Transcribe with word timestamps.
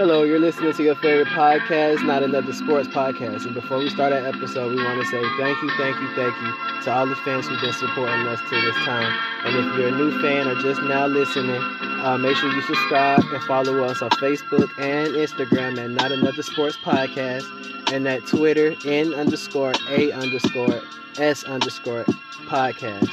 Hello, 0.00 0.22
you're 0.22 0.38
listening 0.38 0.72
to 0.72 0.82
your 0.82 0.94
favorite 0.94 1.28
podcast, 1.28 2.02
Not 2.06 2.22
Another 2.22 2.54
Sports 2.54 2.88
Podcast. 2.88 3.44
And 3.44 3.52
before 3.52 3.76
we 3.76 3.90
start 3.90 4.14
our 4.14 4.26
episode, 4.26 4.74
we 4.74 4.82
want 4.82 4.98
to 4.98 5.06
say 5.06 5.20
thank 5.36 5.60
you, 5.60 5.70
thank 5.76 5.94
you, 6.00 6.08
thank 6.14 6.34
you 6.40 6.82
to 6.84 6.90
all 6.90 7.06
the 7.06 7.16
fans 7.16 7.46
who've 7.46 7.60
been 7.60 7.74
supporting 7.74 8.26
us 8.26 8.40
to 8.48 8.60
this 8.62 8.74
time. 8.76 9.14
And 9.44 9.58
if 9.58 9.76
you're 9.76 9.88
a 9.88 9.90
new 9.90 10.18
fan 10.22 10.48
or 10.48 10.54
just 10.62 10.80
now 10.84 11.06
listening, 11.06 11.60
uh, 12.00 12.16
make 12.18 12.34
sure 12.38 12.50
you 12.50 12.62
subscribe 12.62 13.20
and 13.30 13.42
follow 13.44 13.84
us 13.84 14.00
on 14.00 14.08
Facebook 14.12 14.70
and 14.78 15.08
Instagram 15.08 15.76
at 15.76 15.90
Not 15.90 16.12
Another 16.12 16.42
Sports 16.42 16.78
Podcast 16.78 17.92
and 17.92 18.08
at 18.08 18.26
Twitter 18.26 18.74
N 18.86 19.12
underscore 19.12 19.74
A 19.90 20.12
underscore 20.12 20.80
S 21.18 21.44
underscore 21.44 22.04
podcast. 22.46 23.12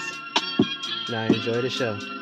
Now 1.10 1.26
enjoy 1.26 1.62
the 1.62 1.70
show. 1.70 2.17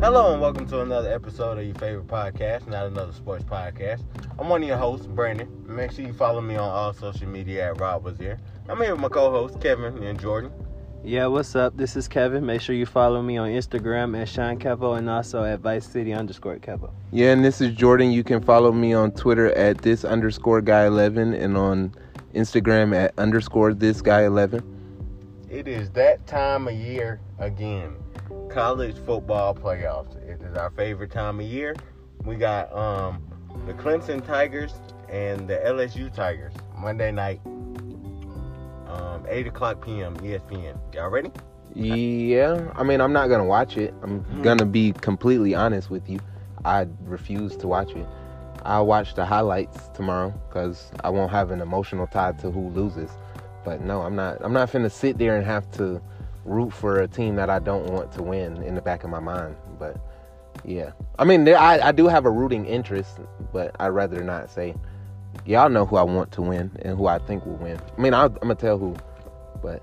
Hello 0.00 0.32
and 0.32 0.40
welcome 0.40 0.66
to 0.68 0.80
another 0.80 1.12
episode 1.12 1.58
of 1.58 1.64
your 1.66 1.74
favorite 1.74 2.06
podcast, 2.06 2.66
not 2.66 2.86
another 2.86 3.12
sports 3.12 3.44
podcast. 3.44 4.02
I'm 4.38 4.48
one 4.48 4.62
of 4.62 4.66
your 4.66 4.78
hosts, 4.78 5.06
Brandon. 5.06 5.46
Make 5.68 5.92
sure 5.92 6.06
you 6.06 6.14
follow 6.14 6.40
me 6.40 6.56
on 6.56 6.70
all 6.70 6.94
social 6.94 7.28
media 7.28 7.68
at 7.68 7.78
Rob 7.78 8.02
was 8.02 8.16
here. 8.16 8.38
I'm 8.66 8.78
here 8.78 8.92
with 8.92 9.02
my 9.02 9.08
co-hosts 9.08 9.58
Kevin 9.60 10.02
and 10.02 10.18
Jordan. 10.18 10.52
Yeah, 11.04 11.26
what's 11.26 11.54
up? 11.54 11.76
This 11.76 11.96
is 11.96 12.08
Kevin. 12.08 12.46
Make 12.46 12.62
sure 12.62 12.74
you 12.74 12.86
follow 12.86 13.20
me 13.20 13.36
on 13.36 13.50
Instagram 13.50 14.18
at 14.18 14.30
Sean 14.30 14.58
Kevo 14.58 14.96
and 14.96 15.10
also 15.10 15.44
at 15.44 15.60
Vice 15.60 15.86
City 15.86 16.14
underscore 16.14 16.56
Kevo. 16.56 16.90
Yeah, 17.12 17.32
and 17.32 17.44
this 17.44 17.60
is 17.60 17.74
Jordan. 17.74 18.10
You 18.10 18.24
can 18.24 18.40
follow 18.42 18.72
me 18.72 18.94
on 18.94 19.12
Twitter 19.12 19.52
at 19.52 19.82
this 19.82 20.06
underscore 20.06 20.62
guy 20.62 20.86
11 20.86 21.34
and 21.34 21.58
on 21.58 21.94
Instagram 22.34 22.96
at 22.96 23.12
underscore 23.18 23.74
this 23.74 24.00
guy 24.00 24.24
11. 24.24 24.62
It 25.50 25.68
is 25.68 25.90
that 25.90 26.26
time 26.26 26.68
of 26.68 26.74
year 26.74 27.20
again. 27.38 27.96
College 28.48 28.96
football 29.04 29.54
playoffs. 29.54 30.16
It 30.28 30.42
is 30.42 30.56
our 30.56 30.70
favorite 30.70 31.10
time 31.10 31.40
of 31.40 31.46
year. 31.46 31.74
We 32.24 32.36
got 32.36 32.72
um, 32.72 33.22
the 33.66 33.72
Clemson 33.74 34.24
Tigers 34.24 34.72
and 35.08 35.48
the 35.48 35.56
LSU 35.56 36.12
Tigers 36.12 36.52
Monday 36.76 37.10
night, 37.12 37.40
um, 38.86 39.24
8 39.28 39.46
o'clock 39.46 39.84
p.m. 39.84 40.16
ESPN. 40.18 40.78
Y'all 40.94 41.08
ready? 41.10 41.30
Yeah, 41.74 42.72
I 42.74 42.82
mean, 42.82 43.00
I'm 43.00 43.12
not 43.12 43.28
going 43.28 43.40
to 43.40 43.44
watch 43.46 43.76
it. 43.76 43.94
I'm 44.02 44.24
Mhm. 44.24 44.42
going 44.42 44.58
to 44.58 44.64
be 44.66 44.92
completely 44.92 45.54
honest 45.54 45.88
with 45.90 46.08
you. 46.10 46.18
I 46.64 46.88
refuse 47.04 47.56
to 47.58 47.68
watch 47.68 47.92
it. 47.92 48.06
I'll 48.64 48.86
watch 48.86 49.14
the 49.14 49.24
highlights 49.24 49.88
tomorrow 49.94 50.34
because 50.48 50.90
I 51.02 51.10
won't 51.10 51.30
have 51.30 51.50
an 51.50 51.60
emotional 51.60 52.06
tie 52.06 52.32
to 52.32 52.50
who 52.50 52.68
loses. 52.70 53.10
But 53.64 53.80
no, 53.82 54.02
I'm 54.02 54.16
not. 54.16 54.38
I'm 54.42 54.52
not 54.52 54.70
finna 54.70 54.90
sit 54.90 55.18
there 55.18 55.36
and 55.36 55.46
have 55.46 55.70
to 55.72 56.00
root 56.44 56.72
for 56.72 57.00
a 57.00 57.08
team 57.08 57.36
that 57.36 57.50
I 57.50 57.58
don't 57.58 57.86
want 57.86 58.12
to 58.12 58.22
win 58.22 58.62
in 58.62 58.74
the 58.74 58.82
back 58.82 59.04
of 59.04 59.10
my 59.10 59.20
mind. 59.20 59.56
But 59.78 59.96
yeah, 60.64 60.92
I 61.18 61.24
mean, 61.24 61.48
I, 61.48 61.88
I 61.88 61.92
do 61.92 62.06
have 62.08 62.26
a 62.26 62.30
rooting 62.30 62.66
interest, 62.66 63.18
but 63.52 63.74
I'd 63.80 63.88
rather 63.88 64.22
not 64.22 64.50
say. 64.50 64.74
Y'all 65.46 65.70
know 65.70 65.86
who 65.86 65.96
I 65.96 66.02
want 66.02 66.32
to 66.32 66.42
win 66.42 66.70
and 66.82 66.98
who 66.98 67.06
I 67.06 67.18
think 67.18 67.46
will 67.46 67.56
win. 67.56 67.80
I 67.96 68.00
mean, 68.00 68.14
i 68.14 68.24
I'm 68.24 68.34
gonna 68.34 68.56
tell 68.56 68.78
who, 68.78 68.96
but 69.62 69.82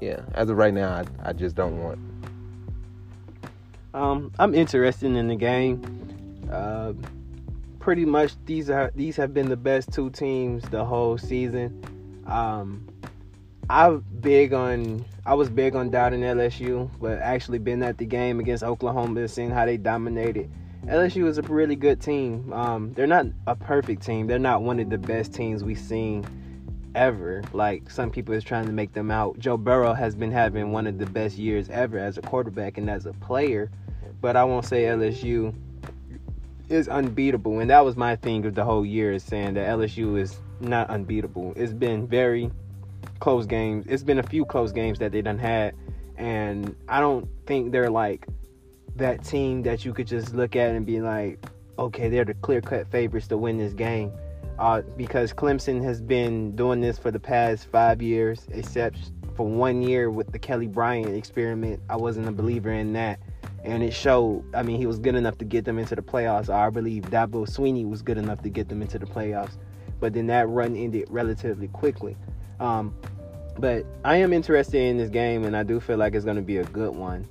yeah, 0.00 0.20
as 0.34 0.50
of 0.50 0.56
right 0.56 0.74
now, 0.74 0.90
I, 0.90 1.30
I 1.30 1.32
just 1.32 1.54
don't 1.54 1.80
want. 1.80 1.98
Um, 3.94 4.32
I'm 4.38 4.54
interested 4.54 5.12
in 5.12 5.28
the 5.28 5.36
game. 5.36 6.48
Uh, 6.50 6.92
pretty 7.78 8.04
much 8.04 8.32
these 8.44 8.70
are 8.70 8.92
these 8.94 9.16
have 9.16 9.32
been 9.32 9.48
the 9.48 9.56
best 9.56 9.92
two 9.92 10.10
teams 10.10 10.62
the 10.70 10.84
whole 10.84 11.16
season. 11.16 11.82
Um, 12.26 12.86
I'm 13.70 14.04
big 14.20 14.52
on 14.52 15.04
I 15.28 15.34
was 15.34 15.50
big 15.50 15.76
on 15.76 15.90
doubting 15.90 16.20
LSU, 16.22 16.88
but 17.02 17.18
actually 17.18 17.58
been 17.58 17.82
at 17.82 17.98
the 17.98 18.06
game 18.06 18.40
against 18.40 18.64
Oklahoma 18.64 19.20
and 19.20 19.30
seeing 19.30 19.50
how 19.50 19.66
they 19.66 19.76
dominated. 19.76 20.50
LSU 20.86 21.28
is 21.28 21.36
a 21.36 21.42
really 21.42 21.76
good 21.76 22.00
team. 22.00 22.50
Um, 22.50 22.94
they're 22.94 23.06
not 23.06 23.26
a 23.46 23.54
perfect 23.54 24.02
team. 24.02 24.26
They're 24.26 24.38
not 24.38 24.62
one 24.62 24.80
of 24.80 24.88
the 24.88 24.96
best 24.96 25.34
teams 25.34 25.62
we've 25.62 25.78
seen 25.78 26.24
ever. 26.94 27.42
Like 27.52 27.90
some 27.90 28.10
people 28.10 28.32
is 28.32 28.42
trying 28.42 28.64
to 28.68 28.72
make 28.72 28.94
them 28.94 29.10
out. 29.10 29.38
Joe 29.38 29.58
Burrow 29.58 29.92
has 29.92 30.14
been 30.14 30.32
having 30.32 30.72
one 30.72 30.86
of 30.86 30.96
the 30.96 31.04
best 31.04 31.36
years 31.36 31.68
ever 31.68 31.98
as 31.98 32.16
a 32.16 32.22
quarterback 32.22 32.78
and 32.78 32.88
as 32.88 33.04
a 33.04 33.12
player, 33.12 33.70
but 34.22 34.34
I 34.34 34.44
won't 34.44 34.64
say 34.64 34.84
LSU 34.84 35.54
is 36.70 36.88
unbeatable. 36.88 37.60
And 37.60 37.68
that 37.68 37.84
was 37.84 37.96
my 37.96 38.16
thing 38.16 38.46
of 38.46 38.54
the 38.54 38.64
whole 38.64 38.86
year 38.86 39.12
is 39.12 39.24
saying 39.24 39.52
that 39.54 39.68
LSU 39.68 40.18
is 40.18 40.38
not 40.60 40.88
unbeatable. 40.88 41.52
It's 41.54 41.74
been 41.74 42.06
very 42.06 42.50
close 43.20 43.46
games. 43.46 43.86
It's 43.88 44.02
been 44.02 44.18
a 44.18 44.22
few 44.22 44.44
close 44.44 44.72
games 44.72 44.98
that 44.98 45.12
they 45.12 45.22
done 45.22 45.38
had, 45.38 45.74
and 46.16 46.74
I 46.88 47.00
don't 47.00 47.28
think 47.46 47.72
they're 47.72 47.90
like 47.90 48.26
that 48.96 49.24
team 49.24 49.62
that 49.62 49.84
you 49.84 49.92
could 49.92 50.06
just 50.06 50.34
look 50.34 50.56
at 50.56 50.74
and 50.74 50.84
be 50.84 51.00
like, 51.00 51.44
okay, 51.78 52.08
they're 52.08 52.24
the 52.24 52.34
clear 52.34 52.60
cut 52.60 52.90
favorites 52.90 53.28
to 53.28 53.36
win 53.36 53.58
this 53.58 53.72
game. 53.72 54.12
Uh, 54.58 54.82
because 54.96 55.32
Clemson 55.32 55.82
has 55.84 56.02
been 56.02 56.56
doing 56.56 56.80
this 56.80 56.98
for 56.98 57.12
the 57.12 57.20
past 57.20 57.68
five 57.70 58.02
years, 58.02 58.46
except 58.50 59.12
for 59.36 59.46
one 59.46 59.82
year 59.82 60.10
with 60.10 60.32
the 60.32 60.38
Kelly 60.38 60.66
Bryant 60.66 61.14
experiment. 61.14 61.80
I 61.88 61.94
wasn't 61.94 62.26
a 62.26 62.32
believer 62.32 62.72
in 62.72 62.92
that. 62.94 63.20
And 63.62 63.84
it 63.84 63.92
showed, 63.92 64.44
I 64.54 64.64
mean, 64.64 64.78
he 64.78 64.86
was 64.86 64.98
good 64.98 65.14
enough 65.14 65.38
to 65.38 65.44
get 65.44 65.64
them 65.64 65.78
into 65.78 65.94
the 65.94 66.02
playoffs. 66.02 66.48
I 66.48 66.70
believe 66.70 67.04
Dabo 67.04 67.48
Swinney 67.48 67.88
was 67.88 68.02
good 68.02 68.18
enough 68.18 68.42
to 68.42 68.48
get 68.48 68.68
them 68.68 68.82
into 68.82 68.98
the 68.98 69.06
playoffs. 69.06 69.56
But 70.00 70.12
then 70.12 70.26
that 70.26 70.48
run 70.48 70.74
ended 70.74 71.06
relatively 71.08 71.68
quickly. 71.68 72.16
Um, 72.60 72.94
but 73.58 73.84
I 74.04 74.16
am 74.16 74.32
interested 74.32 74.80
in 74.80 74.98
this 74.98 75.10
game, 75.10 75.44
and 75.44 75.56
I 75.56 75.62
do 75.62 75.80
feel 75.80 75.96
like 75.96 76.14
it's 76.14 76.24
going 76.24 76.36
to 76.36 76.42
be 76.42 76.58
a 76.58 76.64
good 76.64 76.94
one. 76.94 77.26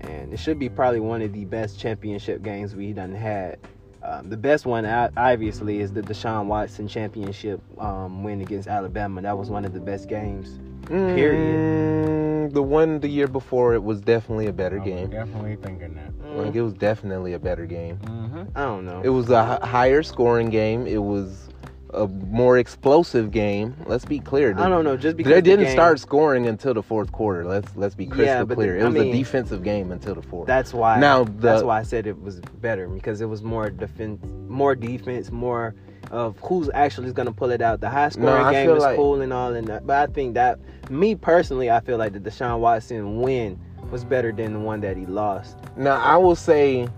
And 0.00 0.32
it 0.32 0.38
should 0.38 0.58
be 0.58 0.68
probably 0.68 1.00
one 1.00 1.22
of 1.22 1.32
the 1.32 1.44
best 1.44 1.78
championship 1.78 2.42
games 2.42 2.74
we've 2.74 2.94
done 2.96 3.12
had. 3.14 3.58
Um, 4.02 4.30
the 4.30 4.36
best 4.36 4.64
one, 4.64 4.86
obviously, 4.86 5.80
is 5.80 5.92
the 5.92 6.02
Deshaun 6.02 6.46
Watson 6.46 6.86
championship 6.88 7.60
um, 7.80 8.22
win 8.22 8.40
against 8.40 8.68
Alabama. 8.68 9.20
That 9.22 9.36
was 9.36 9.50
one 9.50 9.64
of 9.64 9.72
the 9.72 9.80
best 9.80 10.08
games. 10.08 10.58
Period. 10.86 12.08
Mm, 12.08 12.52
the 12.52 12.62
one 12.62 13.00
the 13.00 13.08
year 13.08 13.26
before 13.26 13.74
it 13.74 13.82
was 13.82 14.00
definitely 14.00 14.46
a 14.46 14.52
better 14.52 14.78
I'm 14.78 14.84
game. 14.84 15.10
definitely 15.10 15.56
thinking 15.56 15.94
that. 15.96 16.36
Like 16.36 16.54
it 16.54 16.62
was 16.62 16.72
definitely 16.74 17.34
a 17.34 17.38
better 17.38 17.66
game. 17.66 17.98
Mm-hmm. 17.98 18.42
I 18.56 18.62
don't 18.64 18.86
know. 18.86 19.02
It 19.04 19.08
was 19.10 19.30
a 19.30 19.58
h- 19.62 19.68
higher 19.68 20.02
scoring 20.02 20.48
game. 20.48 20.86
It 20.86 21.02
was 21.02 21.48
a 21.94 22.06
more 22.06 22.58
explosive 22.58 23.30
game. 23.30 23.74
Let's 23.86 24.04
be 24.04 24.18
clear. 24.18 24.54
I 24.58 24.68
don't 24.68 24.84
know. 24.84 24.96
Just 24.96 25.16
because 25.16 25.32
They 25.32 25.40
didn't 25.40 25.66
game- 25.66 25.72
start 25.74 25.98
scoring 26.00 26.46
until 26.46 26.74
the 26.74 26.82
fourth 26.82 27.12
quarter. 27.12 27.44
Let's 27.44 27.74
let's 27.76 27.94
be 27.94 28.06
crystal 28.06 28.26
Yeah, 28.26 28.44
clear. 28.54 28.74
the- 28.74 28.80
it 28.80 28.84
was 28.84 28.94
mean, 28.94 29.14
a 29.14 29.16
defensive 29.16 29.62
game 29.62 29.90
until 29.92 30.14
the 30.14 30.22
fourth. 30.22 30.46
That's 30.46 30.74
why. 30.74 30.98
Now, 31.00 31.24
that's 31.24 31.62
why 31.62 31.78
I 31.78 31.82
said 31.82 32.06
it 32.06 32.20
was 32.20 32.40
better 32.60 32.88
because 32.88 33.20
it 33.20 33.26
was 33.28 33.42
more 33.42 33.70
defense, 33.70 34.20
more 34.48 34.74
defense, 34.74 35.30
more 35.32 35.74
of 36.10 36.38
who's 36.40 36.70
actually 36.74 37.12
going 37.12 37.26
to 37.26 37.32
pull 37.32 37.50
it 37.50 37.60
out. 37.60 37.80
The 37.80 37.88
high 37.90 38.08
scoring 38.10 38.44
I 38.44 38.52
game 38.52 38.70
is 38.70 38.82
like- 38.82 38.96
cool 38.96 39.20
and 39.20 39.32
all, 39.32 39.54
and 39.54 39.66
that, 39.68 39.86
but 39.86 39.96
I 40.08 40.12
think 40.12 40.34
that 40.34 40.58
me 40.90 41.14
personally, 41.14 41.70
I 41.70 41.80
feel 41.80 41.98
like 41.98 42.12
the 42.12 42.20
Deshaun 42.20 42.60
Watson 42.60 43.20
win 43.20 43.58
was 43.90 44.04
better 44.04 44.32
than 44.32 44.52
the 44.54 44.58
one 44.60 44.80
that 44.80 44.96
he 44.96 45.06
lost. 45.06 45.56
Now 45.76 45.96
I 46.02 46.16
will 46.16 46.36
say, 46.36 46.88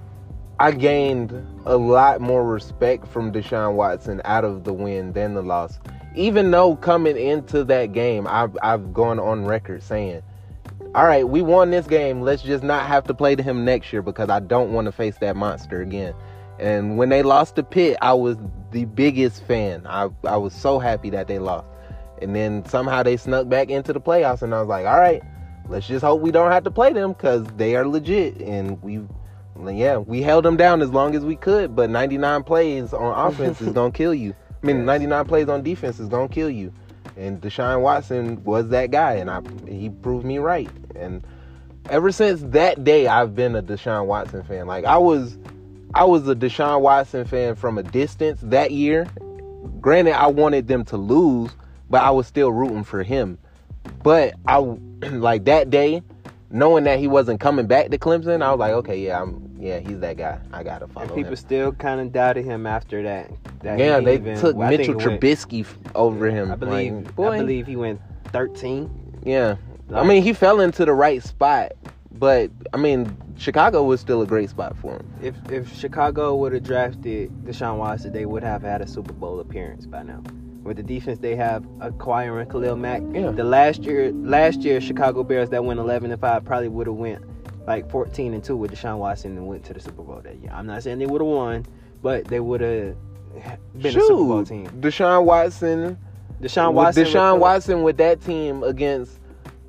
I 0.60 0.72
gained 0.72 1.32
a 1.64 1.78
lot 1.78 2.20
more 2.20 2.44
respect 2.44 3.06
from 3.06 3.32
Deshaun 3.32 3.76
Watson 3.76 4.20
out 4.26 4.44
of 4.44 4.64
the 4.64 4.74
win 4.74 5.14
than 5.14 5.32
the 5.32 5.40
loss. 5.40 5.78
Even 6.14 6.50
though 6.50 6.76
coming 6.76 7.16
into 7.16 7.64
that 7.64 7.92
game, 7.92 8.26
I've 8.28 8.58
I've 8.62 8.92
gone 8.92 9.18
on 9.18 9.46
record 9.46 9.82
saying, 9.82 10.20
"All 10.94 11.06
right, 11.06 11.26
we 11.26 11.40
won 11.40 11.70
this 11.70 11.86
game. 11.86 12.20
Let's 12.20 12.42
just 12.42 12.62
not 12.62 12.84
have 12.84 13.04
to 13.04 13.14
play 13.14 13.34
to 13.36 13.42
him 13.42 13.64
next 13.64 13.90
year 13.90 14.02
because 14.02 14.28
I 14.28 14.40
don't 14.40 14.74
want 14.74 14.84
to 14.84 14.92
face 14.92 15.16
that 15.22 15.34
monster 15.34 15.80
again." 15.80 16.12
And 16.58 16.98
when 16.98 17.08
they 17.08 17.22
lost 17.22 17.56
to 17.56 17.62
Pitt, 17.62 17.96
I 18.02 18.12
was 18.12 18.36
the 18.70 18.84
biggest 18.84 19.42
fan. 19.44 19.86
I 19.86 20.10
I 20.24 20.36
was 20.36 20.52
so 20.52 20.78
happy 20.78 21.08
that 21.08 21.26
they 21.26 21.38
lost. 21.38 21.68
And 22.20 22.36
then 22.36 22.66
somehow 22.66 23.02
they 23.02 23.16
snuck 23.16 23.48
back 23.48 23.70
into 23.70 23.94
the 23.94 24.00
playoffs, 24.00 24.42
and 24.42 24.54
I 24.54 24.60
was 24.60 24.68
like, 24.68 24.84
"All 24.84 24.98
right, 24.98 25.22
let's 25.70 25.88
just 25.88 26.04
hope 26.04 26.20
we 26.20 26.30
don't 26.30 26.50
have 26.52 26.64
to 26.64 26.70
play 26.70 26.92
them 26.92 27.12
because 27.12 27.46
they 27.56 27.76
are 27.76 27.88
legit." 27.88 28.42
And 28.42 28.82
we, 28.82 29.00
yeah, 29.68 29.98
we 29.98 30.22
held 30.22 30.44
them 30.44 30.56
down 30.56 30.82
as 30.82 30.90
long 30.90 31.14
as 31.14 31.24
we 31.24 31.36
could. 31.36 31.74
But 31.76 31.90
99 31.90 32.42
plays 32.44 32.92
on 32.92 33.26
offense 33.28 33.60
is 33.60 33.72
gonna 33.72 33.92
kill 33.92 34.14
you. 34.14 34.34
I 34.62 34.66
mean, 34.66 34.84
99 34.84 35.24
plays 35.26 35.48
on 35.48 35.62
defense 35.62 36.00
is 36.00 36.08
gonna 36.08 36.28
kill 36.28 36.50
you. 36.50 36.72
And 37.16 37.40
Deshaun 37.40 37.82
Watson 37.82 38.42
was 38.44 38.68
that 38.68 38.90
guy, 38.90 39.14
and 39.14 39.30
I 39.30 39.40
he 39.68 39.90
proved 39.90 40.24
me 40.24 40.38
right. 40.38 40.70
And 40.94 41.24
ever 41.88 42.12
since 42.12 42.40
that 42.52 42.84
day, 42.84 43.06
I've 43.06 43.34
been 43.34 43.56
a 43.56 43.62
Deshaun 43.62 44.06
Watson 44.06 44.42
fan. 44.44 44.66
Like 44.66 44.84
I 44.84 44.96
was, 44.96 45.36
I 45.94 46.04
was 46.04 46.28
a 46.28 46.34
Deshaun 46.34 46.80
Watson 46.80 47.24
fan 47.24 47.56
from 47.56 47.78
a 47.78 47.82
distance 47.82 48.40
that 48.42 48.70
year. 48.70 49.06
Granted, 49.80 50.12
I 50.12 50.26
wanted 50.28 50.68
them 50.68 50.84
to 50.86 50.96
lose, 50.96 51.50
but 51.88 52.02
I 52.02 52.10
was 52.10 52.26
still 52.26 52.52
rooting 52.52 52.84
for 52.84 53.02
him. 53.02 53.38
But 54.02 54.34
I 54.46 54.58
like 55.12 55.44
that 55.46 55.70
day, 55.70 56.02
knowing 56.50 56.84
that 56.84 56.98
he 56.98 57.06
wasn't 57.06 57.40
coming 57.40 57.66
back 57.66 57.90
to 57.90 57.98
Clemson, 57.98 58.42
I 58.42 58.50
was 58.50 58.58
like, 58.58 58.72
okay, 58.72 58.98
yeah, 58.98 59.20
I'm, 59.22 59.54
yeah, 59.58 59.78
he's 59.78 60.00
that 60.00 60.16
guy. 60.16 60.38
I 60.52 60.62
gotta 60.62 60.86
follow 60.88 61.06
And 61.06 61.14
people 61.14 61.30
him. 61.32 61.36
still 61.36 61.72
kind 61.72 62.00
of 62.00 62.12
doubted 62.12 62.44
him 62.44 62.66
after 62.66 63.02
that. 63.04 63.30
that 63.60 63.78
Yeah, 63.78 64.00
they 64.00 64.14
even- 64.14 64.36
took 64.38 64.56
think 64.56 64.70
Mitchell 64.78 65.00
it 65.00 65.06
went- 65.06 65.20
Trubisky 65.20 65.60
f- 65.62 65.78
over 65.94 66.26
him. 66.30 66.50
I 66.50 66.56
believe. 66.56 66.92
Like, 66.94 67.14
boy, 67.16 67.28
I 67.30 67.38
believe 67.38 67.66
he 67.66 67.76
went 67.76 68.00
13. 68.32 68.90
Yeah, 69.24 69.56
I 69.92 70.04
mean, 70.04 70.22
he 70.22 70.32
fell 70.32 70.60
into 70.60 70.84
the 70.84 70.92
right 70.94 71.22
spot, 71.22 71.72
but 72.12 72.50
I 72.72 72.76
mean, 72.78 73.14
Chicago 73.36 73.82
was 73.84 74.00
still 74.00 74.22
a 74.22 74.26
great 74.26 74.48
spot 74.50 74.76
for 74.78 74.92
him. 74.94 75.06
if 75.22 75.34
if 75.50 75.74
Chicago 75.76 76.36
would 76.36 76.52
have 76.52 76.62
drafted 76.62 77.30
Deshaun 77.44 77.76
Watson, 77.78 78.12
they 78.12 78.24
would 78.26 78.42
have 78.42 78.62
had 78.62 78.80
a 78.80 78.86
Super 78.86 79.12
Bowl 79.12 79.40
appearance 79.40 79.86
by 79.86 80.02
now. 80.02 80.22
With 80.70 80.76
the 80.76 80.84
defense 80.84 81.18
they 81.18 81.34
have 81.34 81.64
acquiring 81.80 82.48
Khalil 82.48 82.76
Mack, 82.76 83.02
Yeah. 83.12 83.32
the 83.32 83.42
last 83.42 83.82
year 83.82 84.12
last 84.12 84.60
year 84.60 84.80
Chicago 84.80 85.24
Bears 85.24 85.48
that 85.50 85.64
went 85.64 85.80
11 85.80 86.12
and 86.12 86.20
5 86.20 86.44
probably 86.44 86.68
would 86.68 86.86
have 86.86 86.94
went 86.94 87.24
like 87.66 87.90
14 87.90 88.34
and 88.34 88.44
2 88.44 88.54
with 88.56 88.70
Deshaun 88.70 88.98
Watson 88.98 89.36
and 89.36 89.48
went 89.48 89.64
to 89.64 89.74
the 89.74 89.80
Super 89.80 90.02
Bowl 90.04 90.20
that 90.22 90.36
year. 90.40 90.52
I'm 90.54 90.68
not 90.68 90.84
saying 90.84 91.00
they 91.00 91.06
would 91.06 91.20
have 91.20 91.26
won, 91.28 91.66
but 92.02 92.26
they 92.26 92.38
would 92.38 92.60
have 92.60 92.94
been 93.82 93.96
a 93.96 94.00
Super 94.00 94.14
Bowl 94.14 94.44
team. 94.44 94.68
Deshaun 94.78 95.24
Watson, 95.24 95.98
Deshaun 96.40 96.68
with 96.68 96.76
Watson, 96.76 97.04
Deshaun 97.04 97.32
would- 97.32 97.40
Watson 97.40 97.82
with 97.82 97.96
that 97.96 98.20
team 98.20 98.62
against 98.62 99.18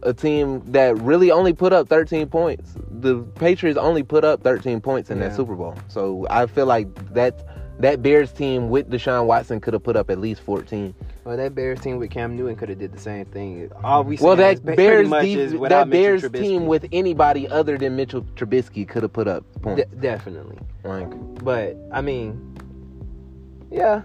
a 0.03 0.13
team 0.13 0.61
that 0.67 0.95
really 1.01 1.31
only 1.31 1.53
put 1.53 1.73
up 1.73 1.89
13 1.89 2.27
points. 2.27 2.75
The 2.91 3.23
Patriots 3.33 3.79
only 3.79 4.03
put 4.03 4.23
up 4.23 4.43
13 4.43 4.81
points 4.81 5.09
in 5.09 5.17
Yeah. 5.17 5.29
that 5.29 5.35
Super 5.35 5.55
Bowl. 5.55 5.73
So 5.87 6.27
I 6.29 6.45
feel 6.45 6.67
like 6.67 6.93
that 7.15 7.43
that 7.81 8.01
Bears 8.01 8.31
team 8.31 8.69
with 8.69 8.89
Deshaun 8.89 9.25
Watson 9.25 9.59
could 9.59 9.73
have 9.73 9.83
put 9.83 9.95
up 9.95 10.09
at 10.09 10.19
least 10.19 10.41
14. 10.41 10.93
Well, 11.23 11.37
that 11.37 11.53
Bears 11.53 11.79
team 11.79 11.97
with 11.97 12.09
Cam 12.11 12.35
Newton 12.35 12.55
could 12.55 12.69
have 12.69 12.79
did 12.79 12.91
the 12.91 12.99
same 12.99 13.25
thing. 13.25 13.69
All 13.83 14.03
we 14.03 14.17
Well, 14.17 14.35
that 14.35 14.65
Bears 14.65 15.07
much 15.07 15.25
def- 15.25 15.37
is 15.37 15.51
that 15.69 15.89
Bears 15.89 16.23
Trubisky. 16.23 16.39
team 16.39 16.65
with 16.67 16.87
anybody 16.91 17.47
other 17.47 17.77
than 17.77 17.95
Mitchell 17.95 18.23
Trubisky 18.35 18.87
could 18.87 19.03
have 19.03 19.13
put 19.13 19.27
up 19.27 19.43
points. 19.61 19.83
De- 19.89 19.95
definitely. 19.97 20.57
like, 20.83 21.09
But 21.43 21.77
I 21.91 22.01
mean, 22.01 22.39
yeah. 23.69 24.01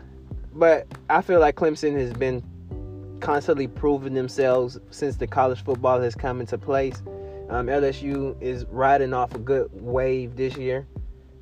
But 0.55 0.87
I 1.11 1.21
feel 1.23 1.41
like 1.41 1.57
Clemson 1.57 1.97
has 1.99 2.13
been 2.13 2.43
constantly 3.21 3.67
proving 3.67 4.15
themselves 4.15 4.79
since 4.91 5.17
the 5.17 5.27
college 5.27 5.63
football 5.65 6.01
has 6.01 6.15
come 6.15 6.41
into 6.41 6.59
place. 6.59 7.03
Um, 7.49 7.67
LSU 7.69 8.37
is 8.41 8.65
riding 8.67 9.15
off 9.15 9.35
a 9.35 9.39
good 9.39 9.71
wave 9.73 10.37
this 10.37 10.57
year, 10.57 10.87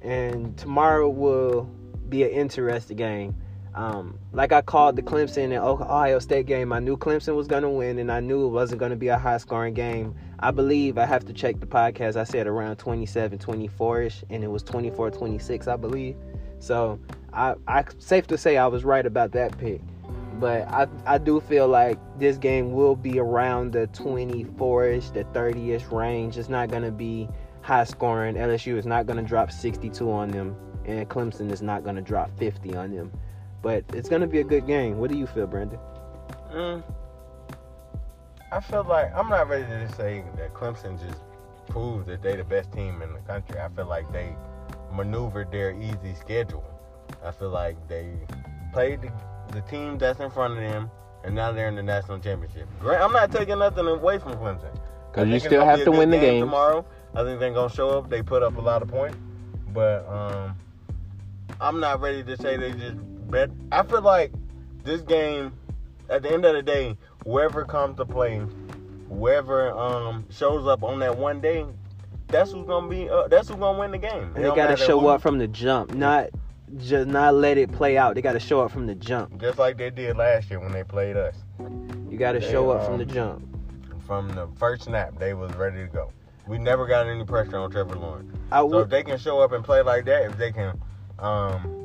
and 0.02 0.56
tomorrow 0.58 1.08
will 1.08 1.68
be 2.14 2.22
an 2.22 2.30
interesting 2.30 2.96
game. 2.96 3.34
Um, 3.74 4.20
like 4.32 4.52
I 4.52 4.62
called 4.62 4.94
the 4.94 5.02
Clemson 5.02 5.46
and 5.46 5.54
Ohio 5.54 6.20
State 6.20 6.46
game, 6.46 6.72
I 6.72 6.78
knew 6.78 6.96
Clemson 6.96 7.34
was 7.34 7.48
going 7.48 7.64
to 7.64 7.68
win, 7.68 7.98
and 7.98 8.12
I 8.12 8.20
knew 8.20 8.46
it 8.46 8.50
wasn't 8.50 8.78
going 8.78 8.90
to 8.90 8.96
be 8.96 9.08
a 9.08 9.18
high 9.18 9.38
scoring 9.38 9.74
game. 9.74 10.14
I 10.38 10.52
believe 10.52 10.96
I 10.96 11.06
have 11.06 11.24
to 11.24 11.32
check 11.32 11.58
the 11.58 11.66
podcast. 11.66 12.14
I 12.14 12.22
said 12.22 12.46
around 12.46 12.76
27 12.76 13.36
24 13.36 14.02
ish, 14.02 14.24
and 14.30 14.44
it 14.44 14.46
was 14.46 14.62
24 14.62 15.10
26, 15.10 15.66
I 15.66 15.74
believe. 15.74 16.16
So 16.60 17.00
I, 17.32 17.54
I 17.66 17.84
safe 17.98 18.28
to 18.28 18.38
say 18.38 18.58
I 18.58 18.68
was 18.68 18.84
right 18.84 19.04
about 19.04 19.32
that 19.32 19.58
pick. 19.58 19.80
But 20.38 20.68
I, 20.68 20.86
I 21.06 21.18
do 21.18 21.40
feel 21.40 21.66
like 21.66 21.98
this 22.16 22.36
game 22.36 22.72
will 22.72 22.94
be 22.94 23.18
around 23.18 23.72
the 23.72 23.88
24 23.88 24.86
ish, 24.86 25.10
the 25.10 25.24
30 25.24 25.72
ish 25.72 25.84
range. 25.86 26.38
It's 26.38 26.48
not 26.48 26.70
going 26.70 26.82
to 26.84 26.92
be 26.92 27.28
high 27.62 27.84
scoring. 27.84 28.36
LSU 28.36 28.76
is 28.76 28.86
not 28.86 29.06
going 29.06 29.16
to 29.16 29.22
drop 29.24 29.50
62 29.50 30.12
on 30.12 30.30
them, 30.30 30.54
and 30.86 31.08
Clemson 31.08 31.50
is 31.50 31.62
not 31.62 31.84
going 31.84 31.96
to 31.96 32.02
drop 32.02 32.30
50 32.38 32.74
on 32.76 32.94
them. 32.94 33.12
But 33.62 33.84
it's 33.92 34.08
going 34.08 34.20
to 34.20 34.26
be 34.26 34.40
a 34.40 34.44
good 34.44 34.66
game. 34.66 34.98
What 34.98 35.10
do 35.10 35.16
you 35.16 35.26
feel, 35.26 35.46
Brandon? 35.46 35.78
Mm, 36.52 36.82
I 38.52 38.60
feel 38.60 38.84
like 38.84 39.12
I'm 39.14 39.28
not 39.28 39.48
ready 39.48 39.64
to 39.64 39.92
say 39.96 40.22
that 40.36 40.54
Clemson 40.54 41.00
just 41.04 41.20
proved 41.68 42.06
that 42.06 42.22
they're 42.22 42.36
the 42.36 42.44
best 42.44 42.72
team 42.72 43.02
in 43.02 43.12
the 43.12 43.18
country. 43.20 43.58
I 43.58 43.68
feel 43.68 43.86
like 43.86 44.10
they 44.12 44.36
maneuvered 44.92 45.50
their 45.50 45.72
easy 45.72 46.14
schedule. 46.14 46.64
I 47.24 47.32
feel 47.32 47.50
like 47.50 47.76
they 47.88 48.12
played 48.72 49.02
the, 49.02 49.10
the 49.52 49.60
team 49.62 49.98
that's 49.98 50.20
in 50.20 50.30
front 50.30 50.54
of 50.54 50.60
them, 50.60 50.90
and 51.24 51.34
now 51.34 51.52
they're 51.52 51.68
in 51.68 51.74
the 51.74 51.82
national 51.82 52.20
championship. 52.20 52.68
Great. 52.78 53.00
I'm 53.00 53.12
not 53.12 53.32
taking 53.32 53.58
nothing 53.58 53.86
away 53.86 54.18
from 54.18 54.34
Clemson. 54.34 54.78
Because 55.10 55.28
you 55.28 55.40
still 55.40 55.64
have 55.64 55.82
to 55.84 55.90
win 55.90 56.10
the 56.10 56.16
game 56.16 56.34
game. 56.34 56.40
tomorrow. 56.44 56.84
I 57.14 57.22
think 57.24 57.40
they're 57.40 57.52
gonna 57.52 57.72
show 57.72 57.90
up. 57.98 58.10
They 58.10 58.22
put 58.22 58.42
up 58.42 58.56
a 58.56 58.60
lot 58.60 58.82
of 58.82 58.88
points, 58.88 59.16
but 59.72 60.06
um, 60.08 60.56
I'm 61.64 61.80
not 61.80 62.02
ready 62.02 62.22
to 62.22 62.36
say 62.36 62.58
they 62.58 62.72
just 62.72 62.96
bet. 63.30 63.48
I 63.72 63.82
feel 63.84 64.02
like 64.02 64.32
this 64.82 65.00
game, 65.00 65.50
at 66.10 66.22
the 66.22 66.30
end 66.30 66.44
of 66.44 66.54
the 66.54 66.62
day, 66.62 66.98
whoever 67.24 67.64
comes 67.64 67.96
to 67.96 68.04
play, 68.04 68.42
whoever 69.08 69.72
um 69.72 70.26
shows 70.30 70.66
up 70.66 70.82
on 70.82 70.98
that 70.98 71.16
one 71.16 71.40
day, 71.40 71.64
that's 72.28 72.52
who's 72.52 72.66
gonna 72.66 72.86
be. 72.86 73.08
Uh, 73.08 73.28
that's 73.28 73.48
who's 73.48 73.56
gonna 73.56 73.78
win 73.78 73.92
the 73.92 73.98
game. 73.98 74.24
And 74.24 74.36
they 74.36 74.42
don't 74.42 74.54
got 74.56 74.66
to 74.66 74.76
show 74.76 75.00
who- 75.00 75.08
up 75.08 75.22
from 75.22 75.38
the 75.38 75.48
jump, 75.48 75.94
not 75.94 76.28
just 76.76 77.08
not 77.08 77.34
let 77.34 77.56
it 77.56 77.72
play 77.72 77.96
out. 77.96 78.14
They 78.14 78.20
got 78.20 78.32
to 78.34 78.40
show 78.40 78.60
up 78.60 78.70
from 78.70 78.86
the 78.86 78.94
jump. 78.94 79.40
just 79.40 79.58
like 79.58 79.78
they 79.78 79.88
did 79.88 80.18
last 80.18 80.50
year 80.50 80.60
when 80.60 80.72
they 80.72 80.84
played 80.84 81.16
us. 81.16 81.36
You 82.10 82.18
got 82.18 82.32
to 82.32 82.40
They, 82.40 82.50
show 82.50 82.70
up 82.70 82.84
from 82.84 82.94
um, 82.94 82.98
the 82.98 83.06
jump. 83.06 83.48
From 84.06 84.28
the 84.34 84.48
first 84.58 84.82
snap, 84.82 85.18
they 85.18 85.32
was 85.32 85.50
ready 85.54 85.78
to 85.78 85.86
go. 85.86 86.12
We 86.46 86.58
never 86.58 86.86
got 86.86 87.06
any 87.06 87.24
pressure 87.24 87.56
on 87.56 87.70
Trevor 87.70 87.96
Lawrence. 87.96 88.30
I 88.52 88.58
So 88.60 88.80
if 88.80 88.90
they 88.90 89.02
can 89.02 89.18
show 89.18 89.40
up 89.40 89.52
and 89.52 89.64
play 89.64 89.80
like 89.80 90.04
that, 90.04 90.26
if 90.26 90.36
they 90.36 90.52
can 90.52 90.78
um, 91.18 91.80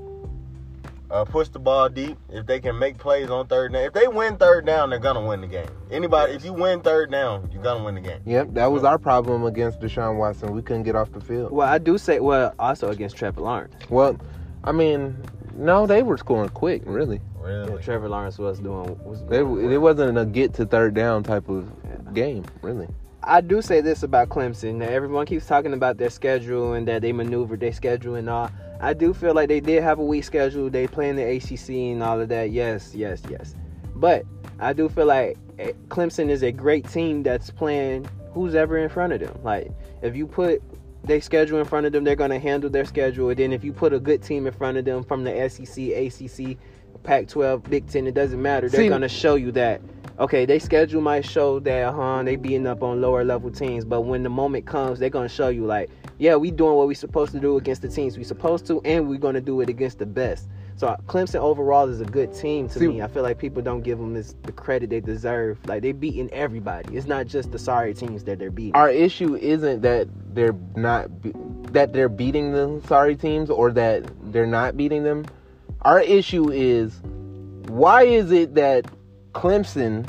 uh, 1.11 1.25
push 1.25 1.49
the 1.49 1.59
ball 1.59 1.89
deep, 1.89 2.17
if 2.29 2.45
they 2.45 2.59
can 2.59 2.77
make 2.77 2.97
plays 2.97 3.29
on 3.29 3.47
third 3.47 3.73
down, 3.73 3.83
if 3.83 3.93
they 3.93 4.07
win 4.07 4.37
third 4.37 4.65
down, 4.65 4.89
they're 4.89 4.99
gonna 4.99 5.25
win 5.25 5.41
the 5.41 5.47
game. 5.47 5.69
Anybody, 5.91 6.33
if 6.33 6.45
you 6.45 6.53
win 6.53 6.81
third 6.81 7.11
down, 7.11 7.49
you're 7.51 7.63
gonna 7.63 7.83
win 7.83 7.95
the 7.95 8.01
game. 8.01 8.21
Yep, 8.25 8.49
that 8.53 8.67
was 8.67 8.83
our 8.83 8.97
problem 8.99 9.45
against 9.45 9.79
Deshaun 9.79 10.17
Watson. 10.17 10.53
We 10.53 10.61
couldn't 10.61 10.83
get 10.83 10.95
off 10.95 11.11
the 11.11 11.21
field. 11.21 11.51
well, 11.51 11.67
I 11.67 11.77
do 11.79 11.97
say 11.97 12.19
well 12.19 12.53
also 12.59 12.89
against 12.89 13.15
Trevor 13.17 13.41
Lawrence. 13.41 13.73
Well, 13.89 14.17
I 14.63 14.71
mean, 14.71 15.17
no, 15.55 15.87
they 15.87 16.03
were 16.03 16.17
scoring 16.17 16.49
quick, 16.49 16.83
really. 16.85 17.21
Yeah, 17.41 17.47
Really? 17.65 17.81
Trevor 17.81 18.09
Lawrence 18.09 18.37
was 18.37 18.59
doing 18.59 18.99
was. 19.03 19.23
They, 19.25 19.39
it 19.39 19.77
wasn't 19.81 20.17
a 20.17 20.25
get 20.25 20.53
to 20.55 20.65
third 20.65 20.93
down 20.93 21.23
type 21.23 21.49
of 21.49 21.71
game, 22.13 22.45
really. 22.61 22.87
I 23.23 23.41
do 23.41 23.61
say 23.61 23.81
this 23.81 24.03
about 24.03 24.29
Clemson. 24.29 24.79
That 24.79 24.91
everyone 24.91 25.25
keeps 25.25 25.45
talking 25.47 25.73
about 25.73 25.97
their 25.97 26.09
schedule 26.09 26.73
and 26.73 26.87
that 26.87 27.01
they 27.01 27.11
maneuvered 27.11 27.61
their 27.61 27.73
schedule 27.73 28.15
and 28.15 28.29
all. 28.29 28.51
I 28.81 28.93
do 28.93 29.13
feel 29.13 29.33
like 29.33 29.49
they 29.49 29.59
did 29.59 29.83
have 29.83 29.99
a 29.99 30.03
weak 30.03 30.23
schedule. 30.23 30.69
They 30.69 30.87
play 30.87 31.09
in 31.09 31.15
the 31.15 31.23
ACC 31.23 31.69
and 31.69 32.01
all 32.01 32.19
of 32.19 32.29
that. 32.29 32.51
Yes, 32.51 32.95
yes, 32.95 33.21
yes. 33.29 33.55
But 33.95 34.25
I 34.59 34.73
do 34.73 34.87
feel 34.87 35.05
like 35.05 35.37
eh, 35.57 35.73
Clemson 35.89 36.29
is 36.29 36.43
a 36.43 36.51
great 36.51 36.89
team 36.89 37.23
that's 37.23 37.49
playing 37.49 38.07
who's 38.33 38.55
ever 38.55 38.77
in 38.77 38.89
front 38.89 39.13
of 39.13 39.19
them. 39.19 39.37
Like 39.43 39.71
if 40.01 40.15
you 40.15 40.25
put 40.25 40.61
their 41.03 41.19
schedule 41.21 41.59
in 41.59 41.65
front 41.65 41.85
of 41.85 41.91
them, 41.91 42.03
they're 42.03 42.15
gonna 42.15 42.39
handle 42.39 42.69
their 42.69 42.85
schedule. 42.85 43.29
And 43.29 43.37
then 43.37 43.51
if 43.51 43.63
you 43.63 43.73
put 43.73 43.93
a 43.93 43.99
good 43.99 44.23
team 44.23 44.47
in 44.47 44.53
front 44.53 44.77
of 44.77 44.85
them 44.85 45.03
from 45.03 45.25
the 45.25 45.49
SEC, 45.49 45.77
ACC, 45.77 46.57
Pac-12, 47.03 47.69
Big 47.69 47.87
Ten, 47.87 48.07
it 48.07 48.13
doesn't 48.13 48.41
matter. 48.41 48.69
They're 48.69 48.89
gonna 48.89 49.09
show 49.09 49.35
you 49.35 49.51
that 49.53 49.81
okay, 50.19 50.45
they 50.45 50.59
schedule 50.59 51.01
might 51.01 51.25
show 51.25 51.59
that 51.59 51.93
huh 51.93 52.21
they 52.23 52.35
beating 52.35 52.67
up 52.67 52.83
on 52.83 53.01
lower 53.01 53.23
level 53.23 53.49
teams, 53.49 53.85
but 53.85 54.01
when 54.01 54.23
the 54.23 54.29
moment 54.29 54.65
comes, 54.65 54.99
they're 54.99 55.09
gonna 55.09 55.29
show 55.29 55.47
you 55.47 55.65
like, 55.65 55.89
yeah, 56.17 56.35
we 56.35 56.51
doing 56.51 56.75
what 56.75 56.87
we 56.87 56.95
supposed 56.95 57.31
to 57.31 57.39
do 57.39 57.57
against 57.57 57.81
the 57.81 57.87
teams 57.87 58.17
we 58.17 58.23
supposed 58.23 58.67
to, 58.67 58.81
and 58.83 59.07
we're 59.09 59.17
gonna 59.17 59.41
do 59.41 59.61
it 59.61 59.69
against 59.69 59.99
the 59.99 60.05
best. 60.05 60.47
So 60.75 60.95
Clemson 61.07 61.41
overall 61.41 61.89
is 61.89 61.99
a 61.99 62.05
good 62.05 62.33
team 62.33 62.69
to 62.69 62.79
See- 62.79 62.87
me. 62.87 63.01
I 63.01 63.07
feel 63.07 63.23
like 63.23 63.37
people 63.37 63.61
don't 63.61 63.81
give 63.81 63.97
them 63.97 64.13
this, 64.13 64.35
the 64.43 64.51
credit 64.53 64.89
they 64.89 65.01
deserve. 65.01 65.57
Like 65.65 65.81
they 65.81 65.91
beating 65.91 66.29
everybody. 66.31 66.95
It's 66.95 67.05
not 67.07 67.27
just 67.27 67.51
the 67.51 67.59
sorry 67.59 67.93
teams 67.93 68.23
that 68.25 68.39
they're 68.39 68.49
beating. 68.51 68.75
Our 68.75 68.89
issue 68.89 69.35
isn't 69.35 69.81
that 69.81 70.07
they're 70.33 70.55
not 70.75 71.21
be- 71.21 71.33
that 71.71 71.93
they're 71.93 72.09
beating 72.09 72.53
the 72.53 72.81
sorry 72.87 73.15
teams 73.15 73.49
or 73.49 73.71
that 73.71 74.03
they're 74.31 74.47
not 74.47 74.77
beating 74.77 75.03
them. 75.03 75.25
Our 75.81 75.99
issue 76.01 76.49
is 76.49 77.01
why 77.67 78.03
is 78.03 78.31
it 78.31 78.55
that 78.55 78.85
Clemson 79.33 80.07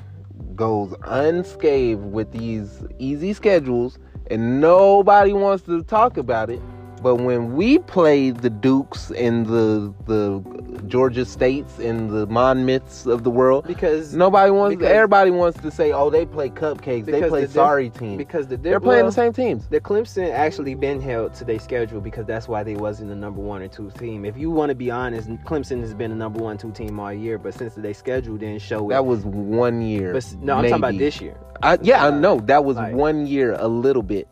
goes 0.61 0.95
unscathed 1.05 2.05
with 2.13 2.31
these 2.33 2.83
easy 2.99 3.33
schedules 3.33 3.99
and 4.31 4.61
nobody 4.61 5.33
wants 5.33 5.65
to 5.65 5.83
talk 5.83 6.19
about 6.19 6.51
it, 6.51 6.61
but 7.03 7.17
when 7.17 7.55
we 7.55 7.79
play 7.79 8.31
the 8.31 8.51
Dukes 8.51 9.11
and 9.13 9.47
the 9.47 9.93
the 10.07 10.43
Georgia 10.87 11.25
States 11.25 11.79
and 11.79 12.11
the 12.11 12.27
Monmouths 12.27 13.07
of 13.07 13.25
the 13.25 13.31
world, 13.31 13.67
because 13.67 14.15
nobody 14.15 14.51
wants. 14.51 14.77
because- 14.77 14.93
everybody 14.93 15.31
wants 15.31 15.61
to 15.61 15.71
say, 15.71 15.93
"Oh, 15.93 16.11
they 16.11 16.27
play 16.27 16.51
cupcakes. 16.51 17.07
They 17.07 17.23
play 17.29 17.47
the 17.47 17.53
sorry 17.53 17.91
teams." 17.91 18.19
because 18.19 18.47
the 18.47 18.57
They're 18.57 18.81
playing 18.81 19.03
well, 19.03 19.11
the 19.11 19.15
same 19.15 19.33
teams. 19.33 19.67
The 19.69 19.81
Clemson 19.81 20.31
actually 20.31 20.75
been 20.75 21.01
held 21.01 21.35
to 21.35 21.45
their 21.45 21.59
schedule 21.59 22.01
because 22.01 22.27
that's 22.27 22.49
why 22.49 22.63
they 22.63 22.77
wasn't 22.77 23.11
the 23.11 23.17
number 23.17 23.41
one 23.41 23.63
or 23.63 23.69
two 23.69 23.91
team. 23.99 24.25
If 24.25 24.37
you 24.37 24.51
want 24.51 24.71
to 24.71 24.75
be 24.75 24.91
honest, 24.91 25.29
Clemson 25.45 25.81
has 25.81 25.95
been 25.95 26.11
the 26.11 26.17
number 26.17 26.41
one 26.41 26.59
two 26.59 26.73
team 26.73 26.99
all 27.01 27.13
year, 27.13 27.39
but 27.39 27.55
since 27.55 27.75
they 27.75 27.93
schedule 27.93 28.37
didn't 28.37 28.63
show 28.63 28.87
it. 28.87 28.91
That 28.91 29.07
was 29.07 29.25
one 29.25 29.83
year. 29.83 30.13
but, 30.13 30.35
no, 30.41 30.55
I'm 30.55 30.65
talking 30.65 30.75
about 30.75 30.99
this 30.99 31.21
year. 31.21 31.37
I, 31.63 31.79
yeah, 31.83 32.05
I 32.05 32.09
uh, 32.09 32.19
know 32.19 32.41
that 32.41 32.65
was 32.65 32.77
Like- 32.77 32.95
one 32.95 33.27
year, 33.27 33.57
a 33.59 33.69
little 33.69 34.03
bit. 34.03 34.29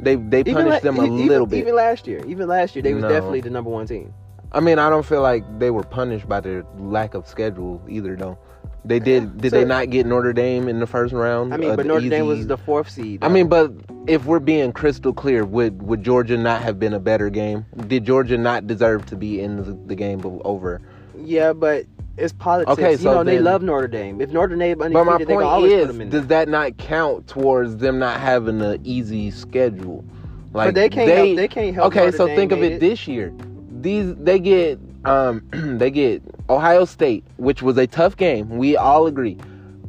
They 0.00 0.16
they 0.16 0.40
Even 0.40 0.54
punished 0.54 0.82
them 0.82 0.98
a 0.98 1.04
even, 1.04 1.26
little 1.26 1.46
bit. 1.46 1.58
Even 1.58 1.74
last 1.76 2.06
year, 2.06 2.24
even 2.26 2.48
last 2.48 2.74
year, 2.74 2.82
they 2.82 2.94
was 2.94 3.02
No. 3.02 3.08
definitely 3.08 3.40
the 3.40 3.50
number 3.50 3.70
one 3.70 3.86
team. 3.86 4.12
I 4.52 4.60
mean, 4.60 4.78
I 4.78 4.88
don't 4.88 5.04
feel 5.04 5.22
like 5.22 5.44
they 5.58 5.70
were 5.70 5.82
punished 5.82 6.28
by 6.28 6.40
their 6.40 6.64
lack 6.78 7.14
of 7.14 7.26
schedule 7.26 7.82
either, 7.88 8.14
though. 8.16 8.38
They 8.84 8.98
did. 8.98 9.38
Did 9.40 9.50
So- 9.50 9.58
they 9.58 9.64
not 9.64 9.90
get 9.90 10.06
Notre 10.06 10.32
Dame 10.32 10.68
in 10.68 10.78
the 10.78 10.86
first 10.86 11.14
round? 11.14 11.54
I 11.54 11.56
mean, 11.56 11.70
Uh, 11.70 11.76
but 11.76 11.86
Notre 11.86 12.08
Dame 12.08 12.26
was 12.26 12.46
the 12.46 12.58
fourth 12.58 12.90
seed. 12.90 13.20
I 13.22 13.28
mean, 13.28 13.48
but 13.48 13.72
if 14.06 14.26
we're 14.26 14.40
being 14.40 14.72
crystal 14.72 15.12
clear, 15.12 15.44
would 15.44 15.82
would 15.82 16.02
Georgia 16.02 16.36
not 16.36 16.60
have 16.62 16.78
been 16.78 16.92
a 16.92 17.00
better 17.00 17.30
game? 17.30 17.64
Did 17.88 18.04
Georgia 18.04 18.36
not 18.36 18.66
deserve 18.66 19.06
to 19.06 19.16
be 19.16 19.40
in 19.40 19.56
the, 19.56 19.76
the 19.86 19.94
game 19.94 20.20
over? 20.44 20.80
yeah, 21.18 21.52
but 21.54 21.84
it's 22.16 22.32
politics. 22.32 22.72
Okay, 22.78 22.92
you 22.92 22.98
so 22.98 23.14
know 23.14 23.24
they 23.24 23.40
love 23.40 23.62
Notre 23.62 23.88
Dame. 23.88 24.20
If 24.20 24.30
Notre 24.30 24.56
Dame 24.56 24.78
But 24.78 24.92
my 24.92 25.00
undefeated, 25.00 25.28
they 25.28 25.34
point 25.34 25.66
is, 25.66 26.10
does 26.10 26.26
that 26.28 26.48
not 26.48 26.76
count 26.76 27.26
towards 27.26 27.76
them 27.76 27.98
not 27.98 28.20
having 28.20 28.60
an 28.60 28.80
easy 28.84 29.30
schedule? 29.30 30.04
Like 30.52 30.68
but 30.68 30.74
they 30.74 30.88
can't. 30.88 31.10
help, 31.10 31.36
they 31.36 31.48
can't 31.48 31.74
help. 31.74 31.86
okay, 31.88 32.06
Notre 32.06 32.16
so 32.16 32.26
Dame 32.26 32.36
think 32.36 32.52
of 32.52 32.60
made 32.60 32.72
it 32.72 32.80
this 32.80 33.08
year. 33.08 33.34
These 33.80 34.14
they 34.16 34.38
get 34.38 34.78
um 35.04 35.42
they 35.78 35.90
get 35.90 36.22
Ohio 36.48 36.84
State, 36.84 37.24
which 37.36 37.62
was 37.62 37.76
a 37.78 37.86
tough 37.86 38.16
game. 38.16 38.48
We 38.48 38.76
all 38.76 39.06
agree. 39.06 39.36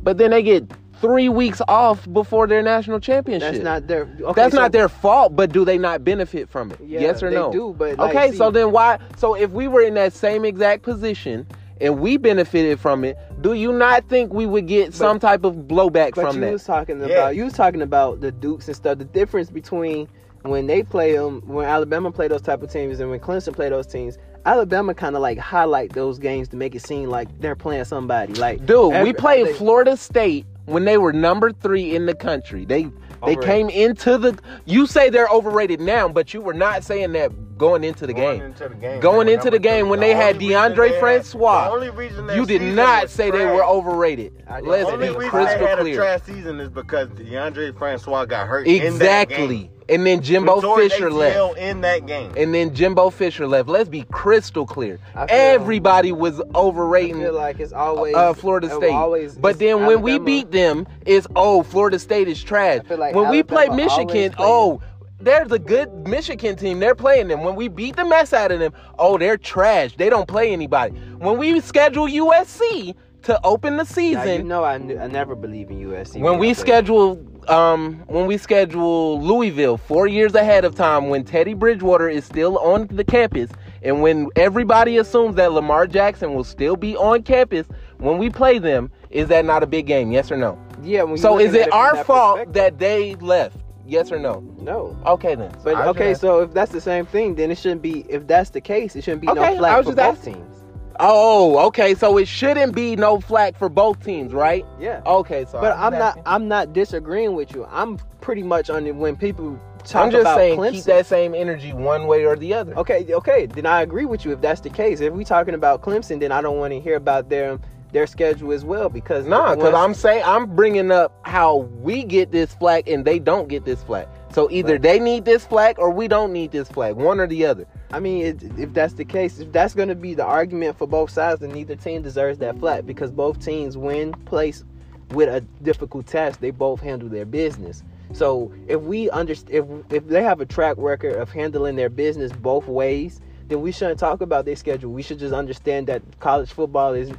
But 0.01 0.17
then 0.17 0.31
they 0.31 0.41
get 0.41 0.71
three 1.01 1.29
weeks 1.29 1.61
off 1.67 2.11
before 2.11 2.47
their 2.47 2.63
national 2.63 2.99
championship. 2.99 3.51
That's 3.51 3.63
not 3.63 3.87
their. 3.87 4.03
Okay, 4.03 4.33
That's 4.33 4.55
so- 4.55 4.61
not 4.61 4.71
their 4.71 4.89
fault, 4.89 5.35
but 5.35 5.51
do 5.51 5.63
they 5.63 5.77
not 5.77 6.03
benefit 6.03 6.49
from 6.49 6.71
it? 6.71 6.79
Yeah, 6.83 7.01
yes 7.01 7.21
or 7.21 7.29
they 7.29 7.35
no? 7.35 7.51
do, 7.51 7.75
but, 7.77 7.97
like, 7.97 8.15
okay, 8.15 8.31
see- 8.31 8.37
so 8.37 8.49
then 8.49 8.71
why? 8.71 8.97
So 9.17 9.35
if 9.35 9.51
we 9.51 9.67
were 9.67 9.81
in 9.81 9.93
that 9.95 10.13
same 10.13 10.45
exact 10.45 10.81
position 10.81 11.45
and 11.81 11.99
we 11.99 12.17
benefited 12.17 12.79
from 12.79 13.03
it, 13.03 13.17
do 13.41 13.53
you 13.53 13.71
not 13.73 14.07
think 14.09 14.33
we 14.33 14.45
would 14.45 14.67
get 14.67 14.93
some 14.93 15.19
type 15.19 15.43
of 15.43 15.55
blowback 15.55 16.15
But 16.15 16.21
from 16.27 16.35
you 16.37 16.41
that? 16.41 16.51
was 16.53 16.63
talking 16.63 16.97
about 16.97 17.09
Yeah. 17.09 17.29
you 17.29 17.43
was 17.45 17.53
talking 17.53 17.81
about 17.81 18.21
the 18.21 18.31
Dukes 18.31 18.67
and 18.67 18.75
stuff. 18.75 18.97
The 18.97 19.05
difference 19.05 19.49
between 19.49 20.07
when 20.43 20.67
they 20.67 20.83
play 20.83 21.15
them, 21.15 21.41
when 21.47 21.65
Alabama 21.65 22.11
play 22.11 22.27
those 22.27 22.41
type 22.41 22.61
of 22.61 22.71
teams, 22.71 22.99
and 22.99 23.09
when 23.09 23.19
Clemson 23.19 23.53
play 23.53 23.69
those 23.69 23.87
teams, 23.87 24.17
Alabama 24.45 24.93
kind 24.93 25.15
of 25.15 25.21
like 25.23 25.39
highlight 25.39 25.93
those 25.93 26.19
games 26.19 26.47
to 26.49 26.55
make 26.55 26.75
it 26.75 26.81
seem 26.85 27.09
like 27.09 27.27
they're 27.41 27.55
playing 27.55 27.83
somebody. 27.85 28.33
Like, 28.35 28.63
Dude, 28.65 29.01
we 29.03 29.11
played 29.11 29.47
they- 29.47 29.53
Florida 29.53 29.97
State 29.97 30.45
when 30.65 30.85
they 30.85 30.97
were 30.99 31.11
number 31.13 31.51
three 31.51 31.95
in 31.95 32.05
the 32.05 32.13
country. 32.13 32.63
They 32.65 32.89
they 33.25 33.35
came 33.35 33.69
into 33.69 34.17
the. 34.17 34.37
You 34.65 34.87
say 34.87 35.09
they're 35.09 35.27
overrated 35.29 35.79
now, 35.79 36.07
but 36.07 36.33
you 36.33 36.41
were 36.41 36.53
not 36.53 36.83
saying 36.83 37.11
that 37.13 37.31
going 37.57 37.83
into 37.85 38.05
the 38.05 38.13
Going 38.13 38.39
game. 38.39 38.45
into 38.47 38.67
the 38.69 38.75
game. 38.75 38.99
Going 38.99 39.29
into 39.29 39.49
the 39.49 39.59
game 39.59 39.87
when 39.87 39.99
The 40.01 40.07
they 40.07 40.13
had 40.13 40.37
Deondre 40.37 40.75
they 40.75 40.89
had- 40.91 40.99
Francois, 40.99 41.65
The 41.65 41.71
only 41.71 41.89
reason 41.89 42.29
You 42.35 42.45
did 42.45 42.61
not 42.61 43.09
say 43.09 43.31
they 43.31 43.45
were 43.45 43.63
overrated. 43.63 44.43
I 44.49 44.59
Let's 44.59 44.87
say 44.89 44.93
only 44.93 45.07
be 45.07 45.13
they 45.13 45.17
were 45.17 45.23
reason 45.23 45.59
they 45.59 45.65
had 45.65 45.79
a 45.79 45.95
trash 45.95 46.21
season 46.23 46.59
is 46.59 46.69
because 46.69 47.07
Deondre 47.09 47.77
Francois 47.77 48.25
got 48.25 48.47
hurt. 48.47 48.67
Exactly. 48.67 49.71
Game. 49.87 49.95
And 49.97 50.05
then 50.07 50.21
Jimbo 50.21 50.59
He 50.75 50.89
Fisher 50.89 51.09
ACL 51.09 51.49
left. 51.49 51.57
in 51.59 51.81
that 51.81 52.05
game. 52.05 52.33
And 52.37 52.53
then 52.53 52.73
Jimbo 52.73 53.09
Fisher 53.09 53.47
left. 53.47 53.69
Let's 53.69 53.89
be 53.89 54.03
crystal 54.11 54.65
clear. 54.65 54.99
I 55.15 55.27
feel- 55.27 55.37
Everybody 55.37 56.11
was 56.11 56.39
I 56.39 56.43
overrating 56.55 57.21
feel 57.21 57.33
like 57.33 57.59
it's 57.59 57.73
always 57.73 58.15
uh, 58.15 58.33
Florida 58.33 58.69
State. 58.75 58.91
Always, 58.91 59.35
but 59.35 59.59
then 59.59 59.85
when 59.85 60.01
we 60.01 60.19
beat 60.19 60.51
them, 60.51 60.87
it's 61.05 61.27
oh 61.35 61.63
Florida 61.63 61.99
State 61.99 62.27
is 62.27 62.43
trash. 62.43 62.81
Like 62.89 63.15
when 63.15 63.29
we 63.29 63.43
play 63.43 63.67
Michigan, 63.69 64.07
plays- 64.31 64.33
oh 64.39 64.81
there's 65.21 65.51
a 65.51 65.57
good 65.59 65.91
Michigan 66.07 66.55
team. 66.55 66.79
They're 66.79 66.93
playing 66.93 67.29
them. 67.29 67.43
When 67.43 67.55
we 67.55 67.67
beat 67.67 67.95
the 67.95 68.05
mess 68.05 68.33
out 68.33 68.51
of 68.51 68.59
them, 68.59 68.73
oh 68.99 69.17
they're 69.17 69.37
trash. 69.37 69.95
They 69.95 70.09
don't 70.09 70.27
play 70.27 70.51
anybody. 70.51 70.93
When 71.17 71.37
we 71.37 71.59
schedule 71.61 72.05
USC 72.07 72.95
to 73.25 73.39
open 73.43 73.73
the 73.77 73.83
Now, 73.83 73.89
season, 73.89 74.37
you 74.37 74.43
know, 74.43 74.63
I, 74.63 74.77
kn- 74.79 74.99
I 74.99 75.07
never 75.07 75.35
believe 75.35 75.69
in 75.69 75.79
USC. 75.81 76.21
when 76.21 76.37
we 76.39 76.53
schedule 76.53 77.23
um 77.47 78.03
when 78.07 78.25
we 78.25 78.37
schedule 78.37 79.21
Louisville 79.21 79.77
4 79.77 80.07
years 80.07 80.33
ahead 80.33 80.65
of 80.65 80.73
time 80.73 81.09
when 81.09 81.23
Teddy 81.23 81.53
Bridgewater 81.53 82.09
is 82.09 82.25
still 82.25 82.57
on 82.57 82.87
the 82.87 83.03
campus 83.03 83.51
and 83.83 84.01
when 84.01 84.29
everybody 84.35 84.97
assumes 84.97 85.35
that 85.35 85.51
Lamar 85.51 85.85
Jackson 85.85 86.33
will 86.33 86.43
still 86.43 86.75
be 86.75 86.95
on 86.97 87.21
campus 87.21 87.67
when 87.99 88.17
we 88.17 88.31
play 88.31 88.57
them 88.57 88.89
is 89.11 89.27
that 89.27 89.45
not 89.45 89.61
a 89.61 89.67
big 89.67 89.85
game 89.85 90.11
yes 90.11 90.31
or 90.31 90.37
no 90.37 90.57
yeah. 90.81 91.03
When 91.03 91.17
so 91.17 91.37
is 91.39 91.53
it 91.53 91.71
our 91.71 91.93
that 91.93 92.05
fault 92.07 92.53
that 92.53 92.79
they 92.79 93.15
left 93.15 93.57
yes 93.85 94.11
or 94.11 94.17
no 94.17 94.39
no? 94.59 94.97
okay 95.05 95.35
then 95.35 95.51
But 95.63 95.75
okay, 95.89 96.15
so 96.15 96.41
if 96.41 96.51
that's 96.51 96.71
the 96.71 96.81
same 96.81 97.05
thing, 97.05 97.35
then 97.35 97.51
it 97.51 97.57
shouldn't 97.59 97.81
be. 97.83 98.05
If 98.09 98.25
that's 98.25 98.49
the 98.49 98.61
case, 98.61 98.95
it 98.95 99.03
shouldn't 99.03 99.21
be 99.21 99.29
Okay, 99.29 99.53
no 99.53 99.57
flag 99.57 99.83
for 99.85 99.93
both 99.93 100.23
teams. 100.23 100.64
Oh 100.99 101.57
okay 101.67 101.93
so 101.95 102.17
it 102.17 102.27
shouldn't 102.27 102.73
be 102.75 102.95
no 102.95 103.19
flag 103.19 103.55
for 103.57 103.69
both 103.69 104.03
teams 104.03 104.33
right 104.33 104.65
Yeah. 104.79 105.01
okay 105.05 105.45
so 105.45 105.59
But 105.61 105.73
I 105.73 105.89
was 105.89 105.93
I'm 105.93 105.99
not. 105.99 106.19
I'm 106.25 106.47
not 106.47 106.73
disagreeing 106.73 107.33
with 107.35 107.53
you. 107.53 107.65
I'm 107.71 107.97
pretty 108.21 108.43
much 108.43 108.69
on 108.69 108.87
it 108.87 108.95
when 108.95 109.15
people 109.15 109.59
talk 109.83 110.05
I'm 110.05 110.11
just 110.11 110.21
about 110.21 110.37
saying 110.37 110.59
Clemson. 110.59 110.71
keep 110.71 110.83
that 110.85 111.05
same 111.05 111.35
energy 111.35 111.73
one 111.73 112.07
way 112.07 112.25
or 112.25 112.35
the 112.35 112.53
other 112.53 112.73
Okay, 112.77 113.05
okay. 113.13 113.45
Then 113.45 113.65
I 113.65 113.81
agree 113.81 114.05
with 114.05 114.25
you 114.25 114.31
if 114.31 114.41
that's 114.41 114.61
the 114.61 114.69
case. 114.69 114.99
If 115.01 115.13
we're 115.13 115.23
talking 115.23 115.53
about 115.53 115.81
Clemson, 115.81 116.19
then 116.19 116.31
I 116.31 116.41
don't 116.41 116.57
want 116.57 116.73
to 116.73 116.79
hear 116.79 116.95
about 116.95 117.29
their 117.29 117.59
their 117.91 118.07
schedule 118.07 118.51
as 118.51 118.65
well 118.65 118.89
because 118.89 119.25
Nah, 119.25 119.55
because 119.55 119.73
I'm 119.73 119.93
saying 119.93 120.23
I'm 120.25 120.53
bringing 120.55 120.91
up 120.91 121.13
how 121.23 121.57
we 121.81 122.03
get 122.03 122.31
this 122.31 122.53
flag 122.55 122.87
and 122.89 123.05
they 123.05 123.19
don't 123.19 123.47
get 123.47 123.63
this 123.63 123.81
flag. 123.83 124.07
So 124.35 124.51
either 124.51 124.77
they 124.77 124.99
need 124.99 125.23
this 125.23 125.45
flag 125.45 125.79
or 125.79 125.89
we 125.91 126.09
don't 126.09 126.33
need 126.33 126.51
this 126.51 126.67
flag, 126.67 126.97
one 126.97 127.21
or 127.21 127.27
the 127.27 127.45
other. 127.45 127.65
I 127.93 128.01
mean, 128.01 128.25
it, 128.25 128.43
if 128.59 128.73
that's 128.73 128.95
the 128.95 129.05
case, 129.05 129.39
if 129.39 129.49
that's 129.53 129.73
going 129.73 129.87
to 129.87 129.95
be 129.95 130.13
the 130.13 130.25
argument 130.25 130.77
for 130.77 130.85
both 130.85 131.09
sides, 131.09 131.39
then 131.39 131.53
neither 131.53 131.77
team 131.77 132.01
deserves 132.01 132.37
that 132.39 132.59
flag 132.59 132.85
because 132.85 133.11
both 133.11 133.39
teams 133.39 133.77
win 133.77 134.11
place 134.25 134.65
with 135.11 135.29
a 135.29 135.39
difficult 135.63 136.07
task. 136.07 136.41
They 136.41 136.51
both 136.51 136.81
handle 136.81 137.07
their 137.07 137.23
business. 137.23 137.85
So 138.11 138.51
if 138.67 138.81
we 138.81 139.09
understand, 139.09 139.55
if 139.55 139.93
if 139.93 140.07
they 140.09 140.21
have 140.21 140.41
a 140.41 140.45
track 140.45 140.75
record 140.77 141.15
of 141.15 141.31
handling 141.31 141.77
their 141.77 141.87
business 141.87 142.33
both 142.33 142.67
ways, 142.67 143.21
then 143.47 143.61
we 143.61 143.71
shouldn't 143.71 143.99
talk 143.99 144.21
about 144.21 144.45
their 144.45 144.55
schedule. 144.55 144.91
We 144.91 145.01
should 145.01 145.19
just 145.19 145.33
understand 145.33 145.87
that 145.87 146.01
college 146.19 146.51
football 146.51 146.93
is 146.93 147.11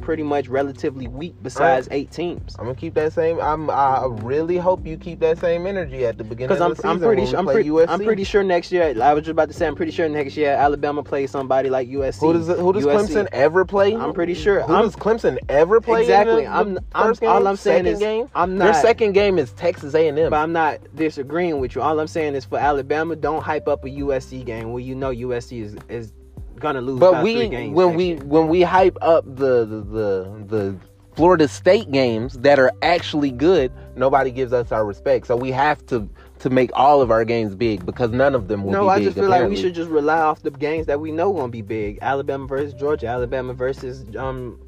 pretty 0.00 0.22
much 0.22 0.48
relatively 0.48 1.08
weak 1.08 1.34
besides 1.42 1.88
eight 1.90 2.10
teams. 2.10 2.54
I'm 2.58 2.66
gonna 2.66 2.74
keep 2.74 2.94
that 2.94 3.12
same. 3.12 3.40
I'm. 3.40 3.70
I 3.70 4.06
really 4.06 4.58
hope 4.58 4.86
you 4.86 4.96
keep 4.96 5.20
that 5.20 5.38
same 5.38 5.66
energy 5.66 6.04
at 6.04 6.18
the 6.18 6.24
beginning 6.24 6.56
Because 6.56 6.60
of 6.60 6.84
I'm. 6.84 6.90
I'm 6.92 7.00
pretty 7.00 7.22
when 7.22 7.30
sure 7.30 7.38
I'm 7.38 7.46
USC. 7.46 7.88
I'm 7.88 8.04
pretty 8.04 8.24
sure 8.24 8.42
next 8.42 8.70
year. 8.72 8.94
I 9.02 9.14
was 9.14 9.22
just 9.22 9.30
about 9.30 9.48
to 9.48 9.54
say 9.54 9.66
I'm 9.66 9.74
pretty 9.74 9.92
sure 9.92 10.08
next 10.08 10.36
year 10.36 10.52
Alabama 10.52 11.02
plays 11.02 11.30
somebody 11.30 11.70
like 11.70 11.88
USC. 11.88 12.20
Who 12.20 12.32
does 12.32 12.48
who 12.48 12.72
does 12.72 12.84
USC. 12.84 13.08
Clemson 13.08 13.28
ever 13.32 13.64
play? 13.64 13.94
I'm 13.94 14.12
pretty 14.12 14.34
sure. 14.34 14.62
Who 14.62 14.74
I'm- 14.74 14.84
does 14.84 14.96
Clemson 14.96 15.38
ever 15.48 15.80
play? 15.80 16.02
Exactly. 16.02 16.46
I'm, 16.46 16.78
I'm 16.94 17.14
game, 17.14 17.30
all 17.30 17.46
I'm 17.46 17.56
saying 17.56 17.84
second 17.84 17.86
is 17.86 17.98
game. 17.98 18.28
I'm 18.34 18.58
Their 18.58 18.74
second 18.74 19.12
game 19.12 19.38
is 19.38 19.52
Texas 19.52 19.94
A&M. 19.94 20.30
But 20.30 20.34
I'm 20.34 20.52
not 20.52 20.80
disagreeing 20.94 21.60
with 21.60 21.74
you. 21.74 21.82
All 21.82 21.98
I'm 21.98 22.06
saying 22.06 22.34
is 22.34 22.44
for 22.44 22.58
Alabama, 22.58 23.16
don't 23.16 23.42
hype 23.42 23.68
up 23.68 23.84
a 23.84 23.88
USC 23.88 24.44
game 24.44 24.72
where 24.72 24.82
you 24.82 24.94
know 24.94 25.10
USC 25.10 25.61
is 25.62 25.76
is 25.88 26.12
gonna 26.58 26.80
lose. 26.80 27.00
But 27.00 27.22
we 27.22 27.48
when 27.68 27.94
we 27.94 28.04
year. 28.08 28.16
when 28.18 28.48
we 28.48 28.62
hype 28.62 28.98
up 29.00 29.24
the, 29.24 29.64
the 29.64 29.80
the 29.80 30.44
the 30.46 30.76
Florida 31.14 31.48
State 31.48 31.90
games 31.90 32.38
that 32.38 32.58
are 32.58 32.72
actually 32.82 33.30
good, 33.30 33.72
nobody 33.96 34.30
gives 34.30 34.52
us 34.52 34.72
our 34.72 34.84
respect. 34.84 35.26
So 35.26 35.36
we 35.36 35.50
have 35.52 35.84
to 35.86 36.08
to 36.40 36.50
make 36.50 36.70
all 36.74 37.00
of 37.00 37.10
our 37.10 37.24
games 37.24 37.54
big 37.54 37.86
because 37.86 38.10
none 38.10 38.34
of 38.34 38.48
them 38.48 38.64
will 38.64 38.70
be. 38.70 38.74
no, 38.74 38.82
be 38.84 38.88
I 38.88 38.98
big. 38.98 39.04
just 39.04 39.18
feel 39.18 39.28
like 39.28 39.48
we 39.48 39.56
should 39.56 39.74
just 39.74 39.90
rely 39.90 40.20
off 40.20 40.42
the 40.42 40.50
games 40.50 40.86
that 40.86 41.00
we 41.00 41.12
know 41.12 41.32
gonna 41.32 41.48
be 41.48 41.62
big. 41.62 41.98
Alabama 42.02 42.46
versus 42.46 42.74
Georgia, 42.74 43.06
Alabama 43.06 43.52
versus 43.52 44.04
um 44.16 44.58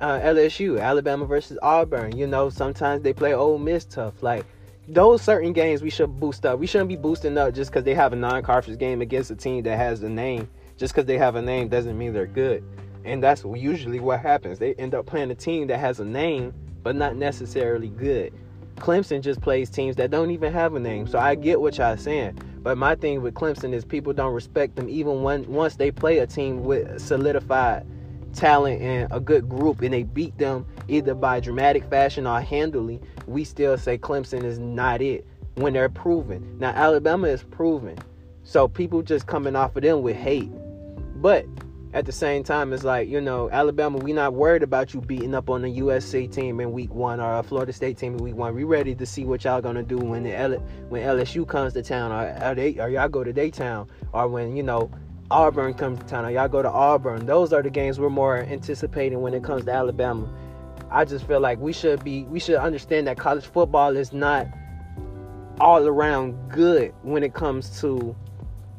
uh, 0.00 0.18
LSU, 0.20 0.80
Alabama 0.80 1.24
versus 1.24 1.58
Auburn. 1.62 2.16
You 2.16 2.26
know, 2.26 2.50
sometimes 2.50 3.02
they 3.02 3.12
play 3.12 3.34
Ole 3.34 3.58
Miss 3.58 3.84
tough. 3.84 4.22
Like 4.22 4.44
those 4.88 5.22
certain 5.22 5.52
games, 5.52 5.82
we 5.82 5.90
should 5.90 6.18
boost 6.18 6.44
up. 6.44 6.58
We 6.58 6.66
shouldn't 6.66 6.88
be 6.88 6.96
boosting 6.96 7.38
up 7.38 7.54
just 7.54 7.70
because 7.70 7.84
they 7.84 7.94
have 7.94 8.12
a 8.12 8.16
non-conference 8.16 8.76
game 8.76 9.00
against 9.00 9.30
a 9.30 9.36
team 9.36 9.62
that 9.64 9.76
has 9.76 10.02
a 10.02 10.08
name. 10.08 10.48
Just 10.76 10.94
because 10.94 11.06
they 11.06 11.18
have 11.18 11.36
a 11.36 11.42
name 11.42 11.68
doesn't 11.68 11.96
mean 11.96 12.12
they're 12.12 12.26
good. 12.26 12.64
And 13.04 13.22
that's 13.22 13.44
usually 13.44 14.00
what 14.00 14.20
happens. 14.20 14.58
They 14.58 14.74
end 14.74 14.94
up 14.94 15.06
playing 15.06 15.30
a 15.30 15.34
team 15.34 15.68
that 15.68 15.78
has 15.78 16.00
a 16.00 16.04
name, 16.04 16.52
but 16.82 16.96
not 16.96 17.16
necessarily 17.16 17.88
good. 17.88 18.32
Clemson 18.76 19.20
just 19.20 19.40
plays 19.40 19.70
teams 19.70 19.96
that 19.96 20.10
don't 20.10 20.30
even 20.30 20.52
have 20.52 20.74
a 20.74 20.80
name. 20.80 21.06
So 21.06 21.18
I 21.18 21.34
get 21.34 21.60
what 21.60 21.78
y'all 21.78 21.96
saying. 21.96 22.38
But 22.62 22.78
my 22.78 22.94
thing 22.94 23.22
with 23.22 23.34
Clemson 23.34 23.72
is 23.72 23.84
people 23.84 24.12
don't 24.12 24.32
respect 24.32 24.76
them 24.76 24.88
even 24.88 25.22
when 25.22 25.46
once 25.52 25.76
they 25.76 25.90
play 25.90 26.18
a 26.18 26.26
team 26.26 26.64
with 26.64 27.00
solidified 27.00 27.86
talent 28.34 28.80
and 28.80 29.12
a 29.12 29.20
good 29.20 29.48
group 29.48 29.82
and 29.82 29.92
they 29.92 30.04
beat 30.04 30.36
them 30.38 30.66
either 30.88 31.14
by 31.14 31.40
dramatic 31.40 31.84
fashion 31.88 32.26
or 32.26 32.40
handily, 32.40 33.00
we 33.26 33.44
still 33.44 33.76
say 33.78 33.98
Clemson 33.98 34.44
is 34.44 34.58
not 34.58 35.02
it 35.02 35.26
when 35.54 35.72
they're 35.72 35.88
proven. 35.88 36.58
Now 36.58 36.70
Alabama 36.70 37.28
is 37.28 37.42
proven. 37.42 37.98
So 38.44 38.68
people 38.68 39.02
just 39.02 39.26
coming 39.26 39.54
off 39.54 39.76
of 39.76 39.82
them 39.82 40.02
with 40.02 40.16
hate. 40.16 40.50
But 41.16 41.46
at 41.94 42.06
the 42.06 42.12
same 42.12 42.42
time, 42.42 42.72
it's 42.72 42.84
like, 42.84 43.08
you 43.08 43.20
know, 43.20 43.50
Alabama, 43.50 43.98
we 43.98 44.12
not 44.12 44.32
worried 44.32 44.62
about 44.62 44.94
you 44.94 45.00
beating 45.00 45.34
up 45.34 45.50
on 45.50 45.62
the 45.62 45.78
USC 45.78 46.32
team 46.32 46.58
in 46.58 46.72
week 46.72 46.92
one 46.92 47.20
or 47.20 47.38
a 47.38 47.42
Florida 47.42 47.72
State 47.72 47.98
team 47.98 48.14
in 48.14 48.24
week 48.24 48.34
one. 48.34 48.54
We 48.54 48.64
ready 48.64 48.94
to 48.94 49.04
see 49.04 49.24
what 49.24 49.44
y'all 49.44 49.60
gonna 49.60 49.82
do 49.82 49.98
when 49.98 50.22
the 50.22 50.34
L- 50.34 50.62
when 50.88 51.02
LSU 51.02 51.46
comes 51.46 51.74
to 51.74 51.82
town 51.82 52.10
or, 52.10 52.50
or, 52.50 52.54
they, 52.54 52.78
or 52.78 52.88
y'all 52.88 53.08
go 53.08 53.22
to 53.22 53.32
Daytown 53.32 53.88
or 54.12 54.26
when, 54.26 54.56
you 54.56 54.62
know, 54.62 54.90
Auburn 55.30 55.74
comes 55.74 55.98
to 55.98 56.06
town 56.06 56.24
or 56.24 56.30
y'all 56.30 56.48
go 56.48 56.62
to 56.62 56.70
Auburn. 56.70 57.26
Those 57.26 57.52
are 57.52 57.62
the 57.62 57.70
games 57.70 58.00
we're 58.00 58.10
more 58.10 58.38
anticipating 58.38 59.20
when 59.20 59.34
it 59.34 59.44
comes 59.44 59.64
to 59.66 59.72
Alabama. 59.72 60.28
I 60.92 61.06
just 61.06 61.26
feel 61.26 61.40
like 61.40 61.58
we 61.58 61.72
should 61.72 62.04
be 62.04 62.24
we 62.24 62.38
should 62.38 62.56
understand 62.56 63.06
that 63.06 63.16
college 63.16 63.46
football 63.46 63.96
is 63.96 64.12
not 64.12 64.46
all 65.60 65.86
around 65.86 66.50
good 66.50 66.92
when 67.02 67.22
it 67.22 67.32
comes 67.32 67.80
to 67.80 68.14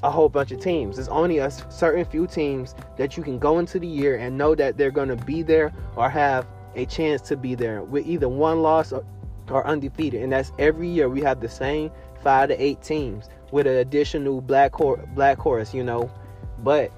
a 0.04 0.12
whole 0.12 0.30
bunch 0.30 0.52
of 0.52 0.60
teams. 0.60 0.98
There's 0.98 1.08
only 1.08 1.40
a 1.40 1.50
certain 1.72 2.06
few 2.06 2.28
teams 2.28 2.76
that 2.98 3.18
you 3.18 3.24
can 3.24 3.40
go 3.40 3.58
into 3.58 3.80
the 3.80 3.88
year 3.88 4.18
and 4.18 4.38
know 4.38 4.54
that 4.54 4.78
they're 4.78 4.92
going 4.92 5.10
to 5.10 5.16
be 5.16 5.42
there 5.42 5.74
or 5.96 6.10
have 6.10 6.46
a 6.76 6.86
chance 6.86 7.22
to 7.30 7.38
be 7.38 7.56
there 7.56 7.84
with 7.84 8.06
either 8.06 8.28
one 8.30 8.62
loss 8.62 8.92
or, 8.92 9.06
or 9.50 9.66
undefeated. 9.66 10.22
And 10.22 10.32
that's 10.32 10.52
every 10.60 10.90
year 10.90 11.10
we 11.10 11.22
have 11.22 11.40
the 11.40 11.50
same 11.50 11.90
five 12.22 12.50
to 12.50 12.62
eight 12.62 12.82
teams 12.82 13.30
with 13.52 13.66
an 13.66 13.78
additional 13.78 14.42
black 14.42 14.74
hor- 14.76 15.08
black 15.16 15.40
horse, 15.40 15.74
you 15.74 15.84
know. 15.84 16.12
But 16.60 16.92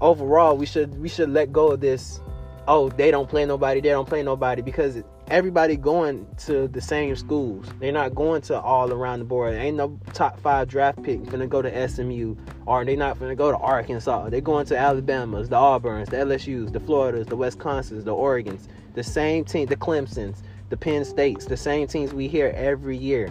overall, 0.00 0.56
we 0.56 0.66
should 0.66 1.00
we 1.00 1.08
should 1.08 1.30
let 1.30 1.52
go 1.52 1.72
of 1.72 1.80
this 1.80 2.20
oh, 2.68 2.88
they 2.90 3.10
don't 3.10 3.28
play 3.28 3.44
nobody, 3.44 3.80
they 3.80 3.90
don't 3.90 4.08
play 4.08 4.22
nobody 4.22 4.62
because 4.62 5.02
everybody 5.28 5.76
going 5.76 6.26
to 6.36 6.68
the 6.68 6.80
same 6.80 7.16
schools. 7.16 7.66
They're 7.80 7.92
not 7.92 8.14
going 8.14 8.42
to 8.42 8.60
all 8.60 8.92
around 8.92 9.20
the 9.20 9.24
board. 9.24 9.54
Ain't 9.54 9.76
no 9.76 9.98
top 10.12 10.38
five 10.40 10.68
draft 10.68 11.02
pick 11.02 11.24
gonna 11.26 11.46
go 11.46 11.62
to 11.62 11.88
SMU 11.88 12.36
or 12.66 12.84
they're 12.84 12.96
not 12.96 13.18
gonna 13.18 13.34
go 13.34 13.50
to 13.50 13.56
Arkansas. 13.56 14.28
They're 14.28 14.40
going 14.40 14.66
to 14.66 14.76
Alabama's, 14.76 15.48
the 15.48 15.56
Auburns, 15.56 16.10
the 16.10 16.18
LSU's, 16.18 16.70
the 16.72 16.80
Floridas, 16.80 17.26
the 17.26 17.36
Wisconsins, 17.36 18.04
the 18.04 18.12
Oregons, 18.12 18.68
the 18.94 19.02
same 19.02 19.44
team, 19.44 19.66
the 19.66 19.76
Clemsons, 19.76 20.38
the 20.68 20.76
Penn 20.76 21.04
States, 21.04 21.46
the 21.46 21.56
same 21.56 21.86
teams 21.86 22.12
we 22.12 22.28
hear 22.28 22.52
every 22.56 22.96
year. 22.96 23.30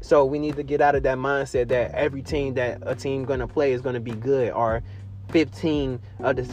So 0.00 0.24
we 0.24 0.38
need 0.38 0.56
to 0.56 0.62
get 0.62 0.80
out 0.80 0.94
of 0.94 1.02
that 1.04 1.18
mindset 1.18 1.68
that 1.68 1.92
every 1.92 2.22
team 2.22 2.54
that 2.54 2.78
a 2.82 2.94
team 2.94 3.24
gonna 3.24 3.48
play 3.48 3.72
is 3.72 3.80
gonna 3.80 4.00
be 4.00 4.12
good 4.12 4.52
or 4.52 4.82
15 5.30 5.98
of 6.20 6.36
the 6.36 6.44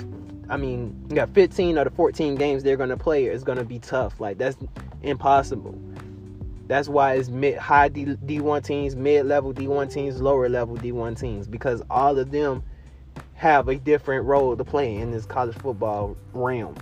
I 0.51 0.58
mean, 0.58 1.05
you 1.10 1.15
got 1.15 1.29
15 1.29 1.77
out 1.77 1.88
of 1.88 1.93
the 1.93 1.96
14 1.96 2.36
games 2.36 2.62
they're 2.62 2.75
gonna 2.75 2.98
play 2.98 3.25
is 3.25 3.43
gonna 3.43 3.63
be 3.63 3.79
tough. 3.79 4.20
Like 4.20 4.38
that's 4.38 4.58
impossible. 5.01 5.79
That's 6.67 6.89
why 6.89 7.13
it's 7.13 7.29
mid 7.29 7.58
high 7.58 7.88
D, 7.88 8.05
D1 8.05 8.63
teams, 8.63 8.96
mid 8.96 9.25
level 9.25 9.53
D1 9.53 9.91
teams, 9.91 10.22
lower 10.22 10.50
level 10.50 10.75
D1 10.75 11.17
teams 11.17 11.48
because 11.48 11.81
all 11.89 12.20
of 12.20 12.31
them 12.31 12.63
have 13.36 13.70
a 13.70 13.75
different 13.75 14.25
role 14.25 14.55
to 14.58 14.63
play 14.65 14.96
in 14.96 15.12
this 15.12 15.25
college 15.25 15.55
football 15.58 16.17
realm. 16.34 16.75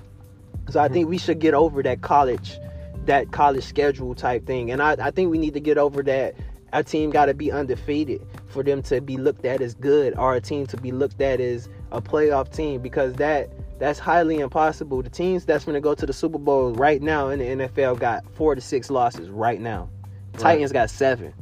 So 0.69 0.79
I 0.79 0.85
mm-hmm. 0.85 0.93
think 0.93 1.09
we 1.09 1.17
should 1.19 1.39
get 1.39 1.53
over 1.53 1.83
that 1.83 2.01
college, 2.01 2.57
that 3.05 3.31
college 3.31 3.63
schedule 3.63 4.15
type 4.15 4.47
thing, 4.47 4.71
and 4.71 4.81
I, 4.81 4.95
I 4.99 5.11
think 5.11 5.31
we 5.31 5.38
need 5.38 5.53
to 5.53 5.59
get 5.59 5.77
over 5.77 6.01
that. 6.03 6.35
Our 6.73 6.83
team 6.83 7.09
got 7.09 7.25
to 7.25 7.33
be 7.33 7.51
undefeated 7.51 8.21
for 8.47 8.61
them 8.61 8.83
to 8.83 9.01
be 9.01 9.17
looked 9.17 9.45
at 9.45 9.61
as 9.61 9.73
good, 9.73 10.15
or 10.17 10.35
a 10.35 10.41
team 10.41 10.67
to 10.67 10.77
be 10.77 10.91
looked 10.91 11.21
at 11.21 11.39
as 11.39 11.69
a 11.91 12.01
playoff 12.01 12.53
team 12.53 12.81
because 12.81 13.13
that 13.15 13.49
that's 13.79 13.98
highly 13.98 14.39
impossible. 14.39 15.01
The 15.01 15.09
teams 15.09 15.45
that's 15.45 15.65
going 15.65 15.75
to 15.75 15.81
go 15.81 15.95
to 15.95 16.05
the 16.05 16.13
Super 16.13 16.38
Bowl 16.38 16.74
right 16.74 17.01
now 17.01 17.29
in 17.29 17.39
the 17.39 17.45
NFL 17.45 18.00
got 18.00 18.24
four 18.36 18.53
to 18.53 18.62
six 18.62 18.89
losses 18.89 19.29
right 19.29 19.59
now. 19.59 19.89
Right. 20.33 20.41
Titans 20.41 20.71
got 20.71 20.89
seven, 20.89 21.33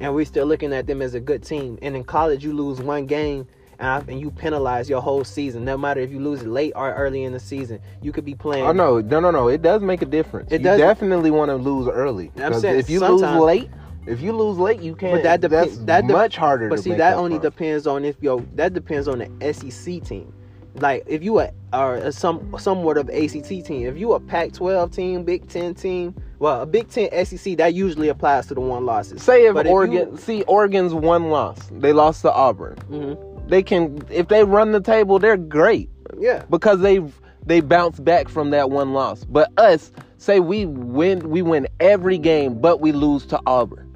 and 0.00 0.14
we're 0.14 0.24
still 0.24 0.46
looking 0.46 0.72
at 0.72 0.86
them 0.86 1.02
as 1.02 1.14
a 1.14 1.20
good 1.20 1.42
team. 1.42 1.78
And 1.82 1.96
in 1.96 2.04
college, 2.04 2.44
you 2.44 2.52
lose 2.52 2.80
one 2.80 3.06
game. 3.06 3.46
And, 3.78 4.20
you 4.20 4.30
penalize 4.30 4.88
your 4.88 5.02
whole 5.02 5.24
season. 5.24 5.64
No 5.64 5.76
matter 5.76 6.00
if 6.00 6.12
you 6.12 6.20
lose 6.20 6.42
it 6.42 6.46
late 6.46 6.72
or 6.76 6.94
early 6.94 7.24
in 7.24 7.32
the 7.32 7.40
season, 7.40 7.80
you 8.00 8.12
could 8.12 8.24
be 8.24 8.36
playing. 8.36 8.64
Oh 8.64 8.70
no, 8.70 9.00
no, 9.00 9.18
no, 9.18 9.32
no! 9.32 9.48
It 9.48 9.60
does 9.60 9.82
make 9.82 10.02
a 10.02 10.06
difference. 10.06 10.52
It 10.52 10.60
you 10.60 10.64
does. 10.66 10.78
definitely 10.78 11.32
want 11.32 11.48
to 11.48 11.56
lose 11.56 11.88
early. 11.88 12.30
I'm 12.36 12.54
saying 12.54 12.78
if 12.78 12.88
you 12.88 13.00
lose 13.00 13.22
late, 13.22 13.68
if 14.06 14.20
you 14.20 14.32
lose 14.34 14.56
late, 14.56 14.80
you 14.80 14.94
can't. 14.94 15.14
But 15.14 15.24
that 15.24 15.40
depends. 15.40 15.84
That 15.84 16.06
de- 16.06 16.12
much 16.12 16.36
harder. 16.36 16.68
But 16.68 16.78
see, 16.78 16.94
that 16.94 17.16
only 17.16 17.38
from. 17.38 17.42
depends 17.42 17.88
on 17.88 18.04
if 18.04 18.14
yo. 18.20 18.38
That 18.54 18.72
depends 18.72 19.08
on 19.08 19.18
the 19.18 19.52
SEC 19.52 20.04
team. 20.04 20.32
Like 20.74 21.04
if 21.06 21.22
you 21.22 21.42
are 21.72 21.96
a, 21.96 22.12
some 22.12 22.54
somewhat 22.58 22.96
of 22.96 23.10
ACT 23.10 23.48
team, 23.48 23.86
if 23.86 23.98
you 23.98 24.12
a 24.12 24.20
Pac-12 24.20 24.94
team, 24.94 25.24
Big 25.24 25.48
Ten 25.48 25.74
team, 25.74 26.14
well, 26.38 26.62
a 26.62 26.66
Big 26.66 26.88
Ten 26.88 27.10
SEC 27.24 27.56
that 27.58 27.74
usually 27.74 28.08
applies 28.08 28.46
to 28.46 28.54
the 28.54 28.60
one 28.60 28.86
losses. 28.86 29.22
Say 29.22 29.46
if 29.46 29.54
but 29.54 29.66
Oregon, 29.66 30.08
if 30.08 30.12
you, 30.12 30.16
see 30.18 30.42
Oregon's 30.44 30.94
one 30.94 31.30
loss, 31.30 31.70
they 31.72 31.92
lost 31.92 32.22
to 32.22 32.32
Auburn. 32.32 32.76
Mm-hmm. 32.90 33.48
They 33.48 33.62
can 33.62 34.02
if 34.10 34.28
they 34.28 34.44
run 34.44 34.72
the 34.72 34.80
table, 34.80 35.18
they're 35.18 35.36
great. 35.36 35.90
Yeah, 36.18 36.44
because 36.48 36.80
they 36.80 37.00
they 37.44 37.60
bounce 37.60 38.00
back 38.00 38.28
from 38.28 38.50
that 38.50 38.70
one 38.70 38.92
loss. 38.92 39.24
But 39.24 39.50
us, 39.58 39.92
say 40.16 40.40
we 40.40 40.66
win, 40.66 41.28
we 41.28 41.42
win 41.42 41.68
every 41.80 42.18
game, 42.18 42.60
but 42.60 42.80
we 42.80 42.92
lose 42.92 43.26
to 43.26 43.40
Auburn 43.46 43.91